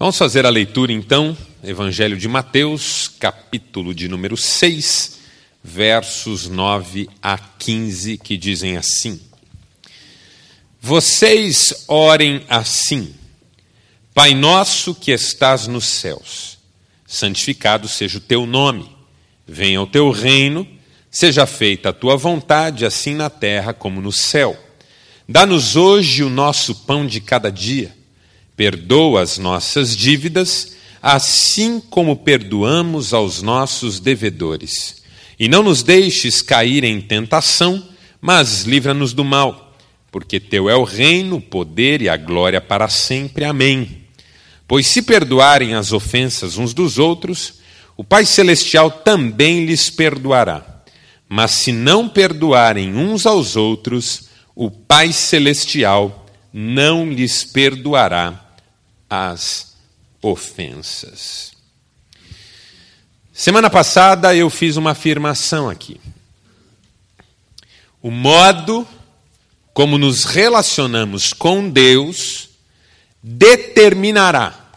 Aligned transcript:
Vamos 0.00 0.16
fazer 0.16 0.46
a 0.46 0.48
leitura 0.48 0.90
então, 0.90 1.36
Evangelho 1.62 2.16
de 2.16 2.26
Mateus, 2.26 3.06
capítulo 3.06 3.94
de 3.94 4.08
número 4.08 4.34
6, 4.34 5.18
versos 5.62 6.48
9 6.48 7.06
a 7.22 7.36
15, 7.36 8.16
que 8.16 8.38
dizem 8.38 8.78
assim: 8.78 9.20
Vocês 10.80 11.84
orem 11.86 12.42
assim: 12.48 13.14
Pai 14.14 14.32
nosso 14.32 14.94
que 14.94 15.10
estás 15.10 15.66
nos 15.66 15.84
céus, 15.84 16.56
santificado 17.06 17.86
seja 17.86 18.16
o 18.16 18.22
teu 18.22 18.46
nome, 18.46 18.90
venha 19.46 19.82
o 19.82 19.86
teu 19.86 20.10
reino, 20.10 20.66
seja 21.10 21.44
feita 21.44 21.90
a 21.90 21.92
tua 21.92 22.16
vontade, 22.16 22.86
assim 22.86 23.14
na 23.14 23.28
terra 23.28 23.74
como 23.74 24.00
no 24.00 24.12
céu. 24.12 24.58
Dá-nos 25.28 25.76
hoje 25.76 26.22
o 26.24 26.30
nosso 26.30 26.74
pão 26.86 27.06
de 27.06 27.20
cada 27.20 27.52
dia 27.52 27.99
Perdoa 28.60 29.22
as 29.22 29.38
nossas 29.38 29.96
dívidas, 29.96 30.76
assim 31.00 31.80
como 31.80 32.14
perdoamos 32.14 33.14
aos 33.14 33.40
nossos 33.40 33.98
devedores. 33.98 35.02
E 35.38 35.48
não 35.48 35.62
nos 35.62 35.82
deixes 35.82 36.42
cair 36.42 36.84
em 36.84 37.00
tentação, 37.00 37.82
mas 38.20 38.64
livra-nos 38.64 39.14
do 39.14 39.24
mal, 39.24 39.74
porque 40.12 40.38
teu 40.38 40.68
é 40.68 40.76
o 40.76 40.84
reino, 40.84 41.36
o 41.36 41.40
poder 41.40 42.02
e 42.02 42.08
a 42.10 42.18
glória 42.18 42.60
para 42.60 42.86
sempre. 42.90 43.46
Amém. 43.46 44.02
Pois 44.68 44.88
se 44.88 45.00
perdoarem 45.00 45.72
as 45.72 45.90
ofensas 45.90 46.58
uns 46.58 46.74
dos 46.74 46.98
outros, 46.98 47.60
o 47.96 48.04
Pai 48.04 48.26
Celestial 48.26 48.90
também 48.90 49.64
lhes 49.64 49.88
perdoará. 49.88 50.82
Mas 51.26 51.52
se 51.52 51.72
não 51.72 52.06
perdoarem 52.06 52.94
uns 52.94 53.24
aos 53.24 53.56
outros, 53.56 54.28
o 54.54 54.70
Pai 54.70 55.14
Celestial 55.14 56.26
não 56.52 57.10
lhes 57.10 57.42
perdoará 57.42 58.49
as 59.10 59.74
ofensas. 60.22 61.52
Semana 63.32 63.68
passada 63.68 64.34
eu 64.36 64.48
fiz 64.48 64.76
uma 64.76 64.92
afirmação 64.92 65.68
aqui. 65.68 66.00
O 68.00 68.10
modo 68.10 68.86
como 69.74 69.98
nos 69.98 70.24
relacionamos 70.24 71.32
com 71.32 71.68
Deus 71.68 72.50
determinará 73.22 74.70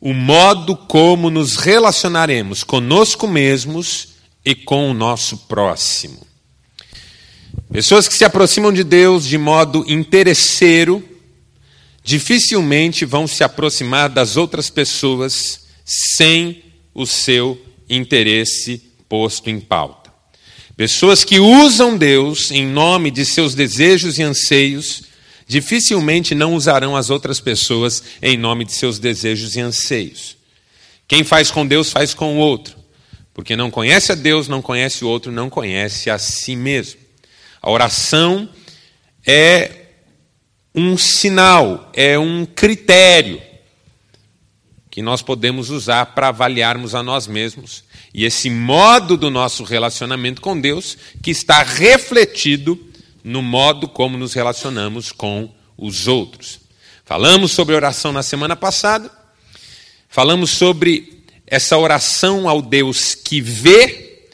o 0.00 0.12
modo 0.12 0.76
como 0.76 1.30
nos 1.30 1.56
relacionaremos 1.56 2.62
conosco 2.62 3.26
mesmos 3.26 4.08
e 4.44 4.54
com 4.54 4.90
o 4.90 4.94
nosso 4.94 5.36
próximo. 5.38 6.26
Pessoas 7.70 8.08
que 8.08 8.14
se 8.14 8.24
aproximam 8.24 8.72
de 8.72 8.84
Deus 8.84 9.26
de 9.26 9.36
modo 9.36 9.84
interesseiro 9.88 11.06
dificilmente 12.08 13.04
vão 13.04 13.26
se 13.26 13.44
aproximar 13.44 14.08
das 14.08 14.38
outras 14.38 14.70
pessoas 14.70 15.66
sem 15.84 16.64
o 16.94 17.04
seu 17.04 17.60
interesse 17.86 18.78
posto 19.06 19.50
em 19.50 19.60
pauta. 19.60 20.10
Pessoas 20.74 21.22
que 21.22 21.38
usam 21.38 21.98
Deus 21.98 22.50
em 22.50 22.66
nome 22.66 23.10
de 23.10 23.26
seus 23.26 23.54
desejos 23.54 24.18
e 24.18 24.22
anseios, 24.22 25.02
dificilmente 25.46 26.34
não 26.34 26.54
usarão 26.54 26.96
as 26.96 27.10
outras 27.10 27.40
pessoas 27.40 28.02
em 28.22 28.38
nome 28.38 28.64
de 28.64 28.72
seus 28.72 28.98
desejos 28.98 29.54
e 29.54 29.60
anseios. 29.60 30.34
Quem 31.06 31.22
faz 31.22 31.50
com 31.50 31.66
Deus, 31.66 31.92
faz 31.92 32.14
com 32.14 32.38
o 32.38 32.40
outro. 32.40 32.74
Porque 33.34 33.54
não 33.54 33.70
conhece 33.70 34.12
a 34.12 34.14
Deus, 34.14 34.48
não 34.48 34.62
conhece 34.62 35.04
o 35.04 35.08
outro, 35.08 35.30
não 35.30 35.50
conhece 35.50 36.08
a 36.08 36.18
si 36.18 36.56
mesmo. 36.56 37.00
A 37.60 37.70
oração 37.70 38.48
é 39.26 39.77
um 40.78 40.96
sinal, 40.96 41.90
é 41.92 42.16
um 42.16 42.46
critério 42.46 43.42
que 44.88 45.02
nós 45.02 45.20
podemos 45.20 45.70
usar 45.70 46.06
para 46.06 46.28
avaliarmos 46.28 46.94
a 46.94 47.02
nós 47.02 47.26
mesmos. 47.26 47.82
E 48.14 48.24
esse 48.24 48.48
modo 48.48 49.16
do 49.16 49.28
nosso 49.28 49.64
relacionamento 49.64 50.40
com 50.40 50.58
Deus 50.58 50.96
que 51.20 51.32
está 51.32 51.62
refletido 51.64 52.78
no 53.24 53.42
modo 53.42 53.88
como 53.88 54.16
nos 54.16 54.32
relacionamos 54.34 55.10
com 55.10 55.52
os 55.76 56.06
outros. 56.06 56.60
Falamos 57.04 57.50
sobre 57.52 57.74
oração 57.74 58.12
na 58.12 58.22
semana 58.22 58.54
passada, 58.54 59.10
falamos 60.08 60.50
sobre 60.50 61.24
essa 61.46 61.76
oração 61.76 62.48
ao 62.48 62.62
Deus 62.62 63.16
que 63.16 63.40
vê 63.40 64.28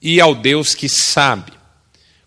e 0.00 0.20
ao 0.20 0.34
Deus 0.34 0.74
que 0.74 0.88
sabe. 0.88 1.52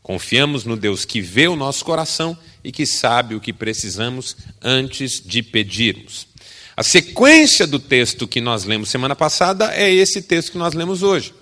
Confiamos 0.02 0.64
no 0.64 0.76
Deus 0.76 1.06
que 1.06 1.22
vê 1.22 1.48
o 1.48 1.56
nosso 1.56 1.86
coração 1.86 2.36
e 2.64 2.72
que 2.72 2.86
sabe 2.86 3.36
o 3.36 3.40
que 3.40 3.54
precisamos 3.54 4.36
antes 4.62 5.22
de 5.22 5.42
pedirmos. 5.42 6.28
A 6.76 6.84
sequência 6.84 7.68
do 7.68 7.78
texto 7.80 8.28
que 8.28 8.40
nós 8.40 8.64
lemos 8.64 8.90
semana 8.90 9.16
passada 9.16 9.74
é 9.74 9.92
esse 9.92 10.22
texto 10.22 10.54
que 10.54 10.58
nós 10.58 10.74
lemos 10.74 11.04
hoje. 11.04 11.34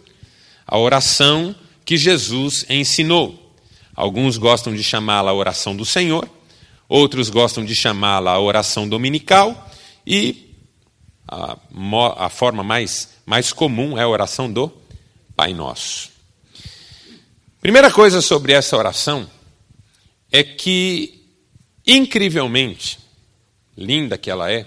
A 0.66 0.78
oração 0.78 1.56
que 1.86 1.96
Jesus 1.96 2.66
ensinou. 2.70 3.56
Alguns 3.96 4.38
gostam 4.38 4.74
de 4.74 4.84
chamá-la 4.84 5.32
a 5.32 5.34
oração 5.34 5.76
do 5.76 5.86
Senhor, 5.86 6.30
outros 6.90 7.30
gostam 7.30 7.64
de 7.66 7.76
chamá-la 7.76 8.32
a 8.32 8.40
oração 8.40 8.88
dominical 8.88 9.72
e 10.06 10.54
a, 11.28 11.58
a 12.18 12.30
forma 12.30 12.64
mais, 12.64 13.10
mais 13.26 13.52
comum 13.52 13.98
é 13.98 14.04
a 14.04 14.08
oração 14.08 14.52
do 14.52 14.72
Pai 15.36 15.54
Nosso. 15.54 16.10
Primeira 17.62 17.92
coisa 17.92 18.22
sobre 18.22 18.54
essa 18.54 18.78
oração 18.78 19.28
é 20.32 20.44
que, 20.44 21.24
incrivelmente, 21.86 23.00
linda 23.78 24.18
que 24.18 24.30
ela 24.30 24.52
é, 24.52 24.66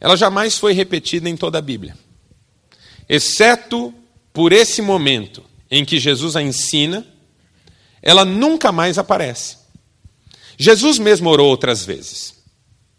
ela 0.00 0.16
jamais 0.16 0.58
foi 0.58 0.72
repetida 0.72 1.28
em 1.28 1.36
toda 1.36 1.58
a 1.58 1.62
Bíblia. 1.62 1.96
Exceto 3.08 3.94
por 4.32 4.52
esse 4.52 4.82
momento 4.82 5.44
em 5.70 5.84
que 5.84 5.98
Jesus 5.98 6.36
a 6.36 6.42
ensina, 6.42 7.06
ela 8.02 8.24
nunca 8.24 8.70
mais 8.70 8.98
aparece. 8.98 9.56
Jesus 10.58 10.98
mesmo 10.98 11.28
orou 11.28 11.48
outras 11.48 11.84
vezes, 11.84 12.34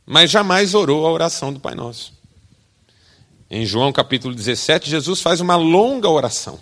mas 0.06 0.30
jamais 0.30 0.74
orou 0.74 1.06
a 1.06 1.12
oração 1.12 1.52
do 1.52 1.60
Pai 1.60 1.76
Nosso. 1.76 2.14
Em 3.50 3.66
João 3.66 3.94
capítulo 3.94 4.36
17, 4.36 4.90
Jesus 4.90 5.22
faz 5.22 5.40
uma 5.40 5.56
longa 5.56 6.10
oração. 6.10 6.60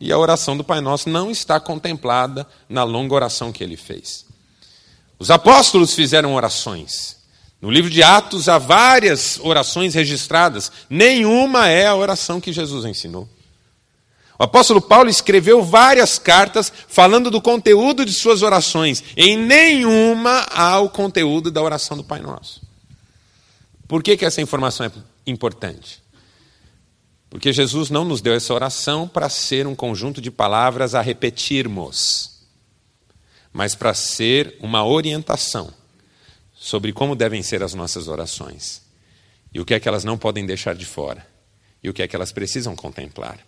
E 0.00 0.12
a 0.12 0.18
oração 0.18 0.56
do 0.56 0.64
Pai 0.64 0.80
Nosso 0.80 1.08
não 1.08 1.30
está 1.30 1.58
contemplada 1.58 2.46
na 2.68 2.84
longa 2.84 3.14
oração 3.14 3.52
que 3.52 3.64
ele 3.64 3.76
fez. 3.76 4.26
Os 5.18 5.30
apóstolos 5.30 5.94
fizeram 5.94 6.34
orações. 6.34 7.16
No 7.60 7.70
livro 7.70 7.90
de 7.90 8.02
Atos 8.02 8.48
há 8.48 8.58
várias 8.58 9.40
orações 9.40 9.94
registradas, 9.94 10.70
nenhuma 10.90 11.68
é 11.68 11.86
a 11.86 11.94
oração 11.94 12.40
que 12.40 12.52
Jesus 12.52 12.84
ensinou. 12.84 13.26
O 14.38 14.42
apóstolo 14.42 14.82
Paulo 14.82 15.08
escreveu 15.08 15.62
várias 15.62 16.18
cartas 16.18 16.70
falando 16.88 17.30
do 17.30 17.40
conteúdo 17.40 18.04
de 18.04 18.12
suas 18.12 18.42
orações, 18.42 19.02
em 19.16 19.36
nenhuma 19.36 20.46
há 20.50 20.78
o 20.78 20.90
conteúdo 20.90 21.50
da 21.50 21.62
oração 21.62 21.96
do 21.96 22.04
Pai 22.04 22.20
Nosso. 22.20 22.60
Por 23.88 24.02
que, 24.02 24.16
que 24.16 24.26
essa 24.26 24.42
informação 24.42 24.84
é 24.84 24.92
importante? 25.26 26.02
Porque 27.36 27.52
Jesus 27.52 27.90
não 27.90 28.02
nos 28.02 28.22
deu 28.22 28.32
essa 28.32 28.54
oração 28.54 29.06
para 29.06 29.28
ser 29.28 29.66
um 29.66 29.74
conjunto 29.74 30.22
de 30.22 30.30
palavras 30.30 30.94
a 30.94 31.02
repetirmos, 31.02 32.40
mas 33.52 33.74
para 33.74 33.92
ser 33.92 34.56
uma 34.58 34.86
orientação 34.86 35.70
sobre 36.54 36.94
como 36.94 37.14
devem 37.14 37.42
ser 37.42 37.62
as 37.62 37.74
nossas 37.74 38.08
orações 38.08 38.80
e 39.52 39.60
o 39.60 39.66
que 39.66 39.74
é 39.74 39.78
que 39.78 39.86
elas 39.86 40.02
não 40.02 40.16
podem 40.16 40.46
deixar 40.46 40.74
de 40.74 40.86
fora 40.86 41.26
e 41.82 41.90
o 41.90 41.92
que 41.92 42.02
é 42.02 42.08
que 42.08 42.16
elas 42.16 42.32
precisam 42.32 42.74
contemplar. 42.74 43.38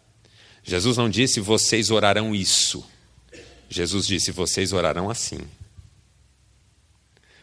Jesus 0.62 0.98
não 0.98 1.08
disse 1.08 1.40
vocês 1.40 1.88
orarão 1.88 2.34
isso. 2.34 2.84
Jesus 3.70 4.06
disse 4.06 4.30
vocês 4.30 4.74
orarão 4.74 5.08
assim. 5.08 5.40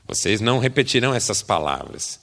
Vocês 0.07 0.39
não 0.39 0.59
repetirão 0.59 1.11
essas 1.11 1.41
palavras. 1.41 2.19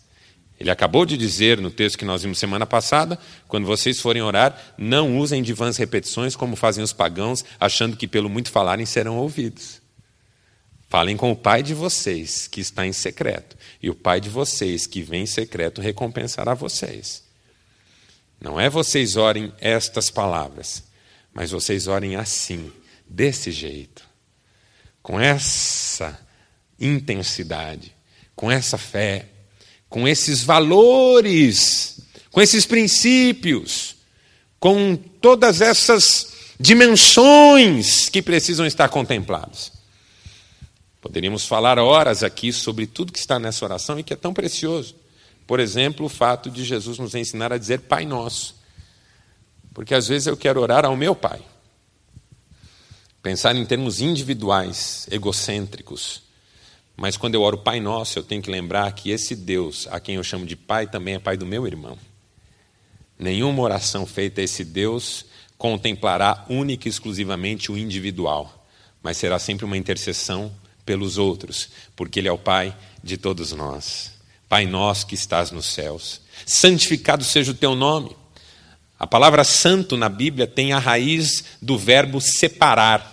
Ele 0.63 0.71
acabou 0.71 1.05
de 1.05 1.17
dizer 1.17 1.61
no 1.61 1.73
texto 1.73 1.99
que 1.99 2.05
nós 2.05 2.23
vimos 2.23 2.39
semana 2.39 2.65
passada: 2.65 3.19
quando 3.49 3.67
vocês 3.67 4.01
forem 4.01 4.23
orar, 4.23 4.57
não 4.79 5.19
usem 5.19 5.43
de 5.43 5.53
vãs 5.53 5.77
repetições 5.77 6.37
como 6.37 6.55
fazem 6.55 6.85
os 6.85 6.93
pagãos, 6.93 7.45
achando 7.59 7.97
que 7.97 8.07
pelo 8.07 8.31
muito 8.31 8.49
falarem 8.49 8.87
serão 8.87 9.19
ouvidos. 9.19 9.83
Falem 10.89 11.17
com 11.17 11.33
o 11.33 11.37
Pai 11.37 11.65
de 11.65 11.75
vocês, 11.75 12.47
que 12.47 12.61
está 12.61 12.87
em 12.87 12.93
secreto, 12.93 13.57
e 13.83 13.91
o 13.91 13.95
Pai 13.95 14.21
de 14.21 14.29
vocês, 14.29 14.87
que 14.87 15.03
vem 15.03 15.25
em 15.25 15.27
secreto, 15.27 15.81
recompensará 15.81 16.55
vocês. 16.55 17.25
Não 18.41 18.61
é 18.61 18.71
vocês 18.71 19.17
orem 19.17 19.53
estas 19.59 20.11
palavras, 20.11 20.85
mas 21.35 21.51
vocês 21.51 21.89
orem 21.89 22.15
assim, 22.15 22.71
desse 23.05 23.51
jeito, 23.51 24.09
com 25.03 25.19
essa 25.19 26.21
intensidade, 26.79 27.93
com 28.37 28.49
essa 28.49 28.79
fé, 28.79 29.32
com 29.93 30.09
esses 30.09 30.43
valores, 30.43 32.01
com 32.31 32.41
esses 32.41 32.65
princípios, 32.65 33.95
com 34.59 34.97
todas 34.97 35.61
essas 35.61 36.33
dimensões 36.59 38.09
que 38.09 38.23
precisam 38.23 38.65
estar 38.65 38.89
contempladas. 38.89 39.71
Poderíamos 40.99 41.45
falar 41.45 41.79
horas 41.79 42.23
aqui 42.23 42.55
sobre 42.55 42.87
tudo 42.87 43.13
que 43.13 43.19
está 43.19 43.39
nessa 43.39 43.67
oração 43.67 43.99
e 43.99 44.03
que 44.03 44.15
é 44.15 44.17
tão 44.17 44.33
precioso. 44.33 44.95
Por 45.47 45.61
exemplo, 45.61 46.07
o 46.07 46.09
fato 46.09 46.51
de 46.51 46.65
Jesus 46.65 46.99
nos 46.99 47.15
ensinar 47.15 47.53
a 47.53 47.59
dizer 47.59 47.81
Pai 47.81 48.07
Nosso. 48.07 48.55
Porque 49.75 49.95
às 49.95 50.09
vezes 50.09 50.27
eu 50.27 50.39
quero 50.39 50.61
orar 50.61 50.87
ao 50.87 50.97
meu 50.97 51.15
Pai. 51.15 51.43
Pensar 53.23 53.55
em 53.55 53.67
termos 53.67 54.01
individuais, 54.01 55.07
egocêntricos. 55.11 56.23
Mas 56.97 57.17
quando 57.17 57.35
eu 57.35 57.43
oro 57.43 57.59
Pai 57.59 57.81
Nosso, 57.81 58.19
eu 58.19 58.23
tenho 58.23 58.43
que 58.43 58.51
lembrar 58.51 58.93
que 58.93 59.11
esse 59.11 59.35
Deus, 59.35 59.89
a 59.91 59.99
quem 59.99 60.17
eu 60.17 60.25
chamo 60.25 60.47
de 60.47 60.57
Pai, 60.57 60.87
também 60.87 61.15
é 61.15 61.19
Pai 61.19 61.37
do 61.37 61.47
meu 61.47 61.67
irmão. 61.67 61.99
Nenhuma 63.19 63.63
oração 63.63 64.05
feita 64.07 64.41
a 64.41 64.45
esse 64.45 64.65
Deus 64.65 65.25
contemplará 65.57 66.45
única 66.49 66.89
e 66.89 66.91
exclusivamente 66.91 67.71
o 67.71 67.79
individual, 67.79 68.67
mas 69.03 69.17
será 69.17 69.39
sempre 69.39 69.65
uma 69.65 69.77
intercessão 69.77 70.53
pelos 70.85 71.19
outros, 71.19 71.69
porque 71.95 72.19
Ele 72.19 72.29
é 72.29 72.33
o 72.33 72.39
Pai 72.39 72.77
de 73.03 73.17
todos 73.17 73.53
nós. 73.53 74.13
Pai 74.49 74.67
nosso 74.67 75.07
que 75.07 75.15
estás 75.15 75.51
nos 75.51 75.67
céus, 75.67 76.21
santificado 76.45 77.25
seja 77.25 77.53
o 77.53 77.55
teu 77.55 77.75
nome. 77.75 78.15
A 78.99 79.07
palavra 79.07 79.45
santo 79.45 79.97
na 79.97 80.09
Bíblia 80.09 80.47
tem 80.47 80.73
a 80.73 80.79
raiz 80.79 81.45
do 81.61 81.79
verbo 81.79 82.21
separar. 82.21 83.12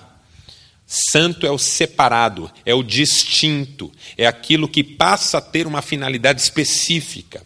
Santo 0.91 1.45
é 1.45 1.51
o 1.51 1.57
separado, 1.59 2.49
é 2.65 2.73
o 2.73 2.81
distinto, 2.81 3.91
é 4.17 4.25
aquilo 4.25 4.67
que 4.67 4.83
passa 4.83 5.37
a 5.37 5.41
ter 5.41 5.67
uma 5.67 5.83
finalidade 5.83 6.41
específica. 6.41 7.43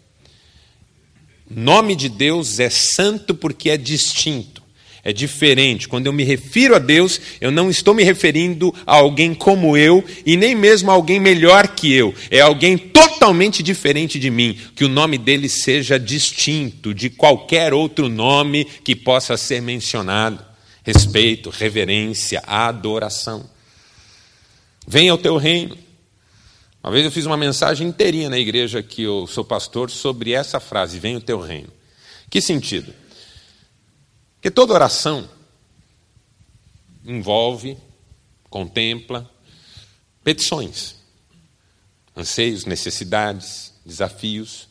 Nome 1.49 1.93
de 1.93 2.07
Deus 2.07 2.61
é 2.61 2.69
santo 2.69 3.35
porque 3.35 3.69
é 3.69 3.75
distinto, 3.75 4.63
é 5.03 5.11
diferente. 5.11 5.89
Quando 5.89 6.05
eu 6.05 6.13
me 6.13 6.23
refiro 6.23 6.73
a 6.73 6.79
Deus, 6.79 7.19
eu 7.41 7.51
não 7.51 7.69
estou 7.69 7.93
me 7.93 8.01
referindo 8.01 8.73
a 8.87 8.95
alguém 8.95 9.33
como 9.33 9.75
eu 9.75 10.01
e 10.25 10.37
nem 10.37 10.55
mesmo 10.55 10.89
a 10.89 10.93
alguém 10.93 11.19
melhor 11.19 11.67
que 11.67 11.91
eu. 11.91 12.15
É 12.31 12.39
alguém 12.39 12.77
totalmente 12.77 13.61
diferente 13.61 14.17
de 14.17 14.29
mim, 14.31 14.57
que 14.73 14.85
o 14.85 14.89
nome 14.89 15.17
dele 15.17 15.49
seja 15.49 15.99
distinto 15.99 16.93
de 16.93 17.09
qualquer 17.09 17.73
outro 17.73 18.07
nome 18.07 18.63
que 18.85 18.95
possa 18.95 19.35
ser 19.35 19.61
mencionado. 19.61 20.52
Respeito, 20.83 21.49
reverência, 21.49 22.43
adoração. 22.45 23.49
Venha 24.85 25.11
ao 25.11 25.17
teu 25.17 25.37
reino. 25.37 25.77
Uma 26.83 26.91
vez 26.91 27.05
eu 27.05 27.11
fiz 27.11 27.25
uma 27.25 27.37
mensagem 27.37 27.87
inteirinha 27.87 28.29
na 28.29 28.37
igreja 28.37 28.83
que 28.83 29.03
eu 29.03 29.25
sou 29.25 29.45
pastor 29.45 29.89
sobre 29.89 30.33
essa 30.33 30.59
frase: 30.59 30.99
Vem 30.99 31.15
o 31.15 31.21
teu 31.21 31.39
reino. 31.39 31.69
Que 32.29 32.41
sentido? 32.41 32.93
Que 34.41 34.51
toda 34.51 34.73
oração 34.73 35.29
envolve, 37.05 37.77
contempla 38.49 39.29
petições, 40.23 40.95
anseios, 42.15 42.65
necessidades, 42.65 43.73
desafios. 43.85 44.67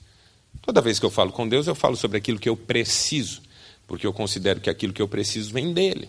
Toda 0.60 0.80
vez 0.80 0.98
que 0.98 1.06
eu 1.06 1.10
falo 1.10 1.32
com 1.32 1.48
Deus, 1.48 1.66
eu 1.66 1.74
falo 1.74 1.96
sobre 1.96 2.18
aquilo 2.18 2.38
que 2.38 2.48
eu 2.48 2.56
preciso, 2.56 3.42
porque 3.86 4.06
eu 4.06 4.12
considero 4.12 4.60
que 4.60 4.70
aquilo 4.70 4.92
que 4.92 5.02
eu 5.02 5.08
preciso 5.08 5.52
vem 5.52 5.72
dele. 5.72 6.08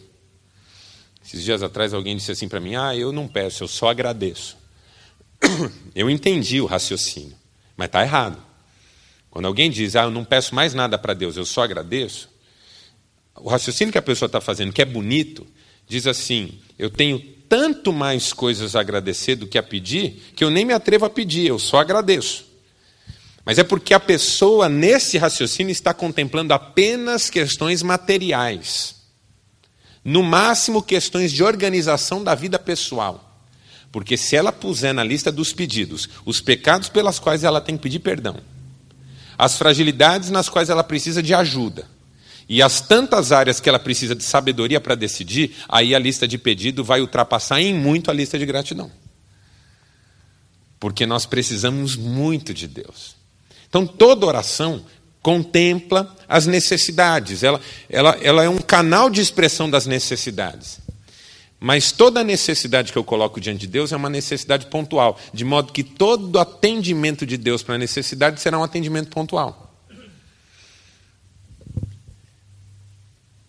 Esses 1.25 1.43
dias 1.43 1.63
atrás 1.63 1.93
alguém 1.93 2.15
disse 2.15 2.31
assim 2.31 2.47
para 2.47 2.59
mim: 2.59 2.75
Ah, 2.75 2.95
eu 2.95 3.11
não 3.11 3.27
peço, 3.27 3.63
eu 3.63 3.67
só 3.67 3.89
agradeço. 3.89 4.57
Eu 5.93 6.09
entendi 6.09 6.61
o 6.61 6.65
raciocínio, 6.65 7.35
mas 7.77 7.87
está 7.87 8.01
errado. 8.01 8.41
Quando 9.29 9.45
alguém 9.45 9.69
diz, 9.69 9.95
ah, 9.95 10.03
eu 10.03 10.11
não 10.11 10.23
peço 10.23 10.53
mais 10.53 10.73
nada 10.73 10.97
para 10.97 11.13
Deus, 11.13 11.35
eu 11.35 11.45
só 11.45 11.63
agradeço, 11.63 12.29
o 13.35 13.49
raciocínio 13.49 13.91
que 13.91 13.97
a 13.97 14.01
pessoa 14.01 14.27
está 14.27 14.39
fazendo, 14.39 14.71
que 14.71 14.81
é 14.81 14.85
bonito, 14.85 15.45
diz 15.87 16.05
assim: 16.07 16.59
eu 16.77 16.89
tenho 16.89 17.19
tanto 17.49 17.91
mais 17.91 18.31
coisas 18.31 18.75
a 18.75 18.79
agradecer 18.79 19.35
do 19.35 19.47
que 19.47 19.57
a 19.57 19.63
pedir, 19.63 20.31
que 20.35 20.43
eu 20.43 20.49
nem 20.49 20.65
me 20.65 20.73
atrevo 20.73 21.05
a 21.05 21.09
pedir, 21.09 21.47
eu 21.47 21.59
só 21.59 21.79
agradeço. 21.79 22.45
Mas 23.45 23.59
é 23.59 23.63
porque 23.63 23.93
a 23.93 23.99
pessoa, 23.99 24.69
nesse 24.69 25.17
raciocínio, 25.17 25.71
está 25.71 25.93
contemplando 25.93 26.53
apenas 26.53 27.29
questões 27.29 27.83
materiais. 27.83 28.95
No 30.03 30.23
máximo, 30.23 30.81
questões 30.81 31.31
de 31.31 31.43
organização 31.43 32.23
da 32.23 32.35
vida 32.35 32.57
pessoal. 32.57 33.41
Porque 33.91 34.17
se 34.17 34.35
ela 34.35 34.51
puser 34.51 34.93
na 34.93 35.03
lista 35.03 35.31
dos 35.31 35.53
pedidos 35.53 36.09
os 36.25 36.41
pecados 36.41 36.89
pelas 36.89 37.19
quais 37.19 37.43
ela 37.43 37.61
tem 37.61 37.75
que 37.75 37.83
pedir 37.83 37.99
perdão, 37.99 38.37
as 39.37 39.57
fragilidades 39.57 40.29
nas 40.29 40.49
quais 40.49 40.69
ela 40.69 40.83
precisa 40.83 41.21
de 41.21 41.33
ajuda, 41.33 41.87
e 42.47 42.61
as 42.61 42.81
tantas 42.81 43.31
áreas 43.31 43.59
que 43.59 43.69
ela 43.69 43.79
precisa 43.79 44.15
de 44.15 44.23
sabedoria 44.23 44.81
para 44.81 44.95
decidir, 44.95 45.55
aí 45.67 45.95
a 45.95 45.99
lista 45.99 46.27
de 46.27 46.37
pedido 46.37 46.83
vai 46.83 47.01
ultrapassar 47.01 47.61
em 47.61 47.73
muito 47.73 48.11
a 48.11 48.13
lista 48.13 48.37
de 48.37 48.45
gratidão. 48.45 48.91
Porque 50.79 51.05
nós 51.05 51.25
precisamos 51.25 51.95
muito 51.95 52.53
de 52.53 52.67
Deus. 52.67 53.22
Então 53.73 53.87
toda 53.87 54.27
oração 54.27 54.85
contempla 55.19 56.15
as 56.27 56.45
necessidades, 56.45 57.41
ela, 57.41 57.59
ela, 57.89 58.15
ela 58.21 58.43
é 58.43 58.49
um 58.49 58.59
canal 58.59 59.09
de 59.09 59.19
expressão 59.19 59.67
das 59.67 59.87
necessidades. 59.87 60.79
Mas 61.59 61.91
toda 61.91 62.23
necessidade 62.23 62.91
que 62.91 62.97
eu 62.99 63.03
coloco 63.03 63.41
diante 63.41 63.61
de 63.61 63.67
Deus 63.67 63.91
é 63.91 63.95
uma 63.95 64.11
necessidade 64.11 64.67
pontual, 64.67 65.19
de 65.33 65.43
modo 65.43 65.73
que 65.73 65.83
todo 65.83 66.37
atendimento 66.37 67.25
de 67.25 67.35
Deus 67.35 67.63
para 67.63 67.73
a 67.73 67.77
necessidade 67.79 68.39
será 68.39 68.59
um 68.59 68.63
atendimento 68.63 69.09
pontual. 69.09 69.75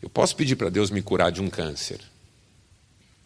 Eu 0.00 0.08
posso 0.08 0.34
pedir 0.36 0.56
para 0.56 0.70
Deus 0.70 0.90
me 0.90 1.02
curar 1.02 1.30
de 1.30 1.42
um 1.42 1.50
câncer. 1.50 2.00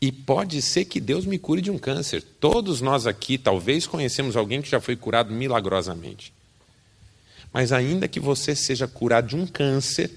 E 0.01 0.11
pode 0.11 0.61
ser 0.61 0.85
que 0.87 0.99
Deus 0.99 1.25
me 1.25 1.39
cure 1.39 1.63
de 1.63 1.71
um 1.71 1.79
câncer. 1.79 2.25
Todos 2.41 2.81
nós 2.81 3.07
aqui 3.07 3.39
talvez 3.39 3.87
conhecemos 3.87 4.37
alguém 4.37 4.61
que 4.61 4.69
já 4.69 4.81
foi 4.81 4.97
curado 4.97 5.33
milagrosamente. 5.33 6.37
Mas 7.53 7.73
ainda 7.73 8.07
que 8.07 8.21
você 8.21 8.55
seja 8.55 8.87
curado 8.87 9.29
de 9.29 9.37
um 9.37 9.47
câncer, 9.47 10.11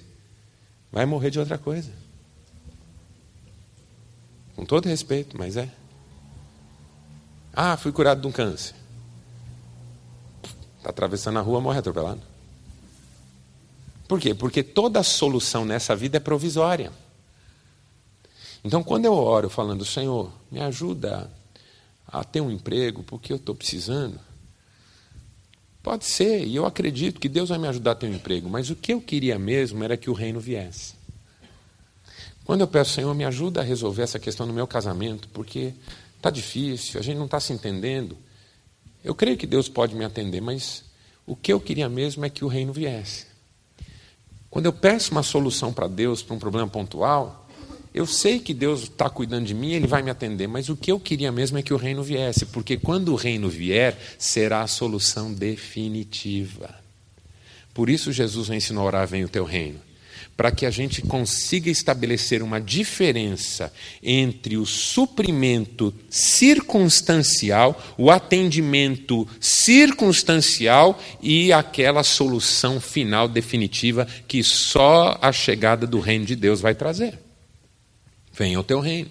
vai 0.91 1.05
morrer 1.05 1.29
de 1.29 1.39
outra 1.39 1.57
coisa. 1.57 1.91
Com 4.55 4.65
todo 4.65 4.87
respeito, 4.87 5.37
mas 5.37 5.57
é. 5.57 5.69
Ah, 7.53 7.75
fui 7.77 7.91
curado 7.91 8.21
de 8.21 8.27
um 8.27 8.31
câncer. 8.31 8.75
Está 10.77 10.89
atravessando 10.89 11.39
a 11.39 11.41
rua, 11.41 11.61
morre 11.61 11.79
atropelado. 11.79 12.21
Por 14.07 14.19
quê? 14.19 14.33
Porque 14.33 14.61
toda 14.61 15.03
solução 15.03 15.63
nessa 15.63 15.95
vida 15.95 16.17
é 16.17 16.19
provisória. 16.19 16.91
Então, 18.63 18.83
quando 18.83 19.05
eu 19.05 19.13
oro 19.13 19.49
falando, 19.49 19.85
Senhor, 19.85 20.31
me 20.51 20.61
ajuda 20.61 21.31
a 22.05 22.23
ter 22.23 22.41
um 22.41 22.51
emprego, 22.51 23.03
porque 23.03 23.31
eu 23.31 23.37
estou 23.37 23.55
precisando. 23.55 24.19
Pode 25.83 26.05
ser, 26.05 26.45
e 26.45 26.55
eu 26.55 26.65
acredito 26.65 27.19
que 27.19 27.27
Deus 27.27 27.49
vai 27.49 27.57
me 27.57 27.67
ajudar 27.67 27.91
a 27.91 27.95
ter 27.95 28.07
um 28.07 28.13
emprego, 28.13 28.47
mas 28.47 28.69
o 28.69 28.75
que 28.75 28.93
eu 28.93 29.01
queria 29.01 29.39
mesmo 29.39 29.83
era 29.83 29.97
que 29.97 30.09
o 30.09 30.13
reino 30.13 30.39
viesse. 30.39 30.93
Quando 32.45 32.61
eu 32.61 32.67
peço, 32.67 32.93
Senhor, 32.93 33.13
me 33.15 33.25
ajuda 33.25 33.61
a 33.61 33.63
resolver 33.63 34.03
essa 34.03 34.19
questão 34.19 34.45
no 34.45 34.53
meu 34.53 34.67
casamento, 34.67 35.27
porque 35.29 35.73
está 36.17 36.29
difícil, 36.29 36.99
a 36.99 37.03
gente 37.03 37.17
não 37.17 37.25
está 37.25 37.39
se 37.39 37.51
entendendo. 37.51 38.15
Eu 39.03 39.15
creio 39.15 39.37
que 39.37 39.47
Deus 39.47 39.67
pode 39.67 39.95
me 39.95 40.05
atender, 40.05 40.41
mas 40.41 40.83
o 41.25 41.35
que 41.35 41.51
eu 41.51 41.59
queria 41.59 41.89
mesmo 41.89 42.23
é 42.25 42.29
que 42.29 42.45
o 42.45 42.47
reino 42.47 42.71
viesse. 42.71 43.25
Quando 44.49 44.65
eu 44.65 44.73
peço 44.73 45.11
uma 45.11 45.23
solução 45.23 45.73
para 45.73 45.87
Deus 45.87 46.21
para 46.21 46.35
um 46.35 46.39
problema 46.39 46.67
pontual, 46.67 47.47
eu 47.93 48.05
sei 48.05 48.39
que 48.39 48.53
Deus 48.53 48.83
está 48.83 49.09
cuidando 49.09 49.45
de 49.45 49.53
mim, 49.53 49.73
Ele 49.73 49.87
vai 49.87 50.01
me 50.01 50.09
atender, 50.09 50.47
mas 50.47 50.69
o 50.69 50.77
que 50.77 50.91
eu 50.91 50.99
queria 50.99 51.31
mesmo 51.31 51.57
é 51.57 51.63
que 51.63 51.73
o 51.73 51.77
reino 51.77 52.03
viesse, 52.03 52.45
porque 52.45 52.77
quando 52.77 53.11
o 53.11 53.15
reino 53.15 53.49
vier, 53.49 53.97
será 54.17 54.61
a 54.61 54.67
solução 54.67 55.33
definitiva. 55.33 56.73
Por 57.73 57.89
isso 57.89 58.11
Jesus 58.11 58.49
ensinou 58.49 58.83
a 58.83 58.87
orar: 58.87 59.07
vem 59.07 59.23
o 59.23 59.29
teu 59.29 59.43
reino 59.43 59.79
para 60.41 60.49
que 60.51 60.65
a 60.65 60.71
gente 60.71 61.03
consiga 61.03 61.69
estabelecer 61.69 62.41
uma 62.41 62.59
diferença 62.59 63.71
entre 64.01 64.57
o 64.57 64.65
suprimento 64.65 65.93
circunstancial, 66.09 67.79
o 67.95 68.09
atendimento 68.09 69.27
circunstancial 69.39 70.99
e 71.21 71.53
aquela 71.53 72.01
solução 72.01 72.81
final 72.81 73.27
definitiva 73.27 74.07
que 74.27 74.43
só 74.43 75.15
a 75.21 75.31
chegada 75.31 75.85
do 75.85 75.99
reino 75.99 76.25
de 76.25 76.35
Deus 76.35 76.59
vai 76.59 76.73
trazer. 76.73 77.19
Venha 78.33 78.59
o 78.59 78.63
teu 78.63 78.79
reino. 78.79 79.09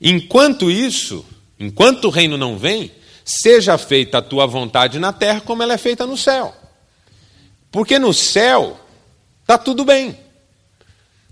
Enquanto 0.00 0.70
isso, 0.70 1.24
enquanto 1.58 2.06
o 2.06 2.10
reino 2.10 2.36
não 2.36 2.58
vem, 2.58 2.90
seja 3.24 3.78
feita 3.78 4.18
a 4.18 4.22
tua 4.22 4.46
vontade 4.46 4.98
na 4.98 5.12
terra 5.12 5.40
como 5.40 5.62
ela 5.62 5.74
é 5.74 5.78
feita 5.78 6.06
no 6.06 6.16
céu. 6.16 6.54
Porque 7.70 7.98
no 7.98 8.12
céu 8.12 8.78
Está 9.42 9.58
tudo 9.58 9.84
bem. 9.84 10.16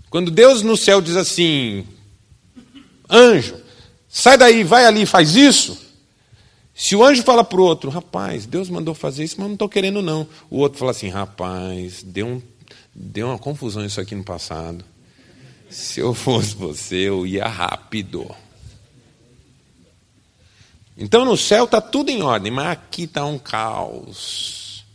Quando 0.09 0.29
Deus 0.29 0.61
no 0.61 0.75
céu 0.75 1.01
diz 1.01 1.15
assim: 1.15 1.87
anjo, 3.09 3.55
sai 4.07 4.37
daí, 4.37 4.63
vai 4.63 4.85
ali, 4.85 5.05
faz 5.05 5.35
isso. 5.35 5.89
Se 6.73 6.95
o 6.95 7.03
anjo 7.03 7.23
fala 7.23 7.43
para 7.43 7.59
o 7.59 7.63
outro, 7.63 7.89
rapaz, 7.89 8.45
Deus 8.45 8.69
mandou 8.69 8.93
fazer 8.93 9.23
isso, 9.23 9.35
mas 9.37 9.47
não 9.47 9.53
estou 9.53 9.69
querendo 9.69 10.01
não. 10.01 10.27
O 10.49 10.59
outro 10.59 10.79
fala 10.79 10.91
assim, 10.91 11.09
rapaz, 11.09 12.03
deu, 12.03 12.27
um, 12.27 12.41
deu 12.93 13.27
uma 13.27 13.37
confusão 13.37 13.85
isso 13.85 14.01
aqui 14.01 14.15
no 14.15 14.23
passado. 14.23 14.83
Se 15.71 16.01
eu 16.01 16.13
fosse 16.13 16.53
você, 16.53 17.07
eu 17.07 17.25
ia 17.25 17.47
rápido. 17.47 18.29
Então 20.97 21.23
no 21.23 21.37
céu 21.37 21.63
está 21.63 21.79
tudo 21.79 22.09
em 22.09 22.21
ordem, 22.21 22.51
mas 22.51 22.67
aqui 22.67 23.03
está 23.03 23.25
um 23.25 23.39
caos. 23.39 24.85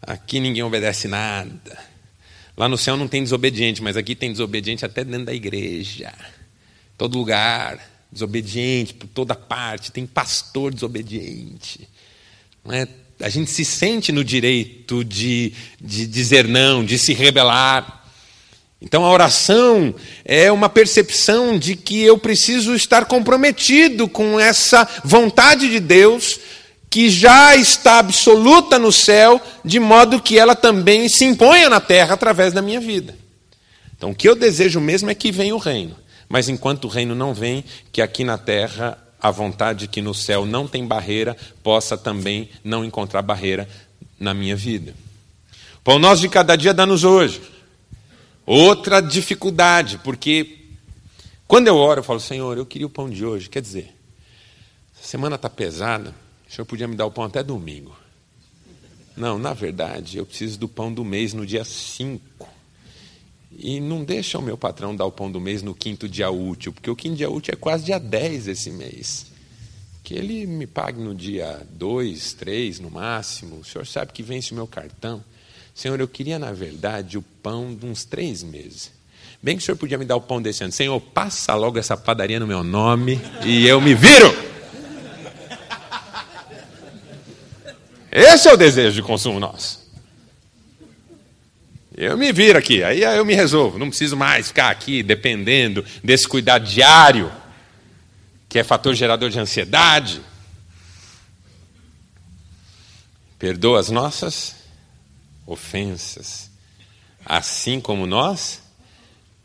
Aqui 0.00 0.38
ninguém 0.38 0.62
obedece 0.62 1.08
nada. 1.08 1.78
Lá 2.56 2.68
no 2.68 2.78
céu 2.78 2.96
não 2.96 3.08
tem 3.08 3.22
desobediente, 3.22 3.82
mas 3.82 3.96
aqui 3.96 4.14
tem 4.14 4.30
desobediente 4.30 4.84
até 4.84 5.02
dentro 5.02 5.26
da 5.26 5.34
igreja. 5.34 6.14
Todo 6.96 7.18
lugar, 7.18 7.80
desobediente 8.12 8.94
por 8.94 9.08
toda 9.08 9.34
parte, 9.34 9.90
tem 9.90 10.06
pastor 10.06 10.72
desobediente. 10.72 11.88
É? 12.70 12.86
A 13.20 13.28
gente 13.28 13.50
se 13.50 13.64
sente 13.64 14.12
no 14.12 14.22
direito 14.22 15.04
de, 15.04 15.52
de 15.80 16.06
dizer 16.06 16.46
não, 16.46 16.84
de 16.84 16.98
se 16.98 17.12
rebelar. 17.12 18.03
Então 18.84 19.02
a 19.02 19.10
oração 19.10 19.94
é 20.26 20.52
uma 20.52 20.68
percepção 20.68 21.58
de 21.58 21.74
que 21.74 22.02
eu 22.02 22.18
preciso 22.18 22.74
estar 22.74 23.06
comprometido 23.06 24.06
com 24.06 24.38
essa 24.38 24.86
vontade 25.02 25.70
de 25.70 25.80
Deus 25.80 26.38
que 26.90 27.08
já 27.08 27.56
está 27.56 27.98
absoluta 27.98 28.78
no 28.78 28.92
céu, 28.92 29.40
de 29.64 29.80
modo 29.80 30.20
que 30.20 30.38
ela 30.38 30.54
também 30.54 31.08
se 31.08 31.24
imponha 31.24 31.70
na 31.70 31.80
terra 31.80 32.12
através 32.12 32.52
da 32.52 32.60
minha 32.60 32.78
vida. 32.78 33.16
Então 33.96 34.10
o 34.10 34.14
que 34.14 34.28
eu 34.28 34.36
desejo 34.36 34.82
mesmo 34.82 35.10
é 35.10 35.14
que 35.14 35.32
venha 35.32 35.54
o 35.54 35.58
reino. 35.58 35.96
Mas 36.28 36.50
enquanto 36.50 36.84
o 36.84 36.88
reino 36.88 37.14
não 37.14 37.32
vem, 37.32 37.64
que 37.90 38.02
aqui 38.02 38.22
na 38.22 38.36
terra 38.36 38.98
a 39.18 39.30
vontade 39.30 39.88
que 39.88 40.02
no 40.02 40.14
céu 40.14 40.44
não 40.44 40.68
tem 40.68 40.86
barreira 40.86 41.34
possa 41.62 41.96
também 41.96 42.50
não 42.62 42.84
encontrar 42.84 43.22
barreira 43.22 43.66
na 44.20 44.34
minha 44.34 44.54
vida. 44.54 44.94
Pão 45.82 45.98
nosso 45.98 46.20
de 46.20 46.28
cada 46.28 46.54
dia 46.54 46.74
dá-nos 46.74 47.02
hoje. 47.02 47.53
Outra 48.46 49.00
dificuldade, 49.00 49.98
porque 49.98 50.58
quando 51.46 51.68
eu 51.68 51.76
oro, 51.76 52.00
eu 52.00 52.04
falo, 52.04 52.20
Senhor, 52.20 52.58
eu 52.58 52.66
queria 52.66 52.86
o 52.86 52.90
pão 52.90 53.08
de 53.08 53.24
hoje. 53.24 53.48
Quer 53.48 53.62
dizer, 53.62 53.94
a 55.00 55.06
semana 55.06 55.36
está 55.36 55.48
pesada, 55.48 56.14
o 56.48 56.52
Senhor 56.52 56.66
podia 56.66 56.86
me 56.86 56.94
dar 56.96 57.06
o 57.06 57.10
pão 57.10 57.24
até 57.24 57.42
domingo. 57.42 57.96
Não, 59.16 59.38
na 59.38 59.52
verdade, 59.52 60.18
eu 60.18 60.26
preciso 60.26 60.58
do 60.58 60.68
pão 60.68 60.92
do 60.92 61.04
mês 61.04 61.32
no 61.32 61.46
dia 61.46 61.64
5. 61.64 62.48
E 63.56 63.78
não 63.78 64.02
deixa 64.02 64.38
o 64.38 64.42
meu 64.42 64.58
patrão 64.58 64.96
dar 64.96 65.04
o 65.04 65.12
pão 65.12 65.30
do 65.30 65.40
mês 65.40 65.62
no 65.62 65.74
quinto 65.74 66.08
dia 66.08 66.30
útil, 66.30 66.72
porque 66.72 66.90
o 66.90 66.96
quinto 66.96 67.16
dia 67.16 67.30
útil 67.30 67.54
é 67.54 67.56
quase 67.56 67.84
dia 67.84 68.00
10 68.00 68.48
esse 68.48 68.70
mês. 68.70 69.26
Que 70.02 70.14
ele 70.14 70.44
me 70.46 70.66
pague 70.66 71.00
no 71.00 71.14
dia 71.14 71.64
2, 71.70 72.32
3 72.34 72.80
no 72.80 72.90
máximo. 72.90 73.60
O 73.60 73.64
senhor 73.64 73.86
sabe 73.86 74.12
que 74.12 74.22
vence 74.22 74.52
o 74.52 74.54
meu 74.54 74.66
cartão. 74.66 75.24
Senhor, 75.74 75.98
eu 75.98 76.06
queria, 76.06 76.38
na 76.38 76.52
verdade, 76.52 77.18
o 77.18 77.22
pão 77.22 77.74
de 77.74 77.84
uns 77.84 78.04
três 78.04 78.44
meses. 78.44 78.92
Bem 79.42 79.56
que 79.56 79.62
o 79.62 79.66
senhor 79.66 79.76
podia 79.76 79.98
me 79.98 80.04
dar 80.04 80.16
o 80.16 80.20
pão 80.20 80.40
desse 80.40 80.62
ano. 80.62 80.72
Senhor, 80.72 80.98
passa 81.00 81.54
logo 81.54 81.78
essa 81.78 81.96
padaria 81.96 82.38
no 82.38 82.46
meu 82.46 82.62
nome 82.62 83.20
e 83.44 83.66
eu 83.66 83.80
me 83.80 83.92
viro. 83.92 84.32
Esse 88.10 88.48
é 88.48 88.54
o 88.54 88.56
desejo 88.56 88.94
de 88.94 89.02
consumo 89.02 89.40
nosso. 89.40 89.84
Eu 91.96 92.16
me 92.16 92.32
viro 92.32 92.58
aqui, 92.58 92.82
aí 92.82 93.02
eu 93.02 93.24
me 93.24 93.34
resolvo. 93.34 93.78
Não 93.78 93.88
preciso 93.88 94.16
mais 94.16 94.48
ficar 94.48 94.70
aqui 94.70 95.02
dependendo 95.02 95.84
desse 96.02 96.26
cuidado 96.26 96.64
diário, 96.64 97.30
que 98.48 98.58
é 98.58 98.64
fator 98.64 98.94
gerador 98.94 99.30
de 99.30 99.38
ansiedade. 99.38 100.20
Perdoa 103.38 103.80
as 103.80 103.90
nossas 103.90 104.63
ofensas, 105.46 106.50
assim 107.24 107.80
como 107.80 108.06
nós 108.06 108.62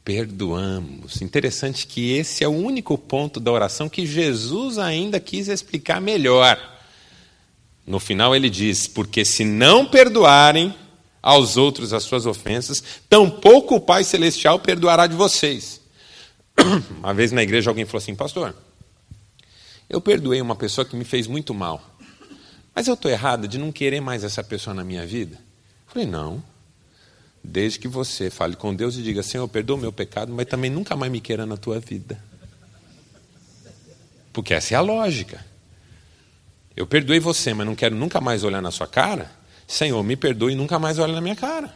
perdoamos. 0.03 1.21
Interessante 1.21 1.85
que 1.85 2.13
esse 2.13 2.43
é 2.43 2.47
o 2.47 2.51
único 2.51 2.97
ponto 2.97 3.39
da 3.39 3.51
oração 3.51 3.87
que 3.87 4.05
Jesus 4.05 4.77
ainda 4.77 5.19
quis 5.19 5.47
explicar 5.47 6.01
melhor. 6.01 6.57
No 7.85 7.99
final 7.99 8.35
ele 8.35 8.49
diz: 8.49 8.87
Porque 8.87 9.23
se 9.23 9.45
não 9.45 9.85
perdoarem 9.85 10.73
aos 11.21 11.57
outros 11.57 11.93
as 11.93 12.03
suas 12.03 12.25
ofensas, 12.25 12.83
tampouco 13.07 13.75
o 13.75 13.81
Pai 13.81 14.03
Celestial 14.03 14.59
perdoará 14.59 15.05
de 15.05 15.15
vocês. 15.15 15.81
Uma 16.99 17.13
vez 17.13 17.31
na 17.31 17.43
igreja 17.43 17.69
alguém 17.69 17.85
falou 17.85 18.01
assim: 18.01 18.15
Pastor, 18.15 18.55
eu 19.89 20.01
perdoei 20.01 20.41
uma 20.41 20.55
pessoa 20.55 20.85
que 20.85 20.95
me 20.95 21.03
fez 21.05 21.27
muito 21.27 21.53
mal, 21.53 21.97
mas 22.73 22.87
eu 22.87 22.93
estou 22.93 23.11
errado 23.11 23.47
de 23.47 23.57
não 23.57 23.71
querer 23.71 24.01
mais 24.01 24.23
essa 24.23 24.43
pessoa 24.43 24.73
na 24.73 24.83
minha 24.83 25.05
vida? 25.05 25.48
Falei, 25.89 26.07
não. 26.07 26.43
Desde 27.43 27.79
que 27.79 27.87
você 27.87 28.29
fale 28.29 28.55
com 28.55 28.73
Deus 28.73 28.95
e 28.95 29.01
diga, 29.01 29.23
Senhor, 29.23 29.47
perdoa 29.47 29.77
o 29.77 29.79
meu 29.79 29.91
pecado, 29.91 30.31
mas 30.31 30.45
também 30.45 30.69
nunca 30.69 30.95
mais 30.95 31.11
me 31.11 31.19
queira 31.19 31.45
na 31.45 31.57
tua 31.57 31.79
vida. 31.79 32.21
Porque 34.31 34.53
essa 34.53 34.73
é 34.73 34.77
a 34.77 34.81
lógica. 34.81 35.43
Eu 36.75 36.85
perdoei 36.85 37.19
você, 37.19 37.53
mas 37.53 37.65
não 37.65 37.75
quero 37.75 37.95
nunca 37.95 38.21
mais 38.21 38.43
olhar 38.43 38.61
na 38.61 38.71
sua 38.71 38.87
cara. 38.87 39.31
Senhor, 39.67 40.01
me 40.03 40.15
perdoe 40.15 40.53
e 40.53 40.55
nunca 40.55 40.79
mais 40.79 40.99
olhe 40.99 41.13
na 41.13 41.21
minha 41.21 41.35
cara. 41.35 41.73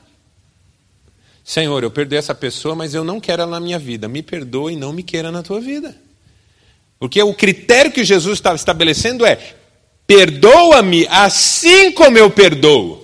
Senhor, 1.43 1.83
eu 1.83 1.91
perdoei 1.91 2.19
essa 2.19 2.33
pessoa, 2.33 2.73
mas 2.73 2.93
eu 2.93 3.03
não 3.03 3.19
quero 3.19 3.41
ela 3.41 3.51
na 3.51 3.59
minha 3.59 3.77
vida. 3.77 4.07
Me 4.07 4.23
perdoe 4.23 4.73
e 4.73 4.77
não 4.77 4.93
me 4.93 5.03
queira 5.03 5.31
na 5.31 5.43
tua 5.43 5.59
vida. 5.59 5.95
Porque 6.97 7.21
o 7.21 7.33
critério 7.33 7.91
que 7.91 8.03
Jesus 8.03 8.39
está 8.39 8.55
estabelecendo 8.55 9.25
é: 9.25 9.55
perdoa-me 10.07 11.05
assim 11.07 11.91
como 11.91 12.17
eu 12.17 12.31
perdoo. 12.31 13.02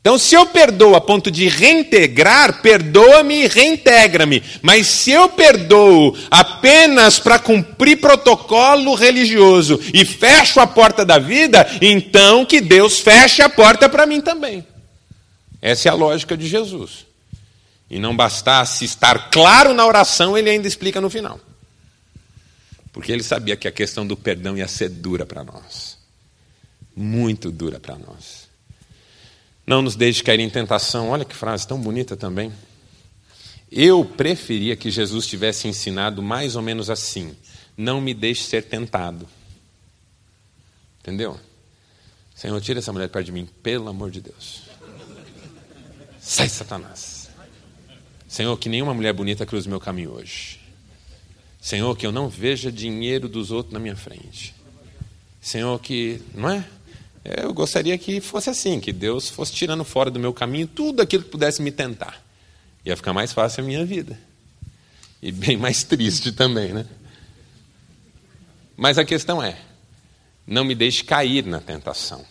Então, 0.00 0.16
se 0.16 0.34
eu 0.34 0.46
perdoo 0.46 0.94
a 0.94 1.00
ponto 1.00 1.30
de 1.30 1.48
reintegrar, 1.48 2.62
perdoa-me 2.62 3.42
e 3.42 3.46
reintegra-me. 3.46 4.42
Mas 4.62 4.86
se 4.86 5.10
eu 5.10 5.28
perdoo 5.28 6.16
apenas 6.30 7.18
para 7.18 7.38
cumprir 7.38 8.00
protocolo 8.00 8.94
religioso 8.94 9.78
e 9.92 10.04
fecho 10.04 10.60
a 10.60 10.66
porta 10.66 11.04
da 11.04 11.18
vida, 11.18 11.68
então 11.82 12.46
que 12.46 12.60
Deus 12.60 13.00
feche 13.00 13.42
a 13.42 13.48
porta 13.48 13.88
para 13.88 14.06
mim 14.06 14.20
também. 14.20 14.64
Essa 15.60 15.88
é 15.88 15.90
a 15.90 15.94
lógica 15.94 16.36
de 16.36 16.48
Jesus. 16.48 17.04
E 17.90 17.98
não 17.98 18.16
bastasse 18.16 18.84
estar 18.84 19.30
claro 19.30 19.74
na 19.74 19.86
oração, 19.86 20.38
ele 20.38 20.48
ainda 20.48 20.68
explica 20.68 21.00
no 21.00 21.10
final. 21.10 21.40
Porque 22.92 23.12
ele 23.12 23.22
sabia 23.22 23.56
que 23.56 23.68
a 23.68 23.72
questão 23.72 24.06
do 24.06 24.16
perdão 24.16 24.56
ia 24.56 24.68
ser 24.68 24.88
dura 24.88 25.26
para 25.26 25.44
nós. 25.44 25.98
Muito 26.96 27.50
dura 27.50 27.78
para 27.78 27.96
nós. 27.96 28.47
Não 29.68 29.82
nos 29.82 29.94
deixe 29.94 30.22
cair 30.22 30.40
em 30.40 30.48
tentação. 30.48 31.10
Olha 31.10 31.26
que 31.26 31.36
frase 31.36 31.68
tão 31.68 31.78
bonita 31.78 32.16
também. 32.16 32.50
Eu 33.70 34.02
preferia 34.02 34.74
que 34.74 34.90
Jesus 34.90 35.26
tivesse 35.26 35.68
ensinado 35.68 36.22
mais 36.22 36.56
ou 36.56 36.62
menos 36.62 36.88
assim: 36.88 37.36
não 37.76 38.00
me 38.00 38.14
deixe 38.14 38.44
ser 38.44 38.62
tentado. 38.62 39.28
Entendeu? 41.00 41.38
Senhor, 42.34 42.58
tira 42.62 42.78
essa 42.78 42.94
mulher 42.94 43.10
perto 43.10 43.26
de 43.26 43.32
mim, 43.32 43.46
pelo 43.62 43.90
amor 43.90 44.10
de 44.10 44.22
Deus. 44.22 44.62
Sai, 46.18 46.48
Satanás. 46.48 47.28
Senhor, 48.26 48.56
que 48.56 48.70
nenhuma 48.70 48.94
mulher 48.94 49.12
bonita 49.12 49.44
cruze 49.44 49.68
meu 49.68 49.78
caminho 49.78 50.12
hoje. 50.12 50.60
Senhor, 51.60 51.94
que 51.94 52.06
eu 52.06 52.12
não 52.12 52.30
veja 52.30 52.72
dinheiro 52.72 53.28
dos 53.28 53.50
outros 53.50 53.74
na 53.74 53.78
minha 53.78 53.96
frente. 53.96 54.54
Senhor, 55.42 55.78
que. 55.78 56.22
Não 56.34 56.48
é? 56.48 56.64
Eu 57.36 57.52
gostaria 57.52 57.96
que 57.98 58.20
fosse 58.20 58.48
assim, 58.48 58.80
que 58.80 58.90
Deus 58.90 59.28
fosse 59.28 59.52
tirando 59.52 59.84
fora 59.84 60.10
do 60.10 60.18
meu 60.18 60.32
caminho 60.32 60.66
tudo 60.66 61.02
aquilo 61.02 61.22
que 61.22 61.30
pudesse 61.30 61.60
me 61.60 61.70
tentar. 61.70 62.24
Ia 62.84 62.96
ficar 62.96 63.12
mais 63.12 63.32
fácil 63.32 63.62
a 63.62 63.66
minha 63.66 63.84
vida. 63.84 64.18
E 65.20 65.30
bem 65.30 65.56
mais 65.58 65.82
triste 65.82 66.32
também, 66.32 66.72
né? 66.72 66.86
Mas 68.76 68.96
a 68.96 69.04
questão 69.04 69.42
é: 69.42 69.58
não 70.46 70.64
me 70.64 70.74
deixe 70.74 71.04
cair 71.04 71.44
na 71.44 71.60
tentação. 71.60 72.24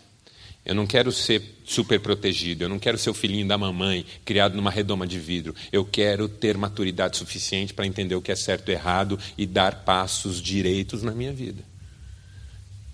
Eu 0.65 0.75
não 0.75 0.87
quero 0.87 1.11
ser 1.13 1.61
super 1.63 1.99
protegido, 1.99 2.63
eu 2.63 2.69
não 2.69 2.79
quero 2.79 2.97
ser 2.97 3.09
o 3.09 3.13
filhinho 3.13 3.47
da 3.47 3.57
mamãe, 3.57 4.05
criado 4.25 4.55
numa 4.55 4.71
redoma 4.71 5.07
de 5.07 5.17
vidro. 5.17 5.55
Eu 5.71 5.85
quero 5.85 6.27
ter 6.27 6.57
maturidade 6.57 7.15
suficiente 7.15 7.73
para 7.73 7.87
entender 7.87 8.15
o 8.15 8.21
que 8.21 8.33
é 8.33 8.35
certo 8.35 8.69
e 8.69 8.73
errado 8.73 9.17
e 9.37 9.45
dar 9.45 9.85
passos 9.85 10.41
direitos 10.41 11.03
na 11.03 11.11
minha 11.11 11.31
vida. 11.31 11.63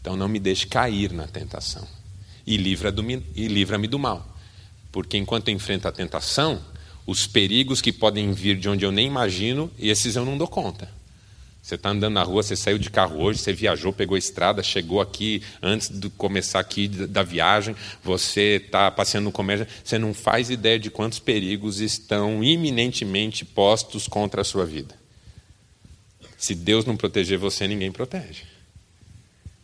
Então 0.03 0.17
não 0.17 0.27
me 0.27 0.38
deixe 0.38 0.67
cair 0.67 1.13
na 1.13 1.25
tentação. 1.27 1.88
E 2.45 2.57
livra-me 2.57 3.24
livra 3.33 3.77
do 3.88 3.98
mal. 3.98 4.38
Porque 4.91 5.17
enquanto 5.17 5.48
eu 5.48 5.53
enfrento 5.53 5.88
a 5.88 5.93
tentação, 5.93 6.62
os 7.07 7.25
perigos 7.25 7.79
que 7.79 7.93
podem 7.93 8.33
vir 8.33 8.57
de 8.57 8.67
onde 8.67 8.83
eu 8.83 8.91
nem 8.91 9.07
imagino, 9.07 9.72
esses 9.79 10.17
eu 10.17 10.25
não 10.25 10.38
dou 10.38 10.45
conta. 10.45 10.91
Você 11.62 11.75
está 11.75 11.91
andando 11.91 12.15
na 12.15 12.24
rua, 12.24 12.43
você 12.43 12.53
saiu 12.53 12.77
de 12.77 12.89
carro 12.89 13.22
hoje, 13.22 13.39
você 13.39 13.53
viajou, 13.53 13.93
pegou 13.93 14.15
a 14.15 14.19
estrada, 14.19 14.62
chegou 14.62 15.00
aqui 15.00 15.41
antes 15.62 15.88
de 15.88 16.10
começar 16.10 16.60
aqui 16.60 16.89
da 16.89 17.24
viagem, 17.24 17.74
você 18.03 18.62
está 18.62 18.91
passeando 18.91 19.24
no 19.24 19.31
comércio, 19.31 19.65
você 19.81 19.98
não 19.98 20.13
faz 20.13 20.50
ideia 20.50 20.77
de 20.77 20.91
quantos 20.91 21.19
perigos 21.19 21.79
estão 21.79 22.43
iminentemente 22.43 23.45
postos 23.45 24.05
contra 24.05 24.41
a 24.41 24.43
sua 24.43 24.65
vida. 24.65 24.93
Se 26.38 26.53
Deus 26.53 26.83
não 26.83 26.98
proteger 26.98 27.38
você, 27.38 27.65
ninguém 27.65 27.89
protege. 27.89 28.52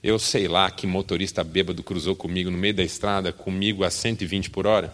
Eu 0.01 0.17
sei 0.17 0.47
lá 0.47 0.71
que 0.71 0.87
motorista 0.87 1.43
bêbado 1.43 1.83
cruzou 1.83 2.15
comigo 2.15 2.49
no 2.49 2.57
meio 2.57 2.73
da 2.73 2.83
estrada, 2.83 3.33
comigo 3.33 3.83
a 3.83 3.89
120 3.89 4.49
por 4.49 4.65
hora. 4.65 4.93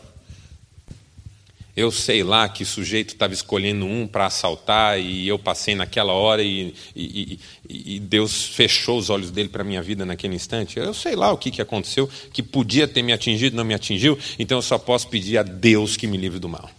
Eu 1.76 1.92
sei 1.92 2.24
lá 2.24 2.48
que 2.48 2.64
sujeito 2.64 3.10
estava 3.10 3.34
escolhendo 3.34 3.86
um 3.86 4.08
para 4.08 4.26
assaltar 4.26 4.98
e 4.98 5.28
eu 5.28 5.38
passei 5.38 5.76
naquela 5.76 6.14
hora 6.14 6.42
e, 6.42 6.74
e, 6.96 7.38
e, 7.70 7.96
e 7.96 8.00
Deus 8.00 8.46
fechou 8.46 8.98
os 8.98 9.10
olhos 9.10 9.30
dele 9.30 9.50
para 9.50 9.62
a 9.62 9.66
minha 9.66 9.82
vida 9.82 10.06
naquele 10.06 10.36
instante. 10.36 10.80
Eu 10.80 10.94
sei 10.94 11.18
lá 11.18 11.34
o 11.34 11.38
que, 11.38 11.52
que 11.52 11.62
aconteceu, 11.62 12.10
que 12.32 12.42
podia 12.42 12.88
ter 12.88 13.04
me 13.04 13.12
atingido, 13.12 13.58
não 13.58 13.66
me 13.66 13.74
atingiu, 13.74 14.18
então 14.40 14.58
eu 14.58 14.62
só 14.62 14.78
posso 14.78 15.10
pedir 15.10 15.38
a 15.38 15.44
Deus 15.44 15.98
que 15.98 16.08
me 16.08 16.16
livre 16.16 16.40
do 16.40 16.48
mal. 16.48 16.72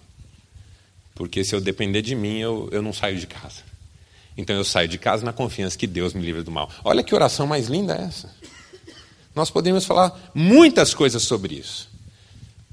Porque 1.14 1.44
se 1.44 1.54
eu 1.54 1.60
depender 1.60 2.00
de 2.00 2.14
mim, 2.14 2.38
eu, 2.38 2.68
eu 2.72 2.80
não 2.80 2.92
saio 2.92 3.18
de 3.18 3.26
casa. 3.26 3.75
Então 4.36 4.54
eu 4.54 4.64
saio 4.64 4.88
de 4.88 4.98
casa 4.98 5.24
na 5.24 5.32
confiança 5.32 5.78
que 5.78 5.86
Deus 5.86 6.12
me 6.12 6.22
livre 6.22 6.42
do 6.42 6.50
mal. 6.50 6.70
Olha 6.84 7.02
que 7.02 7.14
oração 7.14 7.46
mais 7.46 7.68
linda 7.68 7.94
é 7.94 8.02
essa. 8.02 8.30
Nós 9.34 9.50
podemos 9.50 9.84
falar 9.84 10.30
muitas 10.34 10.94
coisas 10.94 11.22
sobre 11.22 11.54
isso. 11.54 11.88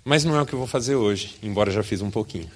Mas 0.04 0.24
não 0.24 0.36
é 0.36 0.42
o 0.42 0.46
que 0.46 0.54
eu 0.54 0.60
vou 0.60 0.68
fazer 0.68 0.96
hoje, 0.96 1.36
embora 1.42 1.72
já 1.72 1.82
fiz 1.82 2.02
um 2.02 2.12
pouquinho. 2.12 2.52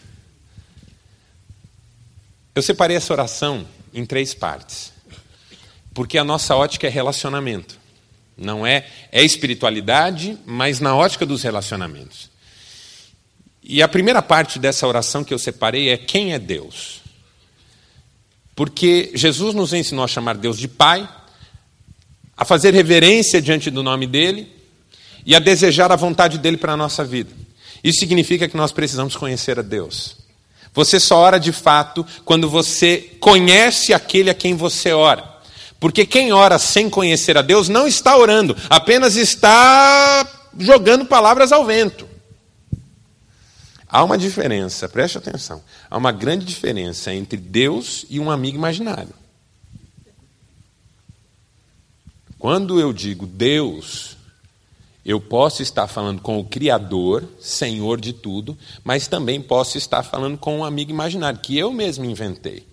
Eu 2.53 2.61
separei 2.61 2.97
essa 2.97 3.13
oração 3.13 3.65
em 3.93 4.05
três 4.05 4.33
partes. 4.33 4.91
Porque 5.93 6.17
a 6.17 6.23
nossa 6.23 6.55
ótica 6.55 6.87
é 6.87 6.89
relacionamento. 6.89 7.79
Não 8.35 8.67
é 8.67 8.87
é 9.11 9.23
espiritualidade, 9.23 10.37
mas 10.45 10.79
na 10.79 10.95
ótica 10.95 11.25
dos 11.25 11.43
relacionamentos. 11.43 12.29
E 13.63 13.81
a 13.81 13.87
primeira 13.87 14.21
parte 14.21 14.59
dessa 14.59 14.87
oração 14.87 15.23
que 15.23 15.33
eu 15.33 15.39
separei 15.39 15.89
é 15.89 15.97
quem 15.97 16.33
é 16.33 16.39
Deus? 16.39 17.01
Porque 18.57 19.11
Jesus 19.13 19.53
nos 19.53 19.71
ensinou 19.71 20.03
a 20.03 20.07
chamar 20.07 20.35
Deus 20.35 20.57
de 20.57 20.67
Pai, 20.67 21.07
a 22.35 22.43
fazer 22.43 22.73
reverência 22.73 23.39
diante 23.39 23.69
do 23.69 23.83
nome 23.83 24.07
dele 24.07 24.51
e 25.23 25.35
a 25.35 25.39
desejar 25.39 25.91
a 25.91 25.95
vontade 25.95 26.39
dele 26.39 26.57
para 26.57 26.73
a 26.73 26.77
nossa 26.77 27.05
vida. 27.05 27.29
Isso 27.83 27.99
significa 27.99 28.47
que 28.47 28.57
nós 28.57 28.71
precisamos 28.71 29.15
conhecer 29.15 29.59
a 29.59 29.61
Deus. 29.61 30.17
Você 30.73 30.99
só 30.99 31.17
ora 31.17 31.39
de 31.39 31.51
fato 31.51 32.03
quando 32.25 32.49
você 32.49 33.11
conhece 33.19 33.93
aquele 33.93 34.31
a 34.31 34.33
quem 34.33 34.55
você 34.55 34.91
ora. 34.91 35.23
Porque 35.79 36.03
quem 36.03 36.33
ora 36.33 36.57
sem 36.57 36.89
conhecer 36.89 37.37
a 37.37 37.43
Deus 37.43 37.69
não 37.69 37.87
está 37.87 38.17
orando, 38.17 38.57
apenas 38.71 39.15
está 39.15 40.27
jogando 40.57 41.05
palavras 41.05 41.51
ao 41.51 41.63
vento. 41.63 42.09
Há 43.89 44.03
uma 44.03 44.17
diferença, 44.17 44.89
preste 44.89 45.17
atenção. 45.17 45.63
Há 45.89 45.97
uma 45.97 46.11
grande 46.11 46.45
diferença 46.45 47.13
entre 47.13 47.37
Deus 47.37 48.05
e 48.09 48.19
um 48.19 48.29
amigo 48.29 48.57
imaginário. 48.57 49.13
Quando 52.37 52.79
eu 52.79 52.91
digo 52.91 53.25
Deus, 53.25 54.17
eu 55.05 55.21
posso 55.21 55.63
estar 55.63 55.87
falando 55.87 56.21
com 56.21 56.37
o 56.37 56.43
Criador, 56.43 57.27
Senhor 57.39 57.99
de 57.99 58.11
tudo, 58.11 58.57
mas 58.83 59.07
também 59.07 59.41
posso 59.41 59.77
estar 59.77 60.03
falando 60.03 60.37
com 60.37 60.59
um 60.59 60.65
amigo 60.65 60.91
imaginário, 60.91 61.39
que 61.39 61.57
eu 61.57 61.71
mesmo 61.71 62.03
inventei. 62.03 62.67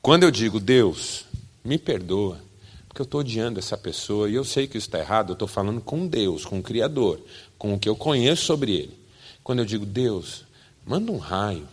Quando 0.00 0.22
eu 0.22 0.30
digo 0.30 0.58
Deus, 0.58 1.26
me 1.62 1.76
perdoa, 1.76 2.40
porque 2.88 3.02
eu 3.02 3.04
estou 3.04 3.20
odiando 3.20 3.58
essa 3.58 3.76
pessoa 3.76 4.30
e 4.30 4.34
eu 4.36 4.44
sei 4.44 4.66
que 4.66 4.78
isso 4.78 4.88
está 4.88 4.98
errado, 4.98 5.30
eu 5.30 5.34
estou 5.34 5.46
falando 5.46 5.82
com 5.82 6.06
Deus, 6.06 6.46
com 6.46 6.60
o 6.60 6.62
Criador, 6.62 7.20
com 7.58 7.74
o 7.74 7.78
que 7.78 7.88
eu 7.88 7.94
conheço 7.94 8.46
sobre 8.46 8.72
Ele. 8.72 9.05
Quando 9.46 9.60
eu 9.60 9.64
digo 9.64 9.86
Deus, 9.86 10.44
manda 10.84 11.12
um 11.12 11.18
raio 11.18 11.68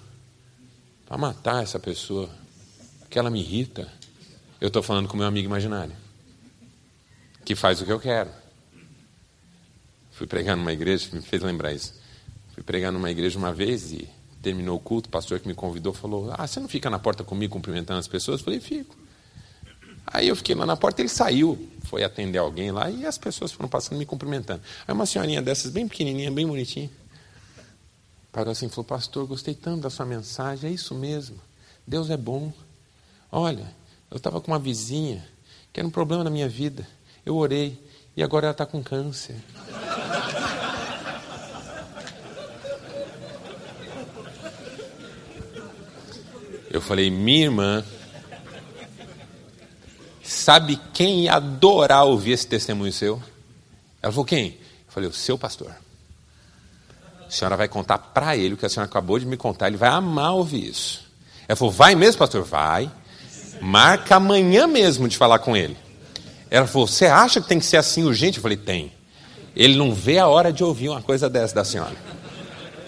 para 1.08 1.18
matar 1.18 1.64
essa 1.64 1.80
pessoa, 1.80 2.30
porque 3.00 3.18
ela 3.18 3.32
me 3.32 3.40
irrita, 3.40 3.92
eu 4.62 4.68
estou 4.68 4.84
falando 4.84 5.08
com 5.08 5.18
meu 5.18 5.26
amigo 5.26 5.48
imaginário, 5.48 5.96
que 7.44 7.56
faz 7.56 7.82
o 7.82 7.86
que 7.86 7.92
eu 7.92 8.00
quero. 8.00 8.30
Fui 10.12 10.28
pregar 10.28 10.56
numa 10.56 10.72
igreja, 10.72 11.10
me 11.14 11.24
fez 11.24 11.42
lembrar 11.42 11.74
isso. 11.74 12.00
Fui 12.54 12.62
pregar 12.62 12.92
numa 12.92 13.10
igreja 13.10 13.40
uma 13.40 13.52
vez 13.52 13.92
e 13.92 14.08
terminou 14.40 14.78
o 14.78 14.80
culto, 14.80 15.10
o 15.10 15.12
pastor 15.12 15.40
que 15.40 15.48
me 15.48 15.56
convidou 15.56 15.94
falou: 15.94 16.32
Ah, 16.38 16.46
você 16.46 16.60
não 16.60 16.70
fica 16.70 16.92
na 16.92 17.00
porta 17.00 17.24
comigo 17.24 17.54
cumprimentando 17.54 18.00
as 18.00 18.08
pessoas? 18.08 18.40
Eu 18.40 18.46
falei: 18.46 18.60
Fico. 18.60 18.96
Aí 20.06 20.28
eu 20.28 20.36
fiquei 20.36 20.54
lá 20.54 20.68
na 20.68 20.78
porta, 20.78 21.02
ele 21.02 21.10
saiu, 21.10 21.72
foi 21.86 22.04
atender 22.04 22.38
alguém 22.38 22.72
lá 22.72 22.88
e 22.92 23.04
as 23.04 23.18
pessoas 23.18 23.52
foram 23.52 23.68
passando 23.68 23.98
me 23.98 24.06
cumprimentando. 24.06 24.62
Aí 24.88 24.94
uma 24.94 25.08
senhorinha 25.08 25.42
dessas, 25.42 25.72
bem 25.72 25.88
pequenininha, 25.88 26.30
bem 26.30 26.46
bonitinha, 26.46 26.88
parou 28.34 28.52
assim 28.52 28.66
e 28.66 28.70
falou: 28.70 28.84
Pastor, 28.84 29.26
gostei 29.28 29.54
tanto 29.54 29.84
da 29.84 29.90
sua 29.90 30.06
mensagem, 30.06 30.70
é 30.70 30.74
isso 30.74 30.94
mesmo. 30.96 31.40
Deus 31.88 32.10
é 32.10 32.18
bom. 32.18 32.52
Olha, 33.32 33.72
eu 34.10 34.18
estava 34.18 34.42
com 34.42 34.52
uma 34.52 34.60
vizinha 34.60 35.26
que 35.72 35.80
era 35.80 35.88
um 35.88 35.92
problema 35.92 36.24
na 36.24 36.30
minha 36.30 36.50
vida. 36.50 36.86
Eu 37.26 37.38
orei 37.38 37.80
e 38.18 38.24
agora 38.24 38.48
ela 38.48 38.52
está 38.52 38.66
com 38.66 38.84
câncer. 38.84 39.36
Eu 46.70 46.82
falei, 46.82 47.12
minha 47.12 47.46
irmã, 47.46 47.86
sabe 50.24 50.76
quem 50.92 51.26
ia 51.26 51.36
adorar 51.36 52.04
ouvir 52.06 52.32
esse 52.32 52.48
testemunho 52.48 52.92
seu? 52.92 53.22
Ela 54.02 54.12
falou, 54.12 54.26
quem? 54.26 54.58
Eu 54.88 54.92
falei, 54.92 55.08
o 55.08 55.14
seu 55.14 55.38
pastor. 55.38 55.83
Senhora 57.34 57.58
vai 57.58 57.68
contar 57.68 57.98
para 57.98 58.38
ele 58.38 58.54
o 58.54 58.58
que 58.58 58.66
a 58.66 58.70
senhora 58.70 58.88
acabou 58.88 59.18
de 59.18 59.26
me 59.26 59.36
contar, 59.36 59.68
ele 59.68 59.78
vai 59.78 59.90
amar 59.90 60.34
ouvir 60.34 60.70
isso. 60.70 61.04
Ela 61.48 61.56
falou, 61.56 61.74
vai 61.74 61.96
mesmo, 61.96 62.20
pastor? 62.20 62.44
Vai. 62.44 62.92
Marca 63.60 64.18
amanhã 64.18 64.68
mesmo 64.68 65.08
de 65.08 65.18
falar 65.18 65.40
com 65.40 65.58
ele. 65.58 65.76
Ela 66.52 66.68
falou, 66.68 66.86
você 66.88 67.08
acha 67.08 67.42
que 67.42 67.48
tem 67.48 67.58
que 67.58 67.66
ser 67.66 67.78
assim 67.78 68.04
urgente? 68.04 68.38
Eu 68.38 68.44
falei, 68.44 68.58
tem. 68.58 68.92
Ele 69.56 69.76
não 69.76 69.96
vê 69.96 70.20
a 70.20 70.28
hora 70.28 70.54
de 70.54 70.64
ouvir 70.64 70.90
uma 70.90 71.02
coisa 71.02 71.28
dessa 71.28 71.56
da 71.56 71.66
senhora. 71.66 71.96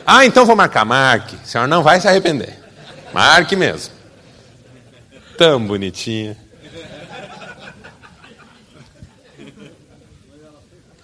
Ah, 0.06 0.26
então 0.28 0.46
vou 0.46 0.56
marcar. 0.56 0.86
Marque. 0.86 1.36
A 1.44 1.46
senhora 1.46 1.68
não 1.68 1.82
vai 1.82 2.00
se 2.00 2.08
arrepender. 2.08 2.56
Marque 3.12 3.56
mesmo. 3.56 3.96
Tão 5.40 5.66
bonitinha. 5.66 6.38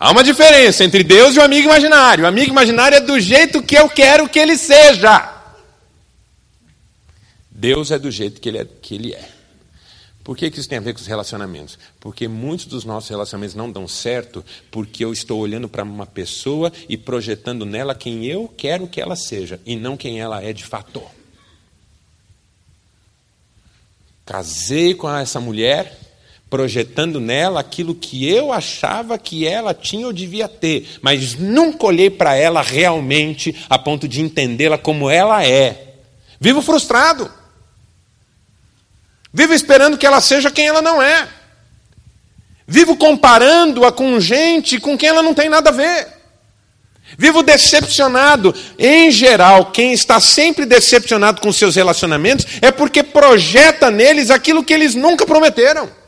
Há 0.02 0.10
uma 0.10 0.24
diferença 0.24 0.84
entre 0.84 1.04
Deus 1.04 1.36
e 1.36 1.40
o 1.40 1.44
amigo 1.44 1.68
imaginário. 1.68 2.24
O 2.24 2.28
amigo 2.28 2.50
imaginário 2.50 2.98
é 2.98 3.02
do 3.02 3.20
jeito 3.20 3.62
que 3.62 3.76
eu 3.76 3.88
quero 3.88 4.28
que 4.28 4.40
ele 4.40 4.58
seja. 4.58 5.32
Deus 7.52 7.92
é 7.92 8.00
do 8.00 8.10
jeito 8.10 8.42
que 8.42 8.50
ele 8.50 8.58
é. 8.58 8.66
Que 8.66 8.96
ele 8.96 9.14
é. 9.14 9.30
Por 10.24 10.36
que, 10.36 10.50
que 10.50 10.60
isso 10.60 10.68
tem 10.68 10.80
a 10.80 10.82
ver 10.82 10.96
com 10.96 11.00
os 11.00 11.06
relacionamentos? 11.06 11.78
Porque 12.00 12.28
muitos 12.28 12.66
dos 12.66 12.84
nossos 12.84 13.12
relacionamentos 13.12 13.56
não 13.56 13.72
dão 13.72 13.88
certo 13.88 14.44
porque 14.72 15.06
eu 15.06 15.14
estou 15.14 15.40
olhando 15.40 15.70
para 15.70 15.84
uma 15.84 16.08
pessoa 16.08 16.74
e 16.90 16.98
projetando 16.98 17.64
nela 17.64 17.94
quem 17.94 18.26
eu 18.26 18.52
quero 18.58 18.88
que 18.88 19.00
ela 19.00 19.16
seja 19.16 19.62
e 19.68 19.76
não 19.76 19.96
quem 19.96 20.20
ela 20.20 20.42
é 20.42 20.52
de 20.52 20.66
fato. 20.66 21.04
Casei 24.26 24.96
com 24.96 25.08
essa 25.16 25.40
mulher, 25.40 25.96
projetando 26.52 27.22
nela 27.22 27.62
aquilo 27.62 27.96
que 27.96 28.30
eu 28.30 28.52
achava 28.52 29.18
que 29.18 29.48
ela 29.48 29.74
tinha 29.74 30.06
ou 30.06 30.12
devia 30.12 30.50
ter, 30.50 30.86
mas 31.02 31.36
nunca 31.36 31.86
olhei 31.86 32.10
para 32.10 32.36
ela 32.36 32.62
realmente 32.62 33.56
a 33.70 33.80
ponto 33.80 34.06
de 34.06 34.20
entendê-la 34.20 34.78
como 34.78 35.10
ela 35.10 35.46
é. 35.48 35.94
Vivo 36.42 36.62
frustrado. 36.62 37.32
Vivo 39.34 39.54
esperando 39.54 39.98
que 39.98 40.06
ela 40.06 40.20
seja 40.20 40.52
quem 40.52 40.68
ela 40.68 40.82
não 40.82 41.02
é. 41.02 41.26
Vivo 42.68 42.98
comparando-a 42.98 43.90
com 43.90 44.20
gente 44.20 44.78
com 44.78 44.98
quem 44.98 45.08
ela 45.08 45.24
não 45.24 45.34
tem 45.34 45.48
nada 45.48 45.70
a 45.70 45.74
ver. 45.74 46.06
Vivo 47.18 47.42
decepcionado. 47.44 48.54
Em 48.78 49.10
geral, 49.10 49.68
quem 49.72 49.94
está 49.94 50.20
sempre 50.20 50.66
decepcionado 50.66 51.40
com 51.40 51.54
seus 51.54 51.78
relacionamentos 51.78 52.46
é 52.62 52.72
porque 52.72 53.04
projeta 53.04 53.90
neles 53.90 54.30
aquilo 54.30 54.66
que 54.66 54.74
eles 54.74 54.96
nunca 54.96 55.26
prometeram. 55.26 56.01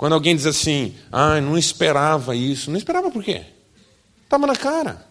Quando 0.00 0.14
alguém 0.14 0.34
diz 0.34 0.46
assim, 0.46 0.94
ah, 1.12 1.42
não 1.42 1.58
esperava 1.58 2.34
isso, 2.34 2.70
não 2.70 2.78
esperava 2.78 3.10
por 3.10 3.22
quê? 3.22 3.44
Estava 4.24 4.46
na 4.46 4.56
cara. 4.56 5.06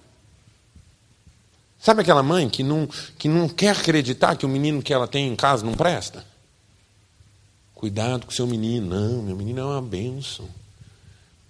Sabe 1.79 2.01
aquela 2.01 2.23
mãe 2.23 2.49
que 2.49 2.63
não, 2.63 2.89
que 3.15 3.27
não 3.29 3.47
quer 3.47 3.69
acreditar 3.69 4.35
que 4.35 4.47
o 4.47 4.49
menino 4.49 4.81
que 4.81 4.91
ela 4.91 5.07
tem 5.07 5.27
em 5.27 5.35
casa 5.35 5.63
não 5.63 5.75
presta? 5.75 6.25
Cuidado 7.75 8.25
com 8.25 8.31
seu 8.31 8.47
menino. 8.47 8.87
Não, 8.87 9.21
meu 9.21 9.35
menino 9.35 9.59
é 9.59 9.63
uma 9.63 9.79
bênção. 9.79 10.49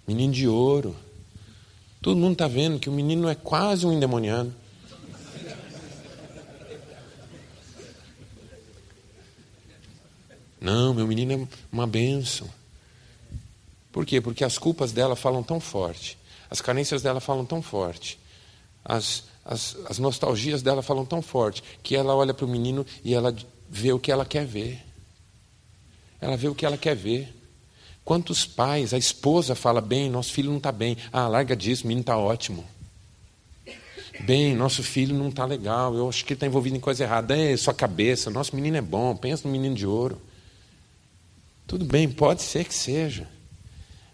Menino 0.06 0.34
de 0.34 0.46
ouro. 0.46 0.94
Todo 2.02 2.20
mundo 2.20 2.34
está 2.34 2.46
vendo 2.46 2.78
que 2.78 2.90
o 2.90 2.92
menino 2.92 3.26
é 3.26 3.34
quase 3.34 3.86
um 3.86 3.92
endemoniado. 3.94 4.54
Não, 10.60 10.92
meu 10.92 11.06
menino 11.06 11.32
é 11.32 11.48
uma 11.72 11.86
bênção. 11.86 12.59
Por 13.92 14.06
quê? 14.06 14.20
Porque 14.20 14.44
as 14.44 14.58
culpas 14.58 14.92
dela 14.92 15.16
falam 15.16 15.42
tão 15.42 15.60
forte, 15.60 16.16
as 16.48 16.60
carências 16.60 17.02
dela 17.02 17.20
falam 17.20 17.44
tão 17.44 17.60
forte, 17.60 18.18
as, 18.84 19.24
as, 19.44 19.76
as 19.86 19.98
nostalgias 19.98 20.62
dela 20.62 20.82
falam 20.82 21.04
tão 21.04 21.20
forte, 21.20 21.62
que 21.82 21.96
ela 21.96 22.14
olha 22.14 22.32
para 22.32 22.44
o 22.46 22.48
menino 22.48 22.86
e 23.04 23.14
ela 23.14 23.34
vê 23.68 23.92
o 23.92 23.98
que 23.98 24.10
ela 24.10 24.24
quer 24.24 24.46
ver. 24.46 24.80
Ela 26.20 26.36
vê 26.36 26.48
o 26.48 26.54
que 26.54 26.66
ela 26.66 26.76
quer 26.76 26.94
ver. 26.94 27.34
Quantos 28.04 28.44
pais, 28.44 28.92
a 28.92 28.98
esposa 28.98 29.54
fala 29.54 29.80
bem, 29.80 30.10
nosso 30.10 30.32
filho 30.32 30.50
não 30.50 30.58
está 30.58 30.72
bem. 30.72 30.96
Ah, 31.12 31.28
larga 31.28 31.56
disso, 31.56 31.84
o 31.84 31.86
menino 31.86 32.02
está 32.02 32.16
ótimo. 32.16 32.64
Bem, 34.20 34.54
nosso 34.54 34.82
filho 34.82 35.16
não 35.16 35.28
está 35.28 35.46
legal, 35.46 35.94
eu 35.94 36.08
acho 36.08 36.24
que 36.24 36.32
ele 36.32 36.36
está 36.36 36.46
envolvido 36.46 36.76
em 36.76 36.80
coisa 36.80 37.04
errada. 37.04 37.36
É 37.36 37.56
sua 37.56 37.72
cabeça, 37.72 38.30
nosso 38.30 38.54
menino 38.54 38.76
é 38.76 38.82
bom, 38.82 39.16
pensa 39.16 39.46
no 39.46 39.52
menino 39.52 39.74
de 39.74 39.86
ouro. 39.86 40.20
Tudo 41.66 41.84
bem, 41.84 42.08
pode 42.08 42.42
ser 42.42 42.64
que 42.64 42.74
seja. 42.74 43.26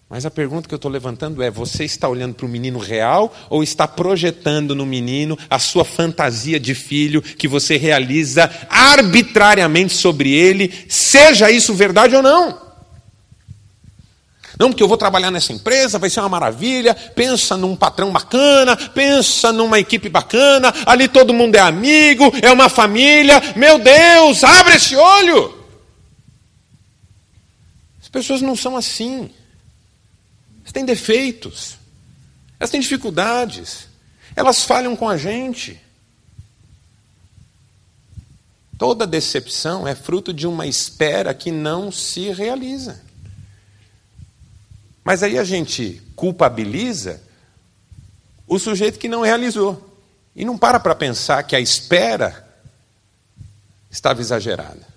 Mas 0.09 0.25
a 0.25 0.31
pergunta 0.31 0.69
que 0.69 0.75
eu 0.75 0.77
estou 0.77 0.91
levantando 0.91 1.43
é: 1.43 1.51
você 1.51 1.85
está 1.85 2.09
olhando 2.09 2.35
para 2.35 2.47
o 2.47 2.49
menino 2.49 2.79
real 2.79 3.35
ou 3.51 3.63
está 3.63 3.89
projetando 3.89 4.75
no 4.75 4.87
menino 4.87 5.37
a 5.51 5.59
sua 5.59 5.85
fantasia 5.85 6.61
de 6.61 6.75
filho 6.75 7.21
que 7.21 7.49
você 7.49 7.77
realiza 7.77 8.49
arbitrariamente 8.69 9.95
sobre 9.95 10.33
ele, 10.33 10.73
seja 10.89 11.51
isso 11.51 11.75
verdade 11.75 12.15
ou 12.15 12.23
não? 12.23 12.67
Não, 14.59 14.71
porque 14.71 14.83
eu 14.83 14.89
vou 14.89 14.97
trabalhar 14.97 15.31
nessa 15.31 15.53
empresa, 15.53 15.99
vai 15.99 16.09
ser 16.09 16.21
uma 16.21 16.31
maravilha. 16.31 16.95
Pensa 16.95 17.57
num 17.57 17.77
patrão 17.77 18.11
bacana, 18.11 18.75
pensa 18.75 19.53
numa 19.53 19.79
equipe 19.79 20.09
bacana, 20.09 20.73
ali 20.87 21.09
todo 21.09 21.35
mundo 21.35 21.57
é 21.57 21.61
amigo, 21.61 22.33
é 22.41 22.51
uma 22.51 22.71
família. 22.71 23.43
Meu 23.55 23.79
Deus, 23.79 24.43
abre 24.43 24.77
esse 24.77 24.97
olho! 24.97 25.55
As 28.01 28.09
pessoas 28.09 28.41
não 28.41 28.57
são 28.57 28.77
assim. 28.77 29.31
Elas 30.67 30.73
têm 30.73 30.85
defeitos, 30.85 31.79
elas 32.59 32.71
têm 32.71 32.81
dificuldades, 32.81 33.87
elas 34.35 34.65
falham 34.65 34.97
com 34.97 35.09
a 35.09 35.17
gente. 35.17 35.81
Toda 38.77 39.07
decepção 39.07 39.87
é 39.87 39.95
fruto 39.95 40.35
de 40.35 40.45
uma 40.45 40.67
espera 40.67 41.33
que 41.33 41.53
não 41.53 41.93
se 41.93 42.33
realiza. 42.33 43.01
Mas 45.05 45.23
aí 45.23 45.39
a 45.39 45.45
gente 45.45 46.03
culpabiliza 46.17 47.23
o 48.45 48.59
sujeito 48.59 48.99
que 48.99 49.09
não 49.09 49.23
realizou. 49.23 49.97
E 50.35 50.45
não 50.45 50.59
para 50.59 50.81
para 50.81 50.97
pensar 50.97 51.45
que 51.45 51.55
a 51.55 51.61
espera 51.61 52.45
estava 53.89 54.21
exagerada. 54.21 54.96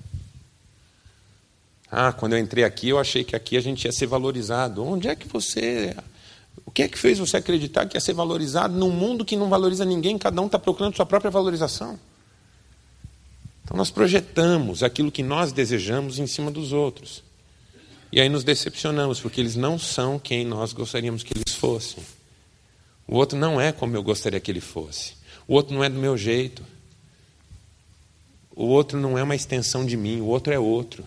Ah, 1.91 2.13
quando 2.13 2.33
eu 2.33 2.39
entrei 2.39 2.63
aqui, 2.63 2.89
eu 2.89 2.99
achei 2.99 3.23
que 3.23 3.35
aqui 3.35 3.57
a 3.57 3.61
gente 3.61 3.85
ia 3.85 3.91
ser 3.91 4.05
valorizado. 4.05 4.83
Onde 4.83 5.07
é 5.07 5.15
que 5.15 5.27
você. 5.27 5.95
O 6.65 6.71
que 6.71 6.83
é 6.83 6.87
que 6.87 6.99
fez 6.99 7.17
você 7.17 7.37
acreditar 7.37 7.85
que 7.87 7.97
ia 7.97 8.01
ser 8.01 8.13
valorizado 8.13 8.77
num 8.77 8.91
mundo 8.91 9.25
que 9.25 9.35
não 9.35 9.49
valoriza 9.49 9.83
ninguém, 9.85 10.17
cada 10.17 10.39
um 10.41 10.45
está 10.45 10.59
procurando 10.59 10.95
sua 10.95 11.05
própria 11.05 11.31
valorização? 11.31 11.99
Então 13.63 13.75
nós 13.75 13.89
projetamos 13.89 14.83
aquilo 14.83 15.11
que 15.11 15.23
nós 15.23 15.51
desejamos 15.51 16.19
em 16.19 16.27
cima 16.27 16.51
dos 16.51 16.73
outros. 16.73 17.23
E 18.11 18.19
aí 18.19 18.27
nos 18.27 18.43
decepcionamos, 18.43 19.19
porque 19.19 19.39
eles 19.39 19.55
não 19.55 19.77
são 19.77 20.17
quem 20.17 20.45
nós 20.45 20.73
gostaríamos 20.73 21.23
que 21.23 21.33
eles 21.35 21.55
fossem. 21.55 22.03
O 23.07 23.15
outro 23.15 23.37
não 23.37 23.59
é 23.59 23.71
como 23.71 23.95
eu 23.95 24.03
gostaria 24.03 24.39
que 24.39 24.51
ele 24.51 24.61
fosse. 24.61 25.13
O 25.47 25.53
outro 25.53 25.73
não 25.73 25.83
é 25.83 25.89
do 25.89 25.99
meu 25.99 26.17
jeito. 26.17 26.63
O 28.55 28.65
outro 28.65 28.99
não 28.99 29.17
é 29.17 29.23
uma 29.23 29.35
extensão 29.35 29.85
de 29.85 29.95
mim, 29.95 30.19
o 30.19 30.25
outro 30.25 30.53
é 30.53 30.59
outro. 30.59 31.03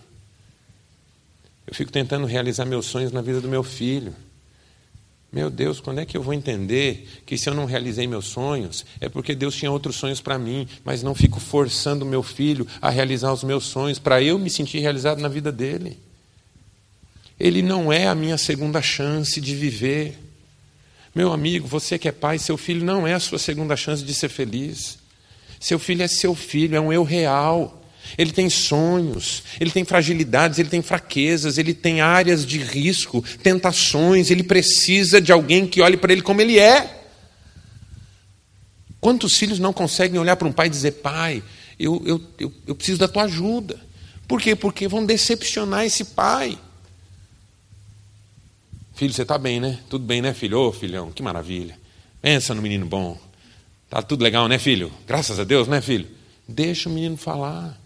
Eu 1.65 1.73
fico 1.73 1.91
tentando 1.91 2.25
realizar 2.25 2.65
meus 2.65 2.85
sonhos 2.85 3.11
na 3.11 3.21
vida 3.21 3.39
do 3.39 3.47
meu 3.47 3.63
filho. 3.63 4.13
Meu 5.31 5.49
Deus, 5.49 5.79
quando 5.79 5.99
é 5.99 6.05
que 6.05 6.15
eu 6.15 6.21
vou 6.21 6.33
entender 6.33 7.07
que 7.25 7.37
se 7.37 7.49
eu 7.49 7.55
não 7.55 7.65
realizei 7.65 8.05
meus 8.05 8.25
sonhos, 8.25 8.85
é 9.01 9.09
porque 9.09 9.33
Deus 9.33 9.55
tinha 9.55 9.71
outros 9.71 9.95
sonhos 9.95 10.21
para 10.21 10.37
mim, 10.37 10.67
mas 10.83 11.01
não 11.01 11.15
fico 11.15 11.39
forçando 11.39 12.05
meu 12.05 12.21
filho 12.21 12.67
a 12.79 12.89
realizar 12.89 13.33
os 13.33 13.43
meus 13.43 13.65
sonhos 13.65 13.97
para 13.97 14.21
eu 14.21 14.37
me 14.37 14.49
sentir 14.49 14.79
realizado 14.79 15.19
na 15.19 15.27
vida 15.27 15.51
dele? 15.51 15.97
ele 17.39 17.61
não 17.61 17.91
é 17.91 18.07
a 18.07 18.15
minha 18.15 18.37
segunda 18.37 18.81
chance 18.81 19.41
de 19.41 19.53
viver. 19.53 20.17
Meu 21.13 21.33
amigo, 21.33 21.67
você 21.67 21.99
que 21.99 22.07
é 22.07 22.11
pai, 22.11 22.39
seu 22.39 22.57
filho 22.57 22.85
não 22.85 23.05
é 23.05 23.13
a 23.13 23.19
sua 23.19 23.37
segunda 23.37 23.75
chance 23.75 24.03
de 24.03 24.13
ser 24.13 24.29
feliz. 24.29 24.97
Seu 25.59 25.77
filho 25.77 26.03
é 26.03 26.07
seu 26.07 26.33
filho, 26.33 26.75
é 26.75 26.79
um 26.79 26.91
eu 26.91 27.03
real. 27.03 27.82
Ele 28.17 28.31
tem 28.31 28.49
sonhos, 28.49 29.43
ele 29.59 29.71
tem 29.71 29.83
fragilidades, 29.83 30.59
ele 30.59 30.69
tem 30.69 30.81
fraquezas, 30.81 31.57
ele 31.57 31.73
tem 31.73 32.01
áreas 32.01 32.45
de 32.45 32.59
risco, 32.59 33.23
tentações, 33.41 34.29
ele 34.29 34.43
precisa 34.43 35.19
de 35.19 35.31
alguém 35.31 35.65
que 35.65 35.81
olhe 35.81 35.97
para 35.97 36.13
ele 36.13 36.21
como 36.21 36.41
ele 36.41 36.59
é. 36.59 37.01
Quantos 38.99 39.37
filhos 39.37 39.59
não 39.59 39.73
conseguem 39.73 40.19
olhar 40.19 40.35
para 40.35 40.47
um 40.47 40.51
pai 40.51 40.67
e 40.67 40.69
dizer: 40.69 40.91
Pai, 40.91 41.43
eu, 41.79 42.01
eu, 42.05 42.21
eu, 42.39 42.53
eu 42.67 42.75
preciso 42.75 42.99
da 42.99 43.07
tua 43.07 43.23
ajuda? 43.23 43.79
Por 44.27 44.41
quê? 44.41 44.55
Porque 44.55 44.87
vão 44.87 45.05
decepcionar 45.05 45.85
esse 45.85 46.05
pai. 46.05 46.57
Filho, 48.95 49.13
você 49.13 49.23
está 49.23 49.37
bem, 49.37 49.59
né? 49.59 49.79
Tudo 49.89 50.05
bem, 50.05 50.21
né, 50.21 50.33
filho? 50.33 50.59
Ô, 50.59 50.71
filhão, 50.71 51.11
que 51.11 51.21
maravilha. 51.21 51.77
Pensa 52.21 52.53
no 52.53 52.61
menino 52.61 52.85
bom. 52.85 53.17
Tá 53.89 54.01
tudo 54.01 54.23
legal, 54.23 54.47
né, 54.47 54.57
filho? 54.57 54.91
Graças 55.05 55.39
a 55.39 55.43
Deus, 55.43 55.67
né, 55.67 55.81
filho? 55.81 56.07
Deixa 56.47 56.87
o 56.87 56.91
menino 56.91 57.17
falar. 57.17 57.77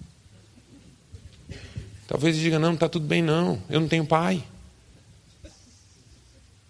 Talvez 2.08 2.36
ele 2.36 2.46
diga: 2.46 2.58
não, 2.58 2.70
não 2.70 2.76
está 2.76 2.88
tudo 2.88 3.06
bem, 3.06 3.22
não. 3.22 3.62
Eu 3.70 3.82
não 3.82 3.88
tenho 3.88 4.06
pai. 4.06 4.44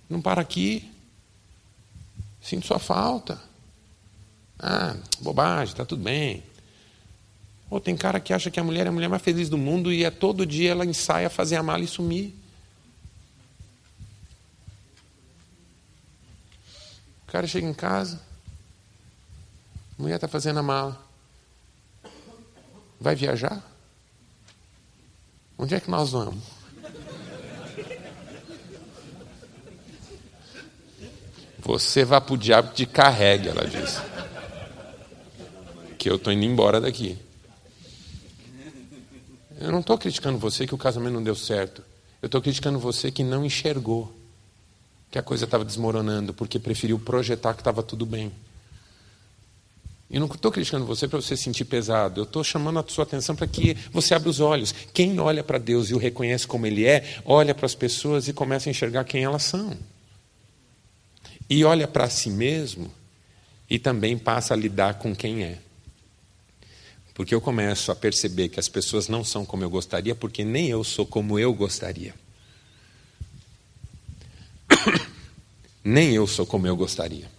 Não 0.09 0.21
para 0.21 0.41
aqui. 0.41 0.91
Sinto 2.41 2.65
sua 2.65 2.79
falta. 2.79 3.39
Ah, 4.59 4.95
bobagem, 5.19 5.73
está 5.73 5.85
tudo 5.85 6.03
bem. 6.03 6.43
Ou 7.69 7.79
tem 7.79 7.95
cara 7.95 8.19
que 8.19 8.33
acha 8.33 8.49
que 8.49 8.59
a 8.59 8.63
mulher 8.63 8.85
é 8.85 8.89
a 8.89 8.91
mulher 8.91 9.09
mais 9.09 9.21
feliz 9.21 9.49
do 9.49 9.57
mundo 9.57 9.91
e 9.91 10.03
é 10.03 10.09
todo 10.09 10.45
dia 10.45 10.71
ela 10.71 10.85
ensaia 10.85 11.29
fazer 11.29 11.57
a 11.57 11.63
mala 11.63 11.83
e 11.83 11.87
sumir. 11.87 12.33
O 17.27 17.31
cara 17.31 17.45
chega 17.45 17.67
em 17.67 17.73
casa, 17.73 18.21
a 19.99 20.01
mulher 20.01 20.15
está 20.15 20.29
fazendo 20.29 20.59
a 20.59 20.63
mala. 20.63 21.05
Vai 22.99 23.15
viajar? 23.15 23.61
Onde 25.57 25.75
é 25.75 25.79
que 25.79 25.89
nós 25.89 26.11
vamos? 26.11 26.43
Você 31.59 32.05
vai 32.05 32.21
para 32.21 32.33
o 32.33 32.37
diabo 32.37 32.69
que 32.69 32.75
te 32.75 32.85
carregue, 32.85 33.49
ela 33.49 33.67
disse. 33.67 33.99
Que 35.97 36.09
eu 36.09 36.15
estou 36.15 36.31
indo 36.31 36.45
embora 36.45 36.79
daqui. 36.79 37.17
Eu 39.59 39.71
não 39.71 39.79
estou 39.79 39.97
criticando 39.97 40.37
você 40.37 40.67
que 40.67 40.75
o 40.75 40.77
casamento 40.77 41.15
não 41.15 41.23
deu 41.23 41.35
certo. 41.35 41.83
Eu 42.21 42.27
estou 42.27 42.41
criticando 42.41 42.79
você 42.79 43.11
que 43.11 43.23
não 43.23 43.43
enxergou 43.43 44.15
que 45.09 45.17
a 45.17 45.23
coisa 45.23 45.45
estava 45.45 45.65
desmoronando, 45.65 46.33
porque 46.33 46.59
preferiu 46.59 46.99
projetar 46.99 47.53
que 47.53 47.61
estava 47.61 47.81
tudo 47.81 48.05
bem. 48.05 48.31
E 50.09 50.19
não 50.19 50.27
estou 50.27 50.51
criticando 50.51 50.85
você 50.85 51.05
para 51.07 51.19
você 51.19 51.35
sentir 51.35 51.65
pesado, 51.65 52.21
eu 52.21 52.23
estou 52.23 52.41
chamando 52.41 52.79
a 52.79 52.85
sua 52.87 53.03
atenção 53.03 53.35
para 53.35 53.45
que 53.45 53.75
você 53.91 54.13
abra 54.13 54.29
os 54.29 54.39
olhos. 54.39 54.73
Quem 54.93 55.19
olha 55.19 55.43
para 55.43 55.57
Deus 55.57 55.89
e 55.89 55.93
o 55.93 55.97
reconhece 55.97 56.47
como 56.47 56.65
Ele 56.65 56.85
é, 56.85 57.19
olha 57.25 57.53
para 57.53 57.65
as 57.65 57.75
pessoas 57.75 58.27
e 58.27 58.33
começa 58.33 58.69
a 58.69 58.71
enxergar 58.71 59.03
quem 59.03 59.23
elas 59.23 59.43
são. 59.43 59.77
E 61.49 61.63
olha 61.65 61.87
para 61.87 62.09
si 62.09 62.29
mesmo 62.29 62.91
e 63.69 63.77
também 63.77 64.17
passa 64.17 64.53
a 64.53 64.57
lidar 64.57 64.95
com 64.95 65.13
quem 65.13 65.43
é. 65.43 65.59
Porque 67.13 67.35
eu 67.35 67.41
começo 67.41 67.91
a 67.91 67.95
perceber 67.95 68.47
que 68.47 68.59
as 68.59 68.69
pessoas 68.69 69.09
não 69.09 69.23
são 69.23 69.45
como 69.45 69.63
eu 69.63 69.69
gostaria, 69.69 70.15
porque 70.15 70.45
nem 70.45 70.67
eu 70.67 70.83
sou 70.83 71.05
como 71.05 71.37
eu 71.37 71.53
gostaria. 71.53 72.13
Nem 75.83 76.13
eu 76.13 76.27
sou 76.27 76.45
como 76.45 76.67
eu 76.67 76.75
gostaria. 76.75 77.36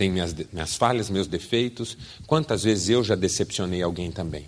Tenho 0.00 0.14
minhas, 0.14 0.34
minhas 0.50 0.76
falhas, 0.76 1.10
meus 1.10 1.26
defeitos. 1.26 1.94
Quantas 2.26 2.62
vezes 2.62 2.88
eu 2.88 3.04
já 3.04 3.14
decepcionei 3.14 3.82
alguém 3.82 4.10
também? 4.10 4.46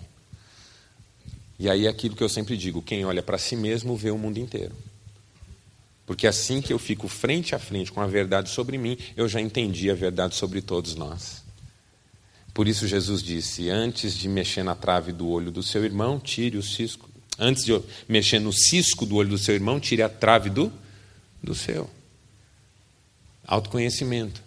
E 1.59 1.69
aí 1.69 1.85
é 1.85 1.89
aquilo 1.89 2.15
que 2.15 2.23
eu 2.23 2.27
sempre 2.27 2.57
digo: 2.57 2.81
quem 2.81 3.05
olha 3.05 3.21
para 3.21 3.37
si 3.37 3.55
mesmo 3.55 3.95
vê 3.95 4.09
o 4.09 4.17
mundo 4.17 4.39
inteiro. 4.39 4.75
Porque 6.07 6.25
assim 6.25 6.59
que 6.59 6.73
eu 6.73 6.79
fico 6.79 7.07
frente 7.07 7.53
a 7.53 7.59
frente 7.59 7.91
com 7.91 8.01
a 8.01 8.07
verdade 8.07 8.49
sobre 8.49 8.79
mim, 8.79 8.97
eu 9.15 9.29
já 9.29 9.39
entendi 9.39 9.91
a 9.91 9.93
verdade 9.93 10.33
sobre 10.33 10.59
todos 10.59 10.95
nós. 10.95 11.43
Por 12.51 12.67
isso 12.67 12.87
Jesus 12.87 13.21
disse: 13.21 13.69
antes 13.69 14.17
de 14.17 14.27
mexer 14.27 14.63
na 14.63 14.73
trave 14.73 15.11
do 15.11 15.27
olho 15.27 15.51
do 15.51 15.61
seu 15.61 15.85
irmão, 15.85 16.19
tire 16.19 16.57
o 16.57 16.63
cisco. 16.63 17.07
Antes 17.37 17.63
de 17.63 17.79
mexer 18.09 18.39
no 18.39 18.51
cisco 18.51 19.05
do 19.05 19.17
olho 19.17 19.29
do 19.29 19.37
seu 19.37 19.53
irmão, 19.53 19.79
tire 19.79 20.01
a 20.01 20.09
trave 20.09 20.49
do 20.49 20.73
do 21.43 21.53
seu. 21.53 21.87
Autoconhecimento. 23.45 24.41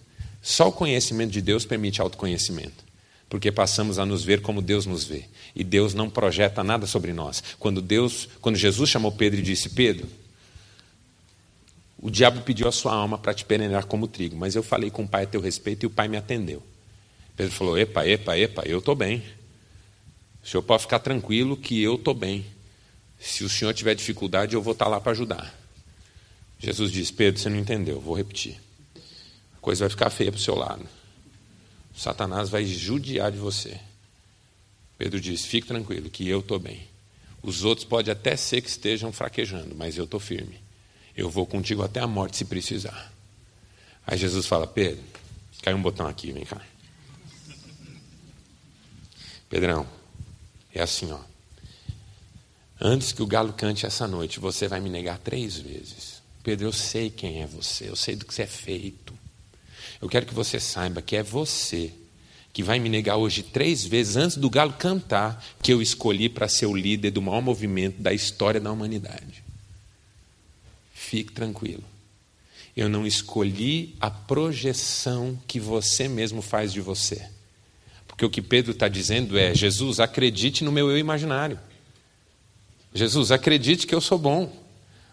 Só 0.46 0.68
o 0.68 0.72
conhecimento 0.72 1.32
de 1.32 1.42
Deus 1.42 1.66
permite 1.66 2.00
autoconhecimento. 2.00 2.84
Porque 3.28 3.50
passamos 3.50 3.98
a 3.98 4.06
nos 4.06 4.22
ver 4.22 4.42
como 4.42 4.62
Deus 4.62 4.86
nos 4.86 5.02
vê. 5.02 5.24
E 5.56 5.64
Deus 5.64 5.92
não 5.92 6.08
projeta 6.08 6.62
nada 6.62 6.86
sobre 6.86 7.12
nós. 7.12 7.42
Quando 7.58 7.82
Deus, 7.82 8.28
quando 8.40 8.54
Jesus 8.54 8.88
chamou 8.88 9.10
Pedro 9.10 9.40
e 9.40 9.42
disse: 9.42 9.70
"Pedro, 9.70 10.06
o 11.98 12.08
diabo 12.08 12.42
pediu 12.42 12.68
a 12.68 12.72
sua 12.72 12.94
alma 12.94 13.18
para 13.18 13.34
te 13.34 13.44
penetrar 13.44 13.86
como 13.86 14.06
trigo, 14.06 14.36
mas 14.36 14.54
eu 14.54 14.62
falei 14.62 14.88
com 14.88 15.02
o 15.02 15.08
Pai 15.08 15.24
a 15.24 15.26
teu 15.26 15.40
respeito 15.40 15.82
e 15.82 15.88
o 15.88 15.90
Pai 15.90 16.06
me 16.06 16.16
atendeu." 16.16 16.62
Pedro 17.36 17.52
falou: 17.52 17.76
"Epa, 17.76 18.06
epa, 18.06 18.38
epa, 18.38 18.62
eu 18.66 18.78
estou 18.78 18.94
bem. 18.94 19.24
O 20.44 20.46
senhor 20.46 20.62
pode 20.62 20.82
ficar 20.82 21.00
tranquilo 21.00 21.56
que 21.56 21.82
eu 21.82 21.96
estou 21.96 22.14
bem. 22.14 22.46
Se 23.18 23.42
o 23.42 23.48
senhor 23.48 23.74
tiver 23.74 23.96
dificuldade, 23.96 24.54
eu 24.54 24.62
vou 24.62 24.74
estar 24.74 24.86
lá 24.86 25.00
para 25.00 25.10
ajudar." 25.10 25.52
Jesus 26.60 26.92
disse: 26.92 27.12
Pedro, 27.12 27.40
você 27.40 27.48
não 27.48 27.58
entendeu, 27.58 28.00
vou 28.00 28.16
repetir. 28.16 28.64
Coisa 29.66 29.80
vai 29.80 29.90
ficar 29.90 30.10
feia 30.10 30.30
para 30.30 30.38
o 30.38 30.40
seu 30.40 30.54
lado. 30.54 30.86
Satanás 31.92 32.48
vai 32.48 32.64
judiar 32.64 33.32
de 33.32 33.38
você. 33.38 33.76
Pedro 34.96 35.20
diz: 35.20 35.44
fique 35.44 35.66
tranquilo, 35.66 36.08
que 36.08 36.28
eu 36.28 36.38
estou 36.38 36.60
bem. 36.60 36.86
Os 37.42 37.64
outros 37.64 37.84
pode 37.84 38.08
até 38.08 38.36
ser 38.36 38.60
que 38.60 38.68
estejam 38.68 39.10
fraquejando, 39.10 39.74
mas 39.74 39.98
eu 39.98 40.04
estou 40.04 40.20
firme. 40.20 40.60
Eu 41.16 41.28
vou 41.28 41.44
contigo 41.44 41.82
até 41.82 41.98
a 41.98 42.06
morte 42.06 42.36
se 42.36 42.44
precisar. 42.44 43.12
Aí 44.06 44.16
Jesus 44.16 44.46
fala: 44.46 44.68
Pedro, 44.68 45.02
caiu 45.60 45.76
um 45.76 45.82
botão 45.82 46.06
aqui, 46.06 46.30
vem 46.30 46.44
cá. 46.44 46.62
Pedrão, 49.50 49.84
é 50.72 50.80
assim, 50.80 51.10
ó. 51.10 51.18
Antes 52.80 53.10
que 53.10 53.20
o 53.20 53.26
galo 53.26 53.52
cante 53.52 53.84
essa 53.84 54.06
noite, 54.06 54.38
você 54.38 54.68
vai 54.68 54.78
me 54.78 54.88
negar 54.88 55.18
três 55.18 55.56
vezes. 55.56 56.22
Pedro, 56.44 56.68
eu 56.68 56.72
sei 56.72 57.10
quem 57.10 57.42
é 57.42 57.48
você, 57.48 57.90
eu 57.90 57.96
sei 57.96 58.14
do 58.14 58.24
que 58.24 58.32
você 58.32 58.42
é 58.42 58.46
feito. 58.46 59.15
Eu 60.00 60.08
quero 60.08 60.26
que 60.26 60.34
você 60.34 60.60
saiba 60.60 61.02
que 61.02 61.16
é 61.16 61.22
você 61.22 61.92
que 62.52 62.62
vai 62.62 62.78
me 62.78 62.88
negar 62.88 63.16
hoje 63.16 63.42
três 63.42 63.84
vezes 63.84 64.16
antes 64.16 64.38
do 64.38 64.48
galo 64.48 64.72
cantar 64.72 65.44
que 65.62 65.70
eu 65.70 65.82
escolhi 65.82 66.26
para 66.26 66.48
ser 66.48 66.64
o 66.64 66.74
líder 66.74 67.10
do 67.10 67.20
maior 67.20 67.42
movimento 67.42 68.00
da 68.00 68.14
história 68.14 68.58
da 68.58 68.72
humanidade. 68.72 69.44
Fique 70.94 71.32
tranquilo. 71.32 71.84
Eu 72.74 72.88
não 72.88 73.06
escolhi 73.06 73.94
a 74.00 74.10
projeção 74.10 75.38
que 75.46 75.60
você 75.60 76.08
mesmo 76.08 76.40
faz 76.40 76.72
de 76.72 76.80
você. 76.80 77.28
Porque 78.08 78.24
o 78.24 78.30
que 78.30 78.40
Pedro 78.40 78.72
está 78.72 78.88
dizendo 78.88 79.38
é: 79.38 79.54
Jesus, 79.54 80.00
acredite 80.00 80.64
no 80.64 80.72
meu 80.72 80.90
eu 80.90 80.96
imaginário. 80.96 81.58
Jesus, 82.94 83.30
acredite 83.30 83.86
que 83.86 83.94
eu 83.94 84.00
sou 84.00 84.18
bom. 84.18 84.65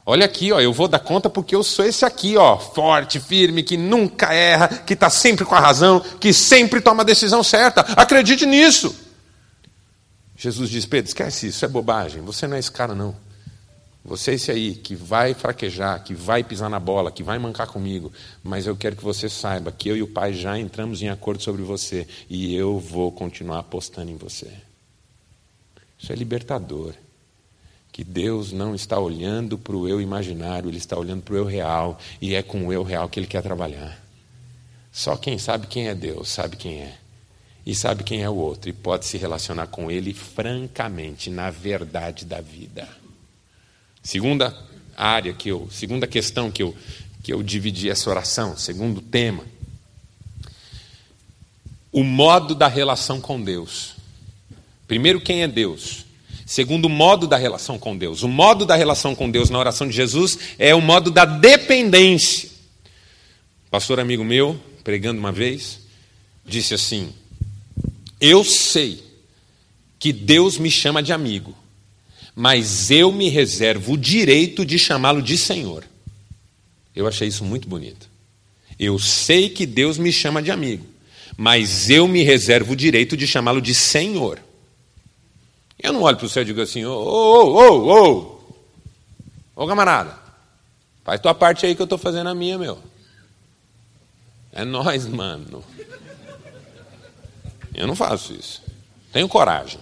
Olha 0.06 0.26
aqui, 0.26 0.52
ó, 0.52 0.60
eu 0.60 0.74
vou 0.74 0.90
dar 0.90 1.00
conta 1.00 1.30
porque 1.30 1.56
eu 1.56 1.64
sou 1.64 1.86
esse 1.86 2.04
aqui, 2.04 2.36
ó, 2.36 2.58
forte, 2.58 3.22
firme, 3.22 3.64
que 3.64 3.78
nunca 3.78 4.34
erra, 4.34 4.68
que 4.68 4.94
está 4.94 5.10
sempre 5.10 5.46
com 5.46 5.56
a 5.56 5.60
razão, 5.60 6.02
que 6.20 6.34
sempre 6.34 6.82
toma 6.82 7.04
a 7.04 7.06
decisão 7.06 7.42
certa. 7.42 7.82
Acredite 7.96 8.46
nisso. 8.46 8.94
Jesus 10.36 10.70
diz: 10.70 10.86
Pedro, 10.86 11.08
esquece 11.08 11.48
isso, 11.48 11.58
isso 11.58 11.66
é 11.66 11.70
bobagem. 11.70 12.22
Você 12.24 12.46
não 12.48 12.58
é 12.58 12.60
esse 12.60 12.72
cara, 12.72 12.94
não. 12.94 13.16
Você 14.04 14.32
é 14.32 14.34
esse 14.34 14.52
aí 14.52 14.76
que 14.76 14.94
vai 14.94 15.34
fraquejar, 15.34 16.04
que 16.04 16.14
vai 16.14 16.44
pisar 16.44 16.70
na 16.70 16.82
bola, 16.82 17.10
que 17.10 17.24
vai 17.24 17.40
mancar 17.40 17.68
comigo. 17.68 18.12
Mas 18.44 18.68
eu 18.68 18.76
quero 18.76 18.98
que 18.98 19.04
você 19.04 19.30
saiba 19.30 19.72
que 19.72 19.88
eu 19.88 19.96
e 19.96 20.04
o 20.04 20.08
Pai 20.08 20.34
já 20.34 20.60
entramos 20.60 21.02
em 21.02 21.08
acordo 21.08 21.42
sobre 21.42 21.62
você 21.62 22.06
e 22.30 22.54
eu 22.54 22.78
vou 22.78 23.10
continuar 23.10 23.60
apostando 23.60 24.12
em 24.12 24.18
você. 24.18 24.52
Isso 25.98 26.12
é 26.12 26.16
libertador 26.16 26.94
que 27.94 28.04
Deus 28.04 28.52
não 28.52 28.74
está 28.74 28.98
olhando 28.98 29.56
para 29.56 29.76
o 29.76 29.88
eu 29.88 30.02
imaginário, 30.02 30.68
Ele 30.68 30.80
está 30.80 30.98
olhando 30.98 31.22
para 31.22 31.36
o 31.36 31.38
eu 31.38 31.46
real, 31.46 32.00
e 32.20 32.34
é 32.34 32.42
com 32.42 32.68
o 32.68 32.74
eu 32.74 32.82
real 32.82 33.08
que 33.08 33.20
Ele 33.20 33.28
quer 33.28 33.44
trabalhar. 33.44 34.04
Só 34.92 35.16
quem 35.16 35.38
sabe 35.38 35.68
quem 35.68 35.88
é 35.88 35.94
Deus 35.94 36.30
sabe 36.30 36.58
quem 36.58 36.82
é, 36.82 36.98
e 37.64 37.76
sabe 37.76 38.04
quem 38.04 38.24
é 38.24 38.30
o 38.30 38.36
outro, 38.36 38.68
e 38.68 38.74
pode 38.74 39.06
se 39.06 39.16
relacionar 39.16 39.68
com 39.68 39.92
Ele 39.92 40.12
francamente, 40.12 41.30
na 41.30 41.52
verdade 41.52 42.26
da 42.26 42.42
vida. 42.42 42.90
Segunda 44.02 44.58
área 44.98 45.32
que 45.32 45.50
eu, 45.50 45.70
segunda 45.72 46.08
questão 46.08 46.50
que 46.50 46.64
eu, 46.64 46.76
que 47.22 47.32
eu 47.32 47.44
dividi 47.44 47.92
essa 47.92 48.10
oração, 48.10 48.58
segundo 48.58 49.02
tema, 49.02 49.44
o 51.92 52.04
modo 52.04 52.56
da 52.56 52.68
relação 52.68 53.22
com 53.22 53.40
Deus. 53.40 53.94
Primeiro, 54.88 55.22
quem 55.22 55.44
é 55.44 55.48
Deus? 55.48 56.06
Segundo 56.54 56.86
o 56.86 56.90
modo 56.90 57.26
da 57.26 57.36
relação 57.36 57.80
com 57.80 57.98
Deus. 57.98 58.22
O 58.22 58.28
modo 58.28 58.64
da 58.64 58.76
relação 58.76 59.16
com 59.16 59.30
Deus 59.32 59.50
na 59.50 59.58
oração 59.58 59.88
de 59.88 59.96
Jesus 59.96 60.38
é 60.60 60.76
o 60.76 60.80
modo 60.80 61.10
da 61.10 61.26
dependência. 61.26 62.48
Pastor 63.72 64.00
amigo 64.00 64.24
meu, 64.24 64.62
pregando 64.84 65.20
uma 65.20 65.32
vez, 65.32 65.80
disse 66.46 66.76
assim: 66.76 67.12
Eu 68.22 68.44
sei 68.44 69.04
que 69.98 70.14
Deus 70.14 70.60
me 70.60 70.70
chama 70.70 71.02
de 71.02 71.12
amigo, 71.12 71.56
mas 72.36 72.92
eu 72.92 73.12
me 73.12 73.30
reservo 73.30 73.94
o 73.94 73.98
direito 73.98 74.64
de 74.64 74.78
chamá-lo 74.78 75.24
de 75.24 75.40
Senhor. 75.40 75.84
Eu 76.96 77.08
achei 77.08 77.28
isso 77.28 77.44
muito 77.44 77.68
bonito. 77.68 78.08
Eu 78.78 79.00
sei 79.00 79.50
que 79.50 79.66
Deus 79.66 79.98
me 79.98 80.14
chama 80.14 80.40
de 80.40 80.52
amigo, 80.52 80.86
mas 81.36 81.90
eu 81.90 82.08
me 82.08 82.22
reservo 82.22 82.74
o 82.74 82.76
direito 82.76 83.18
de 83.18 83.26
chamá-lo 83.26 83.60
de 83.60 83.74
Senhor. 83.74 84.40
Eu 85.84 85.92
não 85.92 86.02
olho 86.02 86.16
para 86.16 86.26
o 86.26 86.30
céu 86.30 86.44
e 86.44 86.46
digo 86.46 86.62
assim, 86.62 86.86
ô, 86.86 86.94
ô, 86.94 87.54
ô, 87.58 88.40
ô, 89.54 89.64
ô, 89.64 89.68
camarada, 89.68 90.18
faz 91.04 91.20
tua 91.20 91.36
parte 91.36 91.66
aí 91.66 91.76
que 91.76 91.82
eu 91.82 91.86
estou 91.86 91.98
fazendo 91.98 92.30
a 92.30 92.34
minha, 92.34 92.58
meu. 92.58 92.80
É 94.54 94.64
nós, 94.64 95.06
mano. 95.06 95.62
Eu 97.74 97.86
não 97.86 97.96
faço 97.96 98.34
isso. 98.34 98.64
Tenho 99.12 99.28
coragem. 99.28 99.82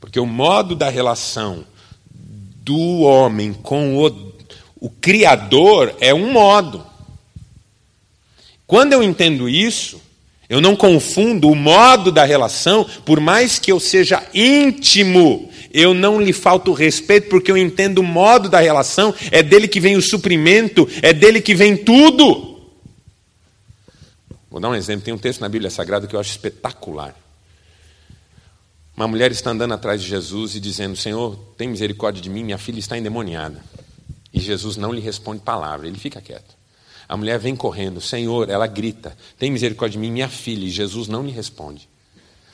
Porque 0.00 0.18
o 0.18 0.24
modo 0.24 0.74
da 0.74 0.88
relação 0.88 1.66
do 2.08 3.00
homem 3.00 3.52
com 3.52 3.98
o, 3.98 4.32
o 4.80 4.88
Criador 4.88 5.94
é 6.00 6.14
um 6.14 6.32
modo. 6.32 6.86
Quando 8.66 8.94
eu 8.94 9.02
entendo 9.02 9.46
isso, 9.46 10.00
eu 10.48 10.60
não 10.60 10.76
confundo 10.76 11.48
o 11.48 11.54
modo 11.54 12.12
da 12.12 12.24
relação, 12.24 12.84
por 13.04 13.20
mais 13.20 13.58
que 13.58 13.72
eu 13.72 13.80
seja 13.80 14.24
íntimo, 14.32 15.50
eu 15.72 15.92
não 15.92 16.20
lhe 16.20 16.32
falto 16.32 16.72
respeito, 16.72 17.28
porque 17.28 17.50
eu 17.50 17.56
entendo 17.56 17.98
o 17.98 18.04
modo 18.04 18.48
da 18.48 18.60
relação, 18.60 19.14
é 19.30 19.42
dele 19.42 19.66
que 19.66 19.80
vem 19.80 19.96
o 19.96 20.02
suprimento, 20.02 20.88
é 21.02 21.12
dele 21.12 21.40
que 21.40 21.54
vem 21.54 21.76
tudo. 21.76 22.56
Vou 24.50 24.60
dar 24.60 24.70
um 24.70 24.74
exemplo: 24.74 25.04
tem 25.04 25.12
um 25.12 25.18
texto 25.18 25.40
na 25.40 25.48
Bíblia 25.48 25.70
Sagrada 25.70 26.06
que 26.06 26.14
eu 26.14 26.20
acho 26.20 26.30
espetacular. 26.30 27.14
Uma 28.96 29.06
mulher 29.06 29.30
está 29.30 29.50
andando 29.50 29.74
atrás 29.74 30.00
de 30.00 30.08
Jesus 30.08 30.54
e 30.54 30.60
dizendo: 30.60 30.96
Senhor, 30.96 31.36
tem 31.58 31.68
misericórdia 31.68 32.22
de 32.22 32.30
mim, 32.30 32.44
minha 32.44 32.56
filha 32.56 32.78
está 32.78 32.96
endemoniada. 32.96 33.60
E 34.32 34.40
Jesus 34.40 34.76
não 34.76 34.92
lhe 34.92 35.00
responde 35.00 35.42
palavra, 35.42 35.86
ele 35.86 35.98
fica 35.98 36.20
quieto. 36.20 36.56
A 37.08 37.16
mulher 37.16 37.38
vem 37.38 37.54
correndo, 37.54 38.00
Senhor, 38.00 38.50
ela 38.50 38.66
grita: 38.66 39.16
Tem 39.38 39.50
misericórdia 39.50 39.92
de 39.92 39.98
mim, 39.98 40.10
minha 40.10 40.28
filha. 40.28 40.64
E 40.64 40.70
Jesus 40.70 41.06
não 41.08 41.24
lhe 41.24 41.30
responde. 41.30 41.88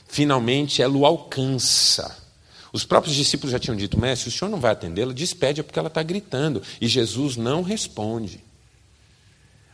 Finalmente 0.07 0.81
ela 0.81 0.95
o 0.95 1.05
alcança. 1.05 2.23
Os 2.71 2.85
próprios 2.85 3.15
discípulos 3.15 3.51
já 3.51 3.59
tinham 3.59 3.75
dito: 3.75 3.99
Mestre, 3.99 4.29
o 4.29 4.31
senhor 4.31 4.49
não 4.49 4.59
vai 4.59 4.71
atendê-la? 4.71 5.11
Despede, 5.11 5.63
porque 5.63 5.79
ela 5.79 5.87
está 5.87 6.03
gritando. 6.03 6.61
E 6.79 6.87
Jesus 6.87 7.35
não 7.35 7.63
responde. 7.63 8.43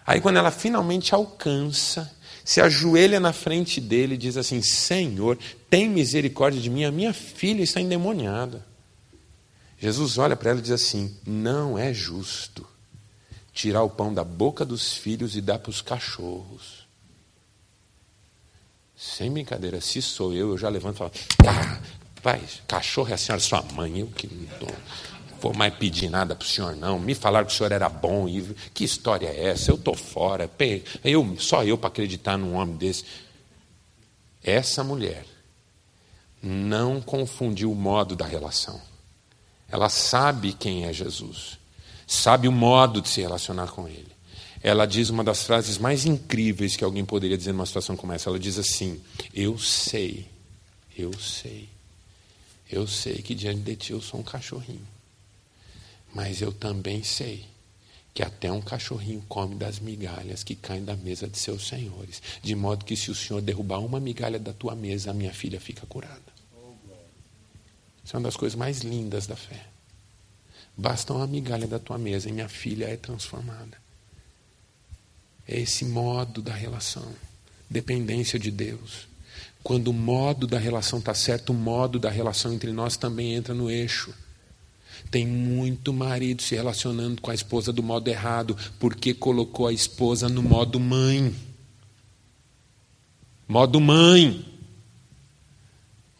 Aí, 0.07 0.21
quando 0.21 0.37
ela 0.37 0.49
finalmente 0.49 1.13
alcança, 1.13 2.11
se 2.43 2.61
ajoelha 2.61 3.19
na 3.19 3.33
frente 3.33 3.81
dele 3.81 4.15
e 4.15 4.17
diz 4.17 4.37
assim: 4.37 4.61
Senhor, 4.61 5.37
tem 5.69 5.89
misericórdia 5.89 6.61
de 6.61 6.69
mim, 6.69 6.85
a 6.85 6.91
minha 6.91 7.13
filha 7.13 7.63
está 7.63 7.81
endemoniada. 7.81 8.65
Jesus 9.77 10.17
olha 10.17 10.37
para 10.37 10.51
ela 10.51 10.59
e 10.59 10.63
diz 10.63 10.71
assim: 10.71 11.17
Não 11.25 11.77
é 11.77 11.93
justo 11.93 12.68
tirar 13.59 13.83
o 13.83 13.89
pão 13.89 14.13
da 14.13 14.23
boca 14.23 14.63
dos 14.63 14.93
filhos 14.93 15.35
e 15.35 15.41
dar 15.41 15.59
para 15.59 15.69
os 15.69 15.81
cachorros. 15.81 16.87
Sem 18.95 19.29
brincadeira, 19.29 19.81
se 19.81 20.01
sou 20.01 20.33
eu, 20.33 20.51
eu 20.51 20.57
já 20.57 20.69
levanto 20.69 20.95
e 20.95 20.97
falo: 20.99 21.11
ah, 21.45 21.81
pai, 22.23 22.41
cachorro 22.65 23.09
é 23.09 23.15
a 23.15 23.17
senhora 23.17 23.41
sua 23.41 23.61
mãe, 23.73 23.99
eu 23.99 24.07
que 24.07 24.27
não 24.33 24.45
tô, 24.59 24.67
vou 25.41 25.53
mais 25.53 25.73
pedir 25.73 26.09
nada 26.09 26.37
para 26.37 26.45
o 26.45 26.47
senhor, 26.47 26.73
não. 26.73 26.97
Me 26.97 27.13
falaram 27.13 27.47
que 27.47 27.53
o 27.53 27.55
senhor 27.55 27.73
era 27.73 27.89
bom, 27.89 28.29
e 28.29 28.41
que 28.73 28.85
história 28.85 29.27
é 29.27 29.49
essa? 29.49 29.71
Eu 29.71 29.75
estou 29.75 29.95
fora, 29.95 30.49
eu, 31.03 31.35
só 31.37 31.61
eu 31.65 31.77
para 31.77 31.89
acreditar 31.89 32.37
num 32.37 32.55
homem 32.55 32.77
desse. 32.77 33.03
Essa 34.41 34.85
mulher 34.85 35.25
não 36.41 37.01
confundiu 37.01 37.73
o 37.73 37.75
modo 37.75 38.15
da 38.15 38.25
relação. 38.25 38.81
Ela 39.67 39.89
sabe 39.89 40.53
quem 40.53 40.85
é 40.85 40.93
Jesus 40.93 41.58
sabe 42.09 42.47
o 42.47 42.51
modo 42.51 43.01
de 43.01 43.07
se 43.07 43.21
relacionar 43.21 43.67
com 43.67 43.87
Ele. 43.87 44.11
Ela 44.61 44.87
diz 44.87 45.09
uma 45.09 45.23
das 45.23 45.43
frases 45.43 45.77
mais 45.77 46.05
incríveis 46.05 46.75
que 46.75 46.83
alguém 46.83 47.05
poderia 47.05 47.37
dizer 47.37 47.51
numa 47.51 47.67
situação 47.67 47.95
como 47.95 48.11
essa. 48.11 48.29
Ela 48.29 48.39
diz 48.39 48.57
assim: 48.57 48.99
Eu 49.33 49.59
sei, 49.59 50.27
eu 50.97 51.13
sei, 51.13 51.69
eu 52.69 52.87
sei 52.87 53.21
que 53.21 53.35
diante 53.35 53.61
de 53.61 53.75
ti 53.75 53.91
eu 53.91 54.01
sou 54.01 54.19
um 54.19 54.23
cachorrinho, 54.23 54.85
mas 56.13 56.41
eu 56.41 56.51
também 56.51 57.03
sei 57.03 57.45
que 58.11 58.23
até 58.23 58.51
um 58.51 58.59
cachorrinho 58.59 59.23
come 59.29 59.55
das 59.55 59.79
migalhas 59.79 60.43
que 60.43 60.55
caem 60.55 60.83
da 60.83 60.95
mesa 60.95 61.27
de 61.27 61.37
seus 61.37 61.67
senhores, 61.67 62.21
de 62.41 62.55
modo 62.55 62.83
que 62.83 62.97
se 62.97 63.11
o 63.11 63.15
Senhor 63.15 63.39
derrubar 63.39 63.79
uma 63.79 63.99
migalha 63.99 64.39
da 64.39 64.51
tua 64.51 64.75
mesa, 64.75 65.11
a 65.11 65.13
minha 65.13 65.31
filha 65.31 65.61
fica 65.61 65.85
curada. 65.85 66.19
Isso 68.03 68.15
é 68.15 68.19
uma 68.19 68.27
das 68.27 68.35
coisas 68.35 68.57
mais 68.57 68.79
lindas 68.79 69.27
da 69.27 69.35
fé. 69.35 69.63
Basta 70.79 71.13
uma 71.13 71.27
migalha 71.27 71.67
da 71.67 71.77
tua 71.77 71.97
mesa 71.97 72.29
e 72.29 72.31
minha 72.31 72.47
filha 72.47 72.85
é 72.85 72.95
transformada. 72.95 73.77
É 75.45 75.59
esse 75.59 75.83
modo 75.83 76.41
da 76.41 76.53
relação. 76.53 77.05
Dependência 77.69 78.39
de 78.39 78.49
Deus. 78.49 79.05
Quando 79.61 79.89
o 79.89 79.93
modo 79.93 80.47
da 80.47 80.57
relação 80.57 80.99
está 80.99 81.13
certo, 81.13 81.49
o 81.49 81.53
modo 81.53 81.99
da 81.99 82.09
relação 82.09 82.53
entre 82.53 82.71
nós 82.71 82.95
também 82.95 83.33
entra 83.33 83.53
no 83.53 83.69
eixo. 83.69 84.13
Tem 85.11 85.27
muito 85.27 85.91
marido 85.91 86.41
se 86.41 86.55
relacionando 86.55 87.21
com 87.21 87.29
a 87.29 87.35
esposa 87.35 87.73
do 87.73 87.83
modo 87.83 88.07
errado, 88.07 88.55
porque 88.79 89.13
colocou 89.13 89.67
a 89.67 89.73
esposa 89.73 90.29
no 90.29 90.41
modo 90.41 90.79
mãe. 90.79 91.35
Modo 93.45 93.81
mãe. 93.81 94.45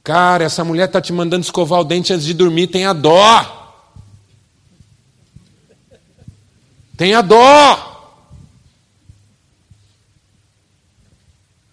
Cara, 0.03 0.43
essa 0.43 0.65
mulher 0.65 0.87
está 0.87 0.99
te 0.99 1.13
mandando 1.13 1.45
escovar 1.45 1.79
o 1.79 1.85
dente 1.85 2.11
antes 2.11 2.25
de 2.25 2.33
dormir, 2.33 2.67
tenha 2.67 2.91
dó. 2.91 3.58
Tenha 6.99 7.21
dó. 7.21 8.27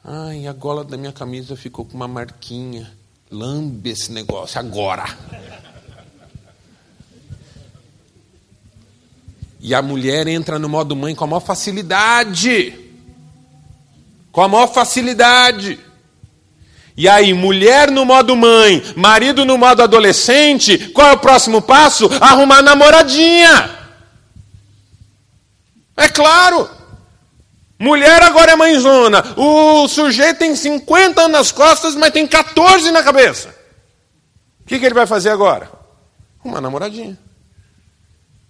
Ai, 0.04 0.46
a 0.46 0.52
gola 0.52 0.84
da 0.84 0.96
minha 0.96 1.10
camisa 1.10 1.56
ficou 1.56 1.84
com 1.84 1.96
uma 1.96 2.06
marquinha. 2.06 2.92
Lambe 3.28 3.90
esse 3.90 4.12
negócio 4.12 4.60
agora. 4.60 5.04
E 9.58 9.74
a 9.74 9.82
mulher 9.82 10.28
entra 10.28 10.60
no 10.60 10.68
modo 10.68 10.94
mãe 10.94 11.12
com 11.12 11.24
a 11.24 11.26
maior 11.26 11.40
facilidade. 11.40 12.72
Com 14.30 14.42
a 14.42 14.48
maior 14.48 14.68
facilidade. 14.68 15.76
E 16.96 17.08
aí, 17.08 17.34
mulher 17.34 17.90
no 17.90 18.04
modo 18.04 18.36
mãe, 18.36 18.80
marido 18.94 19.44
no 19.44 19.58
modo 19.58 19.82
adolescente, 19.82 20.78
qual 20.90 21.08
é 21.08 21.12
o 21.14 21.18
próximo 21.18 21.60
passo? 21.60 22.08
Arrumar 22.20 22.62
namoradinha. 22.62 23.75
É 25.96 26.08
claro. 26.08 26.68
Mulher 27.78 28.22
agora 28.22 28.52
é 28.52 28.56
mãezona. 28.56 29.22
O 29.36 29.86
sujeito 29.88 30.38
tem 30.38 30.56
50 30.56 31.20
anos 31.20 31.32
nas 31.32 31.52
costas, 31.52 31.94
mas 31.94 32.10
tem 32.10 32.26
14 32.26 32.90
na 32.90 33.02
cabeça. 33.02 33.54
O 34.60 34.64
que, 34.66 34.78
que 34.78 34.84
ele 34.84 34.94
vai 34.94 35.06
fazer 35.06 35.30
agora? 35.30 35.70
Uma 36.42 36.60
namoradinha. 36.60 37.18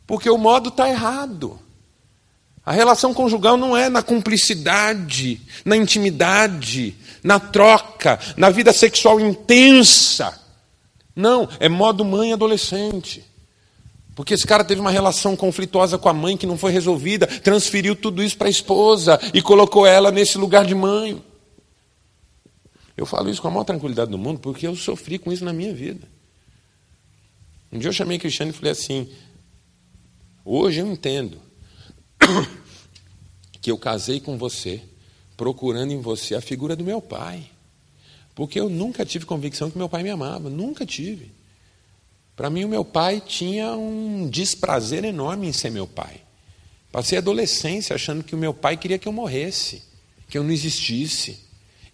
Porque 0.06 0.30
o 0.30 0.38
modo 0.38 0.68
está 0.68 0.88
errado. 0.88 1.58
A 2.64 2.72
relação 2.72 3.12
conjugal 3.12 3.56
não 3.56 3.76
é 3.76 3.88
na 3.88 4.02
cumplicidade, 4.02 5.40
na 5.64 5.76
intimidade, 5.76 6.96
na 7.22 7.38
troca, 7.38 8.18
na 8.36 8.50
vida 8.50 8.72
sexual 8.72 9.20
intensa. 9.20 10.40
Não, 11.14 11.48
é 11.60 11.68
modo 11.68 12.04
mãe 12.04 12.32
adolescente. 12.32 13.24
Porque 14.16 14.32
esse 14.32 14.46
cara 14.46 14.64
teve 14.64 14.80
uma 14.80 14.90
relação 14.90 15.36
conflituosa 15.36 15.98
com 15.98 16.08
a 16.08 16.14
mãe 16.14 16.38
que 16.38 16.46
não 16.46 16.56
foi 16.56 16.72
resolvida, 16.72 17.26
transferiu 17.26 17.94
tudo 17.94 18.22
isso 18.22 18.38
para 18.38 18.46
a 18.46 18.50
esposa 18.50 19.20
e 19.34 19.42
colocou 19.42 19.86
ela 19.86 20.10
nesse 20.10 20.38
lugar 20.38 20.64
de 20.64 20.74
mãe. 20.74 21.22
Eu 22.96 23.04
falo 23.04 23.28
isso 23.28 23.42
com 23.42 23.48
a 23.48 23.50
maior 23.50 23.64
tranquilidade 23.64 24.10
do 24.10 24.16
mundo 24.16 24.40
porque 24.40 24.66
eu 24.66 24.74
sofri 24.74 25.18
com 25.18 25.30
isso 25.30 25.44
na 25.44 25.52
minha 25.52 25.74
vida. 25.74 26.08
Um 27.70 27.78
dia 27.78 27.90
eu 27.90 27.92
chamei 27.92 28.18
Cristiano 28.18 28.52
e 28.52 28.54
falei 28.54 28.72
assim: 28.72 29.06
hoje 30.42 30.80
eu 30.80 30.90
entendo 30.90 31.38
que 33.60 33.70
eu 33.70 33.76
casei 33.76 34.18
com 34.18 34.38
você 34.38 34.82
procurando 35.36 35.92
em 35.92 36.00
você 36.00 36.34
a 36.34 36.40
figura 36.40 36.74
do 36.74 36.82
meu 36.82 37.02
pai. 37.02 37.50
Porque 38.34 38.58
eu 38.58 38.70
nunca 38.70 39.04
tive 39.04 39.26
convicção 39.26 39.70
que 39.70 39.76
meu 39.76 39.90
pai 39.90 40.02
me 40.02 40.08
amava, 40.08 40.48
nunca 40.48 40.86
tive. 40.86 41.35
Para 42.36 42.50
mim, 42.50 42.64
o 42.64 42.68
meu 42.68 42.84
pai 42.84 43.22
tinha 43.26 43.72
um 43.72 44.28
desprazer 44.28 45.04
enorme 45.04 45.48
em 45.48 45.52
ser 45.52 45.70
meu 45.70 45.86
pai. 45.86 46.20
Passei 46.92 47.16
a 47.16 47.20
adolescência 47.20 47.96
achando 47.96 48.22
que 48.22 48.34
o 48.34 48.38
meu 48.38 48.52
pai 48.52 48.76
queria 48.76 48.98
que 48.98 49.08
eu 49.08 49.12
morresse, 49.12 49.82
que 50.28 50.36
eu 50.36 50.44
não 50.44 50.50
existisse. 50.50 51.40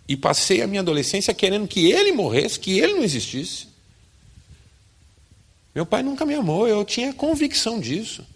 E 0.08 0.16
passei 0.16 0.60
a 0.60 0.66
minha 0.66 0.80
adolescência 0.80 1.32
querendo 1.32 1.68
que 1.68 1.90
ele 1.90 2.10
morresse, 2.10 2.58
que 2.58 2.78
ele 2.78 2.94
não 2.94 3.04
existisse. 3.04 3.68
Meu 5.72 5.86
pai 5.86 6.02
nunca 6.02 6.26
me 6.26 6.34
amou, 6.34 6.66
eu 6.66 6.84
tinha 6.84 7.14
convicção 7.14 7.80
disso. 7.80 8.26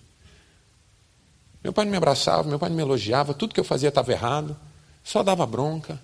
Meu 1.63 1.73
pai 1.73 1.85
não 1.85 1.91
me 1.91 1.97
abraçava, 1.97 2.49
meu 2.49 2.59
pai 2.59 2.69
não 2.69 2.77
me 2.77 2.83
elogiava, 2.83 3.35
tudo 3.35 3.53
que 3.53 3.59
eu 3.59 3.65
fazia 3.65 3.89
estava 3.89 4.13
errado, 4.13 4.57
só 5.03 5.23
dava 5.23 5.45
bronca. 5.45 6.01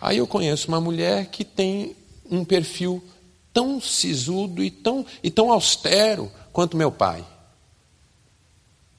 Aí 0.00 0.16
eu 0.16 0.26
conheço 0.26 0.68
uma 0.68 0.80
mulher 0.80 1.26
que 1.26 1.44
tem 1.44 1.94
um 2.30 2.42
perfil 2.44 3.04
tão 3.52 3.80
sisudo 3.80 4.62
e 4.62 4.70
tão, 4.70 5.04
e 5.22 5.30
tão 5.30 5.52
austero 5.52 6.30
quanto 6.52 6.76
meu 6.76 6.90
pai. 6.90 7.24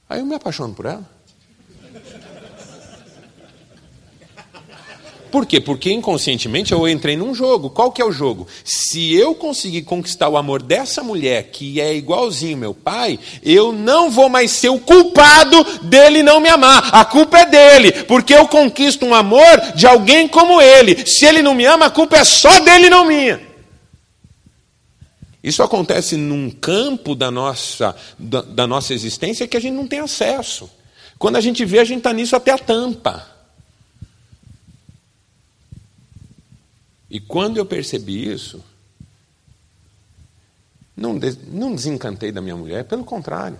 Aí 0.08 0.20
eu 0.20 0.26
me 0.26 0.34
apaixono 0.34 0.74
por 0.74 0.86
ela. 0.86 1.10
Por 5.32 5.46
quê? 5.46 5.58
Porque 5.58 5.90
inconscientemente 5.90 6.72
eu 6.72 6.86
entrei 6.86 7.16
num 7.16 7.34
jogo. 7.34 7.70
Qual 7.70 7.90
que 7.90 8.02
é 8.02 8.04
o 8.04 8.12
jogo? 8.12 8.46
Se 8.62 9.14
eu 9.14 9.34
conseguir 9.34 9.80
conquistar 9.80 10.28
o 10.28 10.36
amor 10.36 10.60
dessa 10.60 11.02
mulher, 11.02 11.44
que 11.44 11.80
é 11.80 11.94
igualzinho 11.94 12.58
meu 12.58 12.74
pai, 12.74 13.18
eu 13.42 13.72
não 13.72 14.10
vou 14.10 14.28
mais 14.28 14.50
ser 14.50 14.68
o 14.68 14.78
culpado 14.78 15.64
dele 15.84 16.22
não 16.22 16.38
me 16.38 16.50
amar. 16.50 16.90
A 16.92 17.02
culpa 17.06 17.38
é 17.38 17.46
dele, 17.46 17.92
porque 18.04 18.34
eu 18.34 18.46
conquisto 18.46 19.06
um 19.06 19.14
amor 19.14 19.72
de 19.74 19.86
alguém 19.86 20.28
como 20.28 20.60
ele. 20.60 21.06
Se 21.06 21.24
ele 21.24 21.40
não 21.40 21.54
me 21.54 21.64
ama, 21.64 21.86
a 21.86 21.90
culpa 21.90 22.18
é 22.18 22.24
só 22.24 22.60
dele, 22.60 22.90
não 22.90 23.06
minha. 23.06 23.51
Isso 25.42 25.62
acontece 25.62 26.16
num 26.16 26.50
campo 26.50 27.14
da 27.16 27.30
nossa, 27.30 27.96
da, 28.16 28.42
da 28.42 28.66
nossa 28.66 28.94
existência 28.94 29.48
que 29.48 29.56
a 29.56 29.60
gente 29.60 29.74
não 29.74 29.88
tem 29.88 29.98
acesso. 29.98 30.70
Quando 31.18 31.36
a 31.36 31.40
gente 31.40 31.64
vê, 31.64 31.80
a 31.80 31.84
gente 31.84 31.98
está 31.98 32.12
nisso 32.12 32.36
até 32.36 32.52
a 32.52 32.58
tampa. 32.58 33.28
E 37.10 37.18
quando 37.18 37.56
eu 37.56 37.66
percebi 37.66 38.32
isso, 38.32 38.62
não, 40.96 41.18
não 41.48 41.74
desencantei 41.74 42.30
da 42.30 42.40
minha 42.40 42.56
mulher, 42.56 42.84
pelo 42.84 43.04
contrário. 43.04 43.58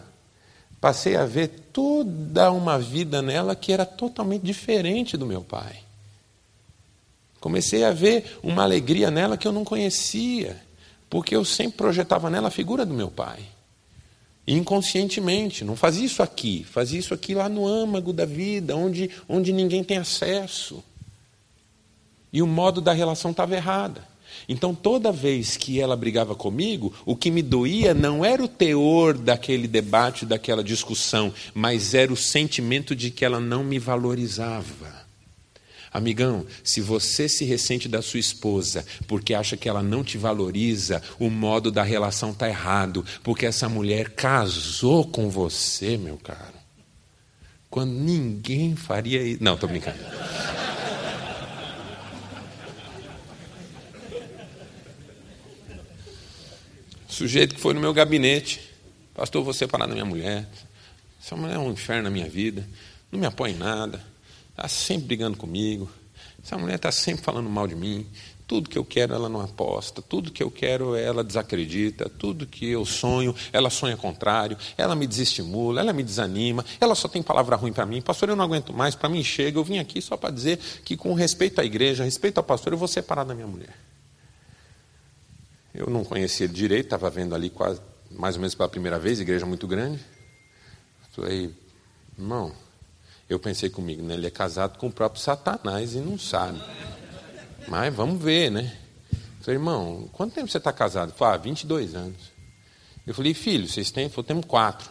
Passei 0.80 1.16
a 1.16 1.26
ver 1.26 1.48
toda 1.72 2.50
uma 2.50 2.78
vida 2.78 3.20
nela 3.20 3.56
que 3.56 3.72
era 3.72 3.84
totalmente 3.84 4.42
diferente 4.42 5.16
do 5.16 5.26
meu 5.26 5.42
pai. 5.42 5.80
Comecei 7.40 7.84
a 7.84 7.92
ver 7.92 8.38
uma 8.42 8.62
alegria 8.62 9.10
nela 9.10 9.36
que 9.36 9.46
eu 9.46 9.52
não 9.52 9.64
conhecia 9.64 10.60
porque 11.12 11.36
eu 11.36 11.44
sempre 11.44 11.76
projetava 11.76 12.30
nela 12.30 12.48
a 12.48 12.50
figura 12.50 12.86
do 12.86 12.94
meu 12.94 13.10
pai. 13.10 13.40
Inconscientemente, 14.48 15.62
não 15.62 15.76
fazia 15.76 16.06
isso 16.06 16.22
aqui, 16.22 16.64
fazia 16.64 16.98
isso 16.98 17.12
aqui 17.12 17.34
lá 17.34 17.50
no 17.50 17.66
âmago 17.66 18.14
da 18.14 18.24
vida, 18.24 18.74
onde, 18.74 19.10
onde 19.28 19.52
ninguém 19.52 19.84
tem 19.84 19.98
acesso. 19.98 20.82
E 22.32 22.40
o 22.40 22.46
modo 22.46 22.80
da 22.80 22.94
relação 22.94 23.30
estava 23.30 23.54
errada. 23.54 24.08
Então, 24.48 24.74
toda 24.74 25.12
vez 25.12 25.54
que 25.54 25.78
ela 25.78 25.98
brigava 25.98 26.34
comigo, 26.34 26.94
o 27.04 27.14
que 27.14 27.30
me 27.30 27.42
doía 27.42 27.92
não 27.92 28.24
era 28.24 28.42
o 28.42 28.48
teor 28.48 29.12
daquele 29.12 29.68
debate, 29.68 30.24
daquela 30.24 30.64
discussão, 30.64 31.30
mas 31.52 31.92
era 31.92 32.10
o 32.10 32.16
sentimento 32.16 32.96
de 32.96 33.10
que 33.10 33.22
ela 33.22 33.38
não 33.38 33.62
me 33.62 33.78
valorizava. 33.78 35.01
Amigão, 35.92 36.46
se 36.64 36.80
você 36.80 37.28
se 37.28 37.44
ressente 37.44 37.86
da 37.86 38.00
sua 38.00 38.18
esposa 38.18 38.84
porque 39.06 39.34
acha 39.34 39.58
que 39.58 39.68
ela 39.68 39.82
não 39.82 40.02
te 40.02 40.16
valoriza, 40.16 41.02
o 41.18 41.28
modo 41.28 41.70
da 41.70 41.82
relação 41.82 42.30
está 42.30 42.48
errado, 42.48 43.04
porque 43.22 43.44
essa 43.44 43.68
mulher 43.68 44.10
casou 44.10 45.06
com 45.06 45.28
você, 45.28 45.98
meu 45.98 46.16
caro. 46.16 46.62
Quando 47.68 47.92
ninguém 47.92 48.74
faria 48.74 49.22
isso. 49.22 49.44
Não, 49.44 49.54
estou 49.54 49.68
brincando. 49.68 49.98
Sujeito 57.06 57.54
que 57.54 57.60
foi 57.60 57.74
no 57.74 57.80
meu 57.80 57.92
gabinete, 57.92 58.62
pastor, 59.14 59.44
você 59.44 59.66
parar 59.66 59.86
na 59.86 59.92
minha 59.92 60.06
mulher. 60.06 60.48
Essa 61.22 61.36
mulher 61.36 61.56
é 61.56 61.58
um 61.58 61.70
inferno 61.70 62.04
na 62.04 62.10
minha 62.10 62.28
vida, 62.28 62.66
não 63.10 63.20
me 63.20 63.26
apoia 63.26 63.52
em 63.52 63.56
nada 63.56 64.11
Está 64.52 64.68
sempre 64.68 65.06
brigando 65.06 65.36
comigo. 65.36 65.90
Essa 66.44 66.58
mulher 66.58 66.76
está 66.76 66.92
sempre 66.92 67.24
falando 67.24 67.48
mal 67.48 67.66
de 67.66 67.74
mim. 67.74 68.06
Tudo 68.46 68.68
que 68.68 68.76
eu 68.76 68.84
quero 68.84 69.14
ela 69.14 69.28
não 69.28 69.40
aposta, 69.40 70.02
tudo 70.02 70.30
que 70.30 70.42
eu 70.42 70.50
quero 70.50 70.94
ela 70.94 71.24
desacredita, 71.24 72.10
tudo 72.10 72.46
que 72.46 72.68
eu 72.68 72.84
sonho, 72.84 73.34
ela 73.50 73.70
sonha 73.70 73.96
contrário, 73.96 74.58
ela 74.76 74.94
me 74.94 75.06
desestimula, 75.06 75.80
ela 75.80 75.92
me 75.92 76.02
desanima, 76.02 76.62
ela 76.78 76.94
só 76.94 77.08
tem 77.08 77.22
palavra 77.22 77.56
ruim 77.56 77.72
para 77.72 77.86
mim. 77.86 78.02
Pastor, 78.02 78.28
eu 78.28 78.36
não 78.36 78.44
aguento 78.44 78.72
mais, 78.72 78.94
para 78.94 79.08
mim 79.08 79.24
chega. 79.24 79.58
Eu 79.58 79.64
vim 79.64 79.78
aqui 79.78 80.02
só 80.02 80.16
para 80.16 80.30
dizer 80.30 80.58
que, 80.84 80.96
com 80.96 81.14
respeito 81.14 81.60
à 81.60 81.64
igreja, 81.64 82.04
respeito 82.04 82.38
ao 82.38 82.44
pastor, 82.44 82.72
eu 82.72 82.78
vou 82.78 82.88
separar 82.88 83.24
da 83.24 83.34
minha 83.34 83.46
mulher. 83.46 83.74
Eu 85.72 85.88
não 85.88 86.04
conhecia 86.04 86.44
ele 86.44 86.52
direito, 86.52 86.86
estava 86.86 87.08
vendo 87.08 87.34
ali 87.34 87.48
quase, 87.48 87.80
mais 88.10 88.34
ou 88.34 88.40
menos 88.42 88.54
pela 88.54 88.68
primeira 88.68 88.98
vez, 88.98 89.18
igreja 89.18 89.46
muito 89.46 89.66
grande. 89.66 89.98
Falei, 91.12 91.54
irmão, 92.18 92.52
eu 93.28 93.38
pensei 93.38 93.70
comigo, 93.70 94.02
né? 94.02 94.14
ele 94.14 94.26
é 94.26 94.30
casado 94.30 94.78
com 94.78 94.88
o 94.88 94.92
próprio 94.92 95.22
Satanás 95.22 95.94
e 95.94 95.98
não 95.98 96.18
sabe. 96.18 96.62
Mas 97.68 97.94
vamos 97.94 98.22
ver, 98.22 98.50
né? 98.50 98.76
Eu 99.12 99.44
falei, 99.44 99.58
irmão, 99.58 100.08
quanto 100.12 100.34
tempo 100.34 100.48
você 100.48 100.58
está 100.58 100.72
casado? 100.72 101.10
Ele 101.10 101.18
falou, 101.18 101.34
ah, 101.34 101.38
22 101.38 101.94
anos. 101.94 102.32
Eu 103.06 103.14
falei, 103.14 103.34
filho, 103.34 103.68
vocês 103.68 103.90
têm? 103.90 104.04
Ele 104.04 104.12
falou, 104.12 104.24
temos 104.24 104.44
quatro. 104.46 104.90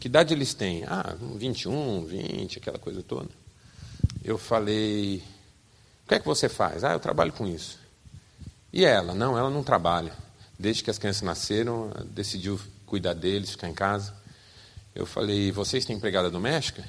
Que 0.00 0.08
idade 0.08 0.32
eles 0.32 0.54
têm? 0.54 0.84
Ah, 0.84 1.14
21, 1.36 2.04
20, 2.06 2.58
aquela 2.58 2.78
coisa 2.78 3.02
toda. 3.02 3.28
Eu 4.24 4.38
falei, 4.38 5.22
o 6.04 6.08
que 6.08 6.14
é 6.14 6.18
que 6.18 6.26
você 6.26 6.48
faz? 6.48 6.84
Ah, 6.84 6.92
eu 6.92 7.00
trabalho 7.00 7.32
com 7.32 7.46
isso. 7.46 7.78
E 8.72 8.84
ela? 8.84 9.14
Não, 9.14 9.38
ela 9.38 9.50
não 9.50 9.62
trabalha. 9.62 10.12
Desde 10.58 10.82
que 10.82 10.90
as 10.90 10.98
crianças 10.98 11.22
nasceram, 11.22 11.90
decidiu 12.10 12.60
cuidar 12.86 13.14
deles, 13.14 13.50
ficar 13.50 13.68
em 13.68 13.74
casa. 13.74 14.14
Eu 14.94 15.06
falei, 15.06 15.50
vocês 15.50 15.84
têm 15.84 15.96
empregada 15.96 16.30
doméstica? 16.30 16.84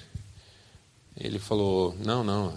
Ele 1.18 1.40
falou: 1.40 1.96
Não, 2.04 2.24
não, 2.24 2.54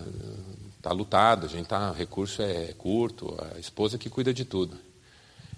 está 0.77 0.91
lutado, 0.93 1.47
a 1.47 1.49
gente 1.49 1.67
tá, 1.67 1.91
o 1.91 1.95
recurso 1.95 2.43
é 2.43 2.75
curto, 2.77 3.37
a 3.55 3.59
esposa 3.59 3.97
que 3.97 4.11
cuida 4.11 4.35
de 4.35 4.45
tudo. 4.45 4.77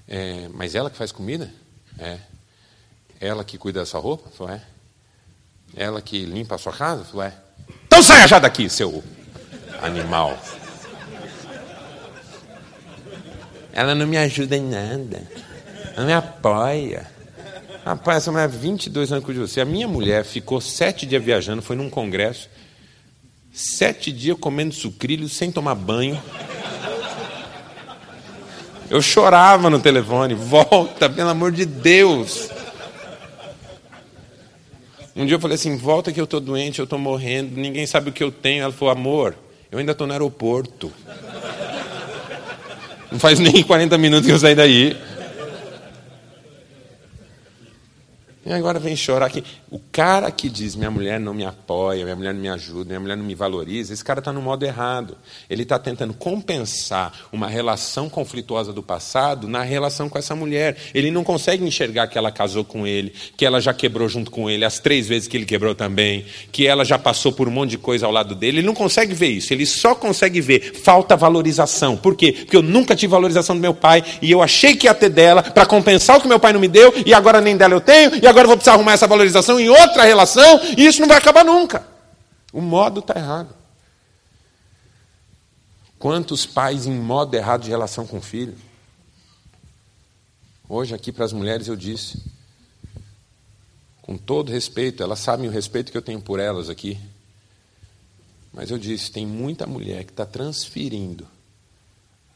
É, 0.07 0.49
mas 0.49 0.75
ela 0.75 0.91
que 0.91 0.97
faz 0.97 1.11
comida? 1.11 1.53
É. 1.99 2.19
Ela 3.21 3.45
que 3.45 3.59
cuida 3.59 3.81
da 3.81 3.87
sua 3.87 4.01
roupa? 4.01 4.29
Falou, 4.31 4.53
é. 4.53 4.63
Ela 5.75 6.03
que 6.03 6.25
limpa 6.25 6.57
a 6.57 6.59
sua 6.59 6.73
casa? 6.73 7.05
Falou, 7.05 7.23
é. 7.23 7.35
Então 7.87 8.03
saia 8.03 8.27
já 8.27 8.39
daqui, 8.39 8.69
seu 8.69 9.03
animal. 9.81 10.39
Ela 13.73 13.95
não 13.95 14.07
me 14.07 14.17
ajuda 14.17 14.57
em 14.57 14.69
nada. 14.69 15.27
Não 15.97 16.07
me 16.07 16.13
apoia. 16.13 17.11
Rapaz, 17.85 18.19
essa 18.19 18.33
mulher 18.33 18.49
22 18.49 19.11
anos 19.13 19.25
com 19.25 19.33
você. 19.33 19.61
A 19.61 19.65
minha 19.65 19.89
mulher 19.89 20.25
ficou 20.25 20.61
sete 20.61 21.07
dias 21.07 21.23
viajando, 21.25 21.63
foi 21.63 21.77
num 21.77 21.89
congresso. 21.89 22.49
Sete 23.53 24.13
dias 24.13 24.37
comendo 24.39 24.75
sucrilhos 24.75 25.33
sem 25.33 25.51
tomar 25.51 25.75
banho. 25.75 26.21
Eu 28.91 29.01
chorava 29.01 29.71
no 29.71 29.81
telefone. 29.81 30.35
Volta, 30.35 31.09
pelo 31.09 31.31
amor 31.31 31.53
de 31.53 31.65
Deus. 31.65 32.51
Um 35.17 35.25
dia 35.25 35.37
eu 35.37 35.41
falei 35.41 35.55
assim: 35.55 35.77
volta 35.77 36.13
que 36.13 36.21
eu 36.21 36.25
estou 36.25 36.41
doente, 36.41 36.79
eu 36.79 36.85
estou 36.85 36.99
morrendo, 36.99 37.59
ninguém 37.59 37.87
sabe 37.87 38.11
o 38.11 38.13
que 38.13 38.23
eu 38.23 38.31
tenho. 38.31 38.63
Ela 38.63 38.73
falou: 38.73 38.93
amor, 38.93 39.35
eu 39.71 39.79
ainda 39.79 39.93
estou 39.93 40.07
no 40.07 40.13
aeroporto. 40.13 40.93
Não 43.11 43.19
faz 43.19 43.39
nem 43.39 43.63
40 43.63 43.99
minutos 43.99 44.27
que 44.27 44.33
eu 44.33 44.39
saí 44.39 44.55
daí. 44.55 44.97
E 48.45 48.51
agora 48.51 48.79
vem 48.79 48.97
chorar 48.97 49.27
aqui. 49.27 49.45
O 49.71 49.79
cara 49.93 50.31
que 50.31 50.49
diz 50.49 50.75
minha 50.75 50.91
mulher 50.91 51.21
não 51.21 51.35
me 51.35 51.45
apoia, 51.45 52.05
minha 52.05 52.17
mulher 52.17 52.33
não 52.33 52.41
me 52.41 52.49
ajuda, 52.49 52.87
minha 52.87 53.01
mulher 53.01 53.17
não 53.17 53.25
me 53.25 53.35
valoriza, 53.35 53.93
esse 53.93 54.03
cara 54.03 54.21
está 54.21 54.33
no 54.33 54.41
modo 54.41 54.65
errado. 54.65 55.15
Ele 55.49 55.63
está 55.63 55.79
tentando 55.79 56.15
compensar 56.15 57.13
uma 57.31 57.47
relação 57.47 58.09
conflituosa 58.09 58.73
do 58.73 58.83
passado 58.83 59.47
na 59.47 59.63
relação 59.63 60.09
com 60.09 60.17
essa 60.17 60.35
mulher. 60.35 60.75
Ele 60.95 61.11
não 61.11 61.23
consegue 61.23 61.63
enxergar 61.63 62.07
que 62.07 62.17
ela 62.17 62.33
casou 62.33 62.65
com 62.65 62.87
ele, 62.87 63.13
que 63.37 63.45
ela 63.45 63.61
já 63.61 63.75
quebrou 63.75 64.09
junto 64.09 64.31
com 64.31 64.49
ele, 64.49 64.65
as 64.65 64.79
três 64.79 65.07
vezes 65.07 65.29
que 65.29 65.37
ele 65.37 65.45
quebrou 65.45 65.75
também, 65.75 66.25
que 66.51 66.67
ela 66.67 66.83
já 66.83 66.99
passou 66.99 67.33
por 67.33 67.47
um 67.47 67.51
monte 67.51 67.71
de 67.71 67.79
coisa 67.79 68.07
ao 68.07 68.13
lado 68.13 68.35
dele. 68.35 68.61
Ele 68.61 68.67
não 68.67 68.75
consegue 68.75 69.13
ver 69.13 69.29
isso. 69.29 69.53
Ele 69.53 69.67
só 69.67 69.95
consegue 69.95 70.41
ver 70.41 70.81
falta 70.83 71.15
valorização. 71.15 71.95
Por 71.95 72.17
quê? 72.17 72.33
Porque 72.33 72.57
eu 72.57 72.63
nunca 72.63 72.97
tive 72.97 73.11
valorização 73.11 73.55
do 73.55 73.61
meu 73.61 73.75
pai 73.75 74.03
e 74.23 74.31
eu 74.31 74.43
achei 74.43 74.75
que 74.75 74.87
ia 74.87 74.95
ter 74.95 75.11
dela 75.11 75.43
para 75.43 75.67
compensar 75.67 76.17
o 76.17 76.23
que 76.23 76.29
meu 76.29 76.41
pai 76.41 76.55
não 76.55 76.61
me 76.61 76.69
deu 76.69 76.95
e 77.05 77.13
agora 77.13 77.39
nem 77.43 77.55
dela 77.55 77.75
eu 77.75 77.83
tenho 77.83 78.17
e 78.17 78.30
agora 78.31 78.47
vou 78.47 78.57
precisar 78.57 78.75
arrumar 78.75 78.93
essa 78.93 79.07
valorização 79.07 79.59
em 79.59 79.69
outra 79.69 80.05
relação, 80.05 80.61
e 80.77 80.87
isso 80.87 81.01
não 81.01 81.09
vai 81.09 81.19
acabar 81.19 81.45
nunca. 81.45 81.87
O 82.53 82.61
modo 82.61 83.01
está 83.01 83.15
errado. 83.19 83.55
Quantos 85.99 86.47
pais 86.47 86.87
em 86.87 86.93
modo 86.93 87.35
errado 87.35 87.63
de 87.63 87.71
relação 87.71 88.07
com 88.07 88.19
o 88.19 88.23
filho? 88.23 88.57
Hoje, 90.69 90.95
aqui 90.95 91.13
para 91.13 91.25
as 91.25 91.33
mulheres, 91.33 91.69
eu 91.69 91.77
disse, 91.77 92.23
com 94.01 94.17
todo 94.17 94.51
respeito, 94.51 95.03
elas 95.03 95.19
sabem 95.19 95.49
o 95.49 95.53
respeito 95.53 95.93
que 95.93 95.99
eu 95.99 96.03
tenho 96.03 96.21
por 96.21 96.41
elas 96.41 96.71
aqui, 96.71 96.99
mas 98.53 98.71
eu 98.71 98.79
disse: 98.79 99.11
tem 99.11 99.27
muita 99.27 99.67
mulher 99.67 100.05
que 100.05 100.13
está 100.13 100.25
transferindo 100.25 101.27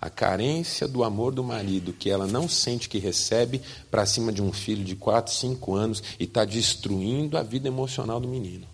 a 0.05 0.11
carência 0.11 0.87
do 0.87 1.03
amor 1.03 1.33
do 1.33 1.43
marido 1.43 1.95
que 1.95 2.11
ela 2.11 2.27
não 2.27 2.47
sente 2.47 2.91
que 2.91 2.99
recebe 2.99 3.63
para 3.91 4.05
cima 4.05 4.31
de 4.31 4.43
um 4.43 4.53
filho 4.53 4.85
de 4.85 4.95
4, 4.95 5.33
5 5.33 5.75
anos 5.75 6.03
e 6.21 6.25
está 6.25 6.45
destruindo 6.45 7.39
a 7.39 7.43
vida 7.43 7.69
emocional 7.69 8.21
do 8.21 8.29
menino. 8.29 8.67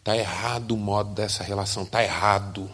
Está 0.00 0.14
errado 0.14 0.72
o 0.72 0.76
modo 0.76 1.14
dessa 1.14 1.42
relação, 1.42 1.84
está 1.84 2.04
errado 2.04 2.70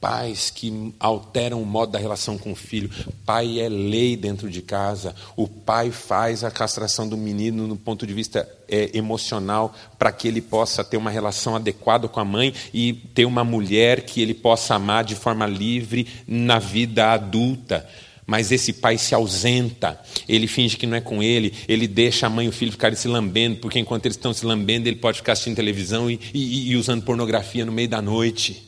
pais 0.00 0.50
que 0.50 0.94
alteram 1.00 1.60
o 1.60 1.66
modo 1.66 1.92
da 1.92 1.98
relação 1.98 2.38
com 2.38 2.52
o 2.52 2.56
filho. 2.56 2.90
Pai 3.24 3.60
é 3.60 3.68
lei 3.68 4.16
dentro 4.16 4.50
de 4.50 4.62
casa. 4.62 5.14
O 5.36 5.48
pai 5.48 5.90
faz 5.90 6.44
a 6.44 6.50
castração 6.50 7.08
do 7.08 7.16
menino 7.16 7.66
no 7.66 7.76
ponto 7.76 8.06
de 8.06 8.12
vista 8.12 8.48
é, 8.68 8.90
emocional 8.94 9.74
para 9.98 10.12
que 10.12 10.28
ele 10.28 10.40
possa 10.40 10.84
ter 10.84 10.96
uma 10.96 11.10
relação 11.10 11.56
adequada 11.56 12.08
com 12.08 12.20
a 12.20 12.24
mãe 12.24 12.52
e 12.72 12.92
ter 12.92 13.24
uma 13.24 13.44
mulher 13.44 14.02
que 14.02 14.20
ele 14.20 14.34
possa 14.34 14.74
amar 14.74 15.04
de 15.04 15.14
forma 15.14 15.46
livre 15.46 16.06
na 16.26 16.58
vida 16.58 17.12
adulta. 17.12 17.86
Mas 18.26 18.50
esse 18.50 18.72
pai 18.72 18.98
se 18.98 19.14
ausenta, 19.14 20.00
ele 20.28 20.48
finge 20.48 20.76
que 20.76 20.84
não 20.84 20.96
é 20.96 21.00
com 21.00 21.22
ele, 21.22 21.54
ele 21.68 21.86
deixa 21.86 22.26
a 22.26 22.30
mãe 22.30 22.46
e 22.46 22.48
o 22.48 22.52
filho 22.52 22.72
ficarem 22.72 22.96
se 22.96 23.06
lambendo, 23.06 23.58
porque 23.58 23.78
enquanto 23.78 24.04
eles 24.04 24.16
estão 24.16 24.34
se 24.34 24.44
lambendo, 24.44 24.88
ele 24.88 24.96
pode 24.96 25.18
ficar 25.18 25.34
assistindo 25.34 25.54
televisão 25.54 26.10
e, 26.10 26.18
e, 26.34 26.70
e 26.70 26.76
usando 26.76 27.04
pornografia 27.04 27.64
no 27.64 27.70
meio 27.70 27.88
da 27.88 28.02
noite. 28.02 28.65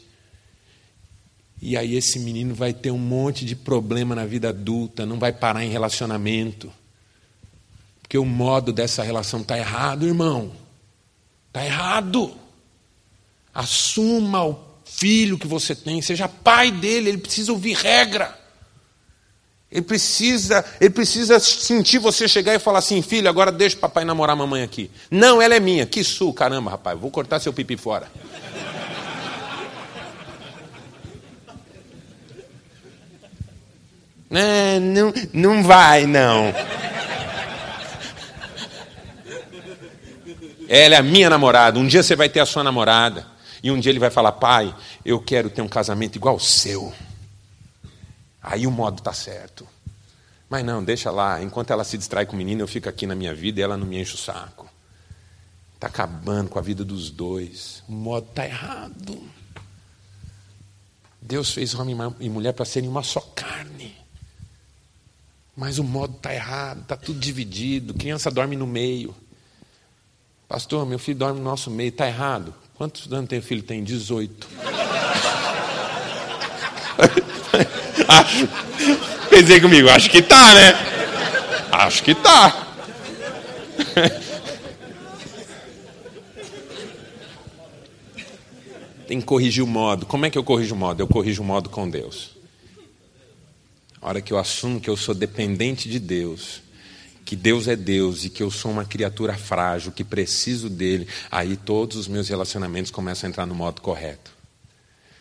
E 1.60 1.76
aí 1.76 1.96
esse 1.96 2.18
menino 2.18 2.54
vai 2.54 2.72
ter 2.72 2.90
um 2.90 2.98
monte 2.98 3.44
de 3.44 3.56
problema 3.56 4.14
na 4.14 4.24
vida 4.24 4.50
adulta, 4.50 5.04
não 5.04 5.18
vai 5.18 5.32
parar 5.32 5.64
em 5.64 5.70
relacionamento. 5.70 6.72
Porque 8.00 8.16
o 8.16 8.24
modo 8.24 8.72
dessa 8.72 9.02
relação 9.02 9.40
está 9.40 9.58
errado, 9.58 10.06
irmão. 10.06 10.52
Está 11.48 11.64
errado. 11.64 12.34
Assuma 13.52 14.44
o 14.46 14.58
filho 14.84 15.38
que 15.38 15.46
você 15.46 15.74
tem, 15.74 16.00
seja 16.00 16.28
pai 16.28 16.70
dele, 16.70 17.10
ele 17.10 17.18
precisa 17.18 17.52
ouvir 17.52 17.74
regra. 17.74 18.38
Ele 19.70 19.82
precisa, 19.82 20.64
ele 20.80 20.90
precisa 20.90 21.38
sentir 21.38 21.98
você 21.98 22.26
chegar 22.26 22.54
e 22.54 22.58
falar 22.58 22.78
assim, 22.78 23.02
filho, 23.02 23.28
agora 23.28 23.52
deixa 23.52 23.76
o 23.76 23.80
papai 23.80 24.04
namorar 24.04 24.34
a 24.34 24.38
mamãe 24.38 24.62
aqui. 24.62 24.90
Não, 25.10 25.42
ela 25.42 25.54
é 25.54 25.60
minha. 25.60 25.84
Que 25.84 26.02
sul, 26.02 26.32
caramba, 26.32 26.70
rapaz, 26.70 26.98
vou 26.98 27.10
cortar 27.10 27.38
seu 27.40 27.52
pipi 27.52 27.76
fora. 27.76 28.10
Não, 34.30 34.80
não, 34.80 35.14
não 35.32 35.62
vai, 35.62 36.06
não. 36.06 36.52
Ela 40.68 40.96
é 40.96 40.98
a 40.98 41.02
minha 41.02 41.30
namorada. 41.30 41.78
Um 41.78 41.86
dia 41.86 42.02
você 42.02 42.14
vai 42.14 42.28
ter 42.28 42.40
a 42.40 42.46
sua 42.46 42.62
namorada. 42.62 43.26
E 43.62 43.70
um 43.70 43.80
dia 43.80 43.90
ele 43.90 43.98
vai 43.98 44.10
falar: 44.10 44.32
Pai, 44.32 44.74
eu 45.04 45.18
quero 45.20 45.48
ter 45.48 45.62
um 45.62 45.68
casamento 45.68 46.16
igual 46.16 46.34
ao 46.34 46.40
seu. 46.40 46.92
Aí 48.42 48.66
o 48.66 48.70
modo 48.70 48.98
está 48.98 49.12
certo. 49.12 49.66
Mas 50.48 50.64
não, 50.64 50.84
deixa 50.84 51.10
lá. 51.10 51.42
Enquanto 51.42 51.70
ela 51.70 51.84
se 51.84 51.96
distrai 51.98 52.26
com 52.26 52.34
o 52.34 52.36
menino, 52.36 52.62
eu 52.62 52.68
fico 52.68 52.88
aqui 52.88 53.06
na 53.06 53.14
minha 53.14 53.34
vida 53.34 53.60
e 53.60 53.62
ela 53.62 53.76
não 53.76 53.86
me 53.86 54.00
enche 54.00 54.14
o 54.14 54.18
saco. 54.18 54.68
Está 55.74 55.86
acabando 55.86 56.50
com 56.50 56.58
a 56.58 56.62
vida 56.62 56.84
dos 56.84 57.10
dois. 57.10 57.82
O 57.88 57.92
modo 57.92 58.26
está 58.28 58.44
errado. 58.44 59.22
Deus 61.20 61.52
fez 61.52 61.74
homem 61.74 61.96
e 62.20 62.28
mulher 62.28 62.52
para 62.52 62.64
serem 62.64 62.88
uma 62.88 63.02
só 63.02 63.20
carne. 63.34 63.96
Mas 65.58 65.78
o 65.80 65.82
modo 65.82 66.14
está 66.14 66.32
errado, 66.32 66.82
está 66.82 66.96
tudo 66.96 67.18
dividido, 67.18 67.92
criança 67.92 68.30
dorme 68.30 68.54
no 68.54 68.64
meio. 68.64 69.12
Pastor, 70.46 70.86
meu 70.86 71.00
filho 71.00 71.18
dorme 71.18 71.40
no 71.40 71.44
nosso 71.44 71.68
meio, 71.68 71.88
está 71.88 72.06
errado. 72.06 72.54
Quantos 72.76 73.12
anos 73.12 73.28
tem 73.28 73.40
o 73.40 73.42
filho? 73.42 73.64
Tem 73.64 73.82
18. 73.82 74.46
acho, 78.06 78.48
pensei 79.28 79.60
comigo, 79.60 79.90
acho 79.90 80.08
que 80.08 80.18
está, 80.18 80.54
né? 80.54 80.74
Acho 81.72 82.04
que 82.04 82.12
está. 82.12 82.68
Tem 89.08 89.18
que 89.18 89.26
corrigir 89.26 89.64
o 89.64 89.66
modo. 89.66 90.06
Como 90.06 90.24
é 90.24 90.30
que 90.30 90.38
eu 90.38 90.44
corrijo 90.44 90.76
o 90.76 90.78
modo? 90.78 91.02
Eu 91.02 91.08
corrijo 91.08 91.42
o 91.42 91.44
modo 91.44 91.68
com 91.68 91.90
Deus. 91.90 92.37
A 94.00 94.08
hora 94.08 94.20
que 94.20 94.32
eu 94.32 94.38
assumo 94.38 94.80
que 94.80 94.88
eu 94.88 94.96
sou 94.96 95.14
dependente 95.14 95.88
de 95.88 95.98
Deus, 95.98 96.62
que 97.24 97.34
Deus 97.34 97.66
é 97.66 97.74
Deus 97.74 98.24
e 98.24 98.30
que 98.30 98.42
eu 98.42 98.50
sou 98.50 98.70
uma 98.70 98.84
criatura 98.84 99.36
frágil, 99.36 99.92
que 99.92 100.04
preciso 100.04 100.70
dele, 100.70 101.06
aí 101.30 101.56
todos 101.56 101.96
os 101.96 102.08
meus 102.08 102.28
relacionamentos 102.28 102.90
começam 102.90 103.26
a 103.26 103.30
entrar 103.30 103.44
no 103.44 103.54
modo 103.54 103.82
correto. 103.82 104.30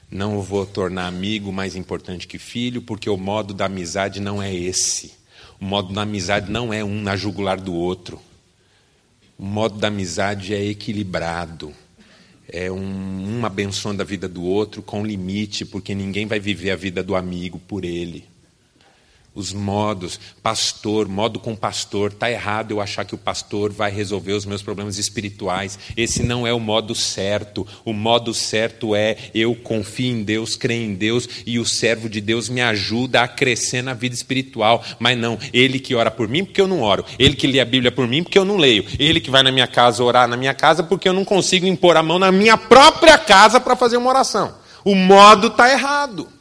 Não 0.09 0.41
vou 0.41 0.65
tornar 0.65 1.07
amigo 1.07 1.51
mais 1.51 1.75
importante 1.75 2.27
que 2.27 2.37
filho, 2.37 2.81
porque 2.81 3.09
o 3.09 3.17
modo 3.17 3.53
da 3.53 3.65
amizade 3.65 4.21
não 4.21 4.41
é 4.41 4.53
esse. 4.55 5.13
O 5.59 5.65
modo 5.65 5.93
da 5.93 6.03
amizade 6.03 6.49
não 6.49 6.71
é 6.71 6.83
um 6.83 7.01
na 7.01 7.15
jugular 7.15 7.59
do 7.59 7.73
outro. 7.73 8.21
O 9.37 9.43
modo 9.43 9.77
da 9.77 9.89
amizade 9.89 10.53
é 10.53 10.63
equilibrado. 10.63 11.73
É 12.47 12.71
um, 12.71 13.39
um 13.39 13.45
abençoando 13.45 14.01
a 14.01 14.05
vida 14.05 14.29
do 14.29 14.43
outro 14.43 14.81
com 14.81 15.05
limite, 15.05 15.65
porque 15.65 15.93
ninguém 15.93 16.25
vai 16.25 16.39
viver 16.39 16.71
a 16.71 16.75
vida 16.77 17.03
do 17.03 17.15
amigo 17.15 17.59
por 17.59 17.83
ele. 17.83 18.36
Os 19.37 19.53
modos, 19.53 20.19
pastor, 20.41 21.07
modo 21.07 21.39
com 21.39 21.55
pastor, 21.55 22.11
está 22.11 22.29
errado 22.29 22.71
eu 22.71 22.81
achar 22.81 23.05
que 23.05 23.13
o 23.13 23.19
pastor 23.19 23.71
vai 23.71 23.91
resolver 23.91 24.33
os 24.33 24.47
meus 24.47 24.63
problemas 24.63 24.97
espirituais. 24.97 25.77
Esse 25.95 26.23
não 26.23 26.47
é 26.47 26.51
o 26.51 26.59
modo 26.59 26.95
certo. 26.95 27.65
O 27.85 27.93
modo 27.93 28.33
certo 28.33 28.95
é 28.95 29.15
eu 29.35 29.53
confio 29.53 30.11
em 30.11 30.23
Deus, 30.23 30.55
creio 30.55 30.89
em 30.89 30.95
Deus 30.95 31.29
e 31.45 31.59
o 31.59 31.65
servo 31.65 32.09
de 32.09 32.19
Deus 32.19 32.49
me 32.49 32.61
ajuda 32.61 33.21
a 33.21 33.27
crescer 33.27 33.83
na 33.83 33.93
vida 33.93 34.15
espiritual. 34.15 34.83
Mas 34.97 35.15
não, 35.15 35.37
ele 35.53 35.79
que 35.79 35.93
ora 35.93 36.09
por 36.09 36.27
mim 36.27 36.43
porque 36.43 36.59
eu 36.59 36.67
não 36.67 36.81
oro, 36.81 37.05
ele 37.19 37.35
que 37.35 37.45
lê 37.45 37.59
a 37.59 37.65
Bíblia 37.65 37.91
por 37.91 38.07
mim 38.07 38.23
porque 38.23 38.39
eu 38.39 38.45
não 38.45 38.57
leio, 38.57 38.85
ele 38.97 39.21
que 39.21 39.29
vai 39.29 39.43
na 39.43 39.51
minha 39.51 39.67
casa 39.67 40.03
orar 40.03 40.27
na 40.27 40.35
minha 40.35 40.55
casa 40.55 40.81
porque 40.81 41.07
eu 41.07 41.13
não 41.13 41.23
consigo 41.23 41.67
impor 41.67 41.95
a 41.95 42.01
mão 42.01 42.17
na 42.17 42.31
minha 42.31 42.57
própria 42.57 43.19
casa 43.19 43.59
para 43.59 43.75
fazer 43.75 43.97
uma 43.97 44.09
oração. 44.09 44.55
O 44.83 44.95
modo 44.95 45.47
está 45.47 45.71
errado 45.71 46.36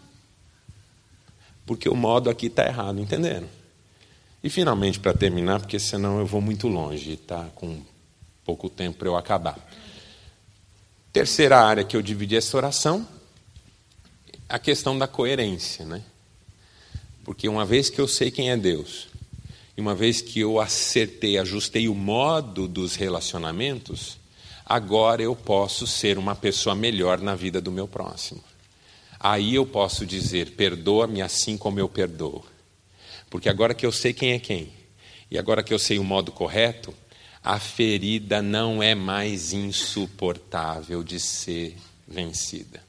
porque 1.67 1.89
o 1.89 1.97
modo 1.97 2.31
aqui 2.31 2.47
está 2.47 2.64
errado, 2.64 3.01
entenderam? 3.01 3.49
E 4.43 4.49
finalmente, 4.49 5.01
para 5.01 5.12
terminar, 5.12 5.61
porque 5.61 5.79
senão 5.79 6.21
eu 6.21 6.27
vou 6.27 6.41
muito 6.41 6.69
longe, 6.69 7.14
está 7.14 7.49
com 7.57 7.83
pouco 8.45 8.71
tempo 8.71 8.99
para 8.99 9.09
eu 9.09 9.17
acabar. 9.17 9.59
Terceira 11.12 11.59
área 11.59 11.83
que 11.83 11.97
eu 11.97 12.03
dividi 12.03 12.37
essa 12.37 12.57
oração, 12.57 13.07
a 14.49 14.59
questão 14.59 14.97
da 14.97 15.09
coerência, 15.09 15.85
né? 15.85 16.03
Porque 17.25 17.49
uma 17.49 17.64
vez 17.64 17.91
que 17.91 18.01
eu 18.01 18.07
sei 18.07 18.31
quem 18.31 18.51
é 18.51 18.57
Deus, 18.57 19.09
e 19.77 19.81
uma 19.81 19.95
vez 19.95 20.21
que 20.21 20.39
eu 20.41 20.61
acertei, 20.61 21.39
ajustei 21.39 21.89
o 21.89 21.95
modo 21.95 22.69
dos 22.69 22.95
relacionamentos, 22.95 24.17
agora 24.64 25.23
eu 25.23 25.35
posso 25.35 25.87
ser 25.87 26.19
uma 26.19 26.37
pessoa 26.37 26.75
melhor 26.75 27.21
na 27.21 27.35
vida 27.35 27.61
do 27.61 27.73
meu 27.73 27.89
próximo. 27.89 28.43
Aí 29.19 29.55
eu 29.55 29.67
posso 29.67 30.05
dizer: 30.07 30.53
perdoa-me 30.53 31.23
assim 31.23 31.57
como 31.57 31.81
eu 31.81 31.89
perdoo. 31.89 32.45
Porque 33.31 33.49
agora 33.49 33.75
que 33.75 33.85
eu 33.85 33.93
sei 33.93 34.12
quem 34.12 34.33
é 34.33 34.39
quem, 34.39 34.73
e 35.31 35.39
agora 35.39 35.62
que 35.62 35.75
eu 35.75 35.79
sei 35.79 35.99
o 35.99 36.05
modo 36.05 36.31
correto, 36.31 36.95
a 37.43 37.59
ferida 37.59 38.43
não 38.43 38.83
é 38.83 38.95
mais 38.95 39.53
insuportável 39.53 41.03
de 41.03 41.19
ser 41.19 41.77
vencida. 42.07 42.85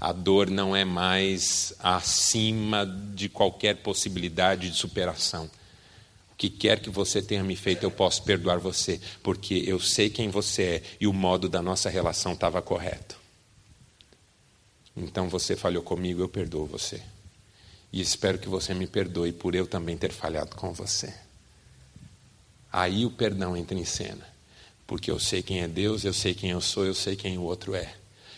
A 0.00 0.12
dor 0.12 0.48
não 0.48 0.74
é 0.74 0.84
mais 0.84 1.74
acima 1.78 2.86
de 2.86 3.28
qualquer 3.28 3.76
possibilidade 3.76 4.70
de 4.70 4.76
superação. 4.76 5.50
O 6.32 6.36
que 6.36 6.48
quer 6.48 6.80
que 6.80 6.88
você 6.88 7.20
tenha 7.20 7.44
me 7.44 7.54
feito, 7.54 7.82
eu 7.82 7.90
posso 7.90 8.22
perdoar 8.22 8.58
você, 8.58 8.98
porque 9.22 9.62
eu 9.66 9.78
sei 9.78 10.08
quem 10.08 10.30
você 10.30 10.62
é 10.62 10.82
e 11.00 11.06
o 11.06 11.12
modo 11.12 11.50
da 11.50 11.60
nossa 11.60 11.90
relação 11.90 12.32
estava 12.32 12.62
correto. 12.62 13.19
Então 15.00 15.28
você 15.28 15.56
falhou 15.56 15.82
comigo, 15.82 16.20
eu 16.20 16.28
perdoo 16.28 16.66
você. 16.66 17.00
E 17.92 18.00
espero 18.00 18.38
que 18.38 18.48
você 18.48 18.74
me 18.74 18.86
perdoe 18.86 19.32
por 19.32 19.54
eu 19.54 19.66
também 19.66 19.96
ter 19.96 20.12
falhado 20.12 20.54
com 20.54 20.72
você. 20.72 21.12
Aí 22.70 23.04
o 23.04 23.10
perdão 23.10 23.56
entra 23.56 23.76
em 23.76 23.84
cena. 23.84 24.28
Porque 24.86 25.10
eu 25.10 25.18
sei 25.18 25.42
quem 25.42 25.62
é 25.62 25.68
Deus, 25.68 26.04
eu 26.04 26.12
sei 26.12 26.34
quem 26.34 26.50
eu 26.50 26.60
sou, 26.60 26.84
eu 26.84 26.94
sei 26.94 27.16
quem 27.16 27.38
o 27.38 27.42
outro 27.42 27.74
é. 27.74 27.94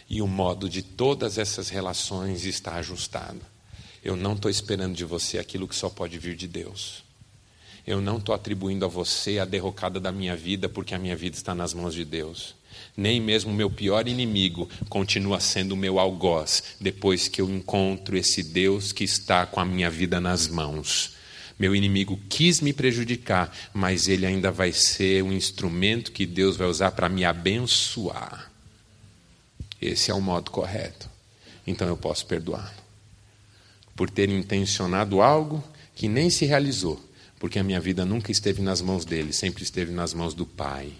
E 0.08 0.22
o 0.22 0.26
modo 0.26 0.68
de 0.68 0.82
todas 0.82 1.36
essas 1.36 1.68
relações 1.68 2.44
está 2.44 2.76
ajustado. 2.76 3.40
Eu 4.04 4.16
não 4.16 4.34
estou 4.34 4.50
esperando 4.50 4.94
de 4.94 5.04
você 5.04 5.38
aquilo 5.38 5.66
que 5.66 5.74
só 5.74 5.88
pode 5.88 6.18
vir 6.18 6.36
de 6.36 6.46
Deus. 6.46 7.02
Eu 7.86 8.00
não 8.00 8.18
estou 8.18 8.34
atribuindo 8.34 8.84
a 8.84 8.88
você 8.88 9.38
a 9.38 9.44
derrocada 9.44 9.98
da 9.98 10.12
minha 10.12 10.36
vida 10.36 10.68
porque 10.68 10.94
a 10.94 10.98
minha 10.98 11.16
vida 11.16 11.36
está 11.36 11.54
nas 11.54 11.74
mãos 11.74 11.94
de 11.94 12.04
Deus. 12.04 12.54
Nem 12.96 13.20
mesmo 13.20 13.52
meu 13.52 13.70
pior 13.70 14.06
inimigo 14.08 14.68
continua 14.88 15.40
sendo 15.40 15.72
o 15.72 15.76
meu 15.76 15.98
algoz 15.98 16.62
depois 16.80 17.28
que 17.28 17.40
eu 17.40 17.50
encontro 17.50 18.16
esse 18.16 18.42
Deus 18.42 18.92
que 18.92 19.04
está 19.04 19.46
com 19.46 19.60
a 19.60 19.64
minha 19.64 19.90
vida 19.90 20.20
nas 20.20 20.48
mãos. 20.48 21.14
Meu 21.58 21.76
inimigo 21.76 22.18
quis 22.28 22.60
me 22.60 22.72
prejudicar, 22.72 23.56
mas 23.72 24.08
ele 24.08 24.26
ainda 24.26 24.50
vai 24.50 24.72
ser 24.72 25.22
um 25.22 25.32
instrumento 25.32 26.10
que 26.12 26.26
Deus 26.26 26.56
vai 26.56 26.66
usar 26.66 26.90
para 26.92 27.08
me 27.08 27.24
abençoar. 27.24 28.50
Esse 29.80 30.10
é 30.10 30.14
o 30.14 30.20
modo 30.20 30.50
correto. 30.50 31.08
Então 31.66 31.86
eu 31.86 31.96
posso 31.96 32.26
perdoá-lo. 32.26 32.82
Por 33.94 34.10
ter 34.10 34.28
intencionado 34.28 35.20
algo 35.20 35.62
que 35.94 36.08
nem 36.08 36.30
se 36.30 36.44
realizou, 36.46 37.00
porque 37.38 37.58
a 37.58 37.64
minha 37.64 37.80
vida 37.80 38.04
nunca 38.04 38.32
esteve 38.32 38.62
nas 38.62 38.80
mãos 38.80 39.04
dele, 39.04 39.32
sempre 39.32 39.62
esteve 39.62 39.92
nas 39.92 40.14
mãos 40.14 40.34
do 40.34 40.46
Pai. 40.46 40.92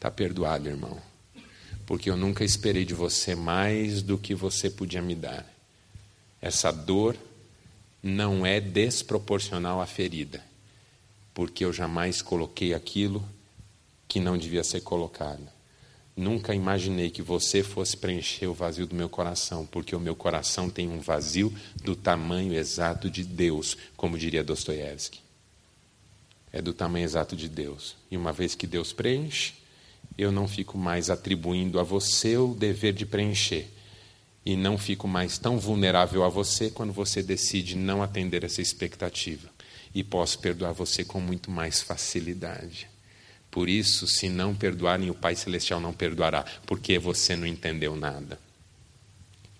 Está 0.00 0.10
perdoado, 0.10 0.66
irmão. 0.66 0.96
Porque 1.84 2.08
eu 2.08 2.16
nunca 2.16 2.42
esperei 2.42 2.86
de 2.86 2.94
você 2.94 3.34
mais 3.34 4.00
do 4.00 4.16
que 4.16 4.34
você 4.34 4.70
podia 4.70 5.02
me 5.02 5.14
dar. 5.14 5.44
Essa 6.40 6.72
dor 6.72 7.14
não 8.02 8.46
é 8.46 8.62
desproporcional 8.62 9.78
à 9.78 9.84
ferida, 9.84 10.42
porque 11.34 11.66
eu 11.66 11.70
jamais 11.70 12.22
coloquei 12.22 12.72
aquilo 12.72 13.22
que 14.08 14.18
não 14.18 14.38
devia 14.38 14.64
ser 14.64 14.80
colocado. 14.80 15.46
Nunca 16.16 16.54
imaginei 16.54 17.10
que 17.10 17.20
você 17.20 17.62
fosse 17.62 17.94
preencher 17.94 18.46
o 18.46 18.54
vazio 18.54 18.86
do 18.86 18.94
meu 18.94 19.10
coração, 19.10 19.66
porque 19.66 19.94
o 19.94 20.00
meu 20.00 20.16
coração 20.16 20.70
tem 20.70 20.88
um 20.88 20.98
vazio 20.98 21.54
do 21.84 21.94
tamanho 21.94 22.54
exato 22.54 23.10
de 23.10 23.22
Deus, 23.22 23.76
como 23.98 24.16
diria 24.16 24.42
Dostoiévski. 24.42 25.20
É 26.50 26.62
do 26.62 26.72
tamanho 26.72 27.04
exato 27.04 27.36
de 27.36 27.50
Deus. 27.50 27.96
E 28.10 28.16
uma 28.16 28.32
vez 28.32 28.54
que 28.54 28.66
Deus 28.66 28.94
preenche, 28.94 29.60
eu 30.20 30.30
não 30.30 30.46
fico 30.46 30.76
mais 30.76 31.08
atribuindo 31.08 31.80
a 31.80 31.82
você 31.82 32.36
o 32.36 32.54
dever 32.54 32.92
de 32.92 33.06
preencher. 33.06 33.66
E 34.44 34.54
não 34.54 34.76
fico 34.76 35.08
mais 35.08 35.38
tão 35.38 35.58
vulnerável 35.58 36.22
a 36.22 36.28
você 36.28 36.70
quando 36.70 36.92
você 36.92 37.22
decide 37.22 37.74
não 37.74 38.02
atender 38.02 38.44
essa 38.44 38.60
expectativa. 38.60 39.48
E 39.94 40.04
posso 40.04 40.38
perdoar 40.38 40.72
você 40.72 41.04
com 41.06 41.20
muito 41.20 41.50
mais 41.50 41.80
facilidade. 41.80 42.86
Por 43.50 43.66
isso, 43.66 44.06
se 44.06 44.28
não 44.28 44.54
perdoarem, 44.54 45.08
o 45.08 45.14
Pai 45.14 45.34
Celestial 45.34 45.80
não 45.80 45.92
perdoará, 45.92 46.44
porque 46.66 46.98
você 46.98 47.34
não 47.34 47.46
entendeu 47.46 47.96
nada. 47.96 48.38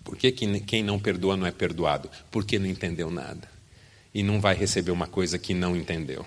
Por 0.03 0.15
que 0.15 0.31
quem 0.31 0.83
não 0.83 0.99
perdoa 0.99 1.35
não 1.35 1.47
é 1.47 1.51
perdoado? 1.51 2.07
Porque 2.29 2.59
não 2.59 2.67
entendeu 2.67 3.09
nada. 3.09 3.49
E 4.13 4.21
não 4.21 4.39
vai 4.39 4.53
receber 4.53 4.91
uma 4.91 5.07
coisa 5.07 5.39
que 5.39 5.55
não 5.55 5.75
entendeu. 5.75 6.23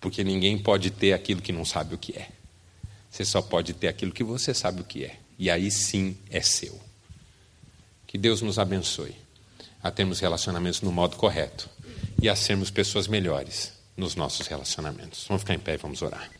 Porque 0.00 0.24
ninguém 0.24 0.58
pode 0.58 0.90
ter 0.90 1.12
aquilo 1.12 1.42
que 1.42 1.52
não 1.52 1.64
sabe 1.64 1.94
o 1.94 1.98
que 1.98 2.16
é. 2.16 2.41
Você 3.12 3.26
só 3.26 3.42
pode 3.42 3.74
ter 3.74 3.88
aquilo 3.88 4.10
que 4.10 4.24
você 4.24 4.54
sabe 4.54 4.80
o 4.80 4.84
que 4.84 5.04
é. 5.04 5.16
E 5.38 5.50
aí 5.50 5.70
sim 5.70 6.16
é 6.30 6.40
seu. 6.40 6.80
Que 8.06 8.16
Deus 8.16 8.40
nos 8.40 8.58
abençoe 8.58 9.14
a 9.82 9.90
termos 9.90 10.18
relacionamentos 10.18 10.80
no 10.80 10.90
modo 10.90 11.16
correto 11.16 11.68
e 12.22 12.26
a 12.26 12.34
sermos 12.34 12.70
pessoas 12.70 13.06
melhores 13.06 13.74
nos 13.98 14.16
nossos 14.16 14.46
relacionamentos. 14.46 15.26
Vamos 15.28 15.42
ficar 15.42 15.52
em 15.52 15.58
pé 15.58 15.74
e 15.74 15.76
vamos 15.76 16.00
orar. 16.00 16.30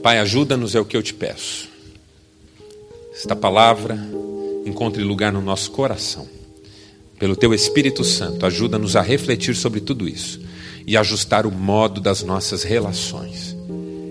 Pai, 0.00 0.20
ajuda-nos, 0.20 0.76
é 0.76 0.80
o 0.80 0.84
que 0.84 0.96
eu 0.96 1.02
te 1.02 1.14
peço. 1.14 1.68
Esta 3.12 3.34
palavra 3.34 3.98
encontre 4.64 5.02
lugar 5.02 5.32
no 5.32 5.40
nosso 5.40 5.72
coração. 5.72 6.28
Pelo 7.18 7.34
teu 7.34 7.52
Espírito 7.52 8.04
Santo, 8.04 8.46
ajuda-nos 8.46 8.94
a 8.94 9.02
refletir 9.02 9.56
sobre 9.56 9.80
tudo 9.80 10.08
isso 10.08 10.45
e 10.86 10.96
ajustar 10.96 11.46
o 11.46 11.50
modo 11.50 12.00
das 12.00 12.22
nossas 12.22 12.62
relações. 12.62 13.56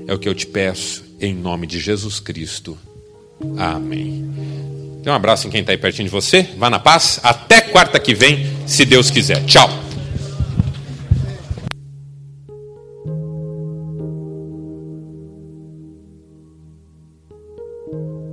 É 0.07 0.13
o 0.13 0.19
que 0.19 0.27
eu 0.27 0.35
te 0.35 0.45
peço, 0.45 1.03
em 1.19 1.33
nome 1.33 1.65
de 1.65 1.79
Jesus 1.79 2.19
Cristo. 2.19 2.77
Amém. 3.57 4.29
Dê 5.01 5.09
um 5.09 5.13
abraço 5.13 5.47
em 5.47 5.51
quem 5.51 5.61
está 5.61 5.71
aí 5.71 5.77
pertinho 5.77 6.07
de 6.07 6.11
você. 6.11 6.49
Vá 6.57 6.69
na 6.69 6.79
paz. 6.79 7.19
Até 7.23 7.61
quarta 7.61 7.99
que 7.99 8.13
vem, 8.13 8.45
se 8.65 8.85
Deus 8.85 9.09
quiser. 9.09 9.45
Tchau. 9.45 9.84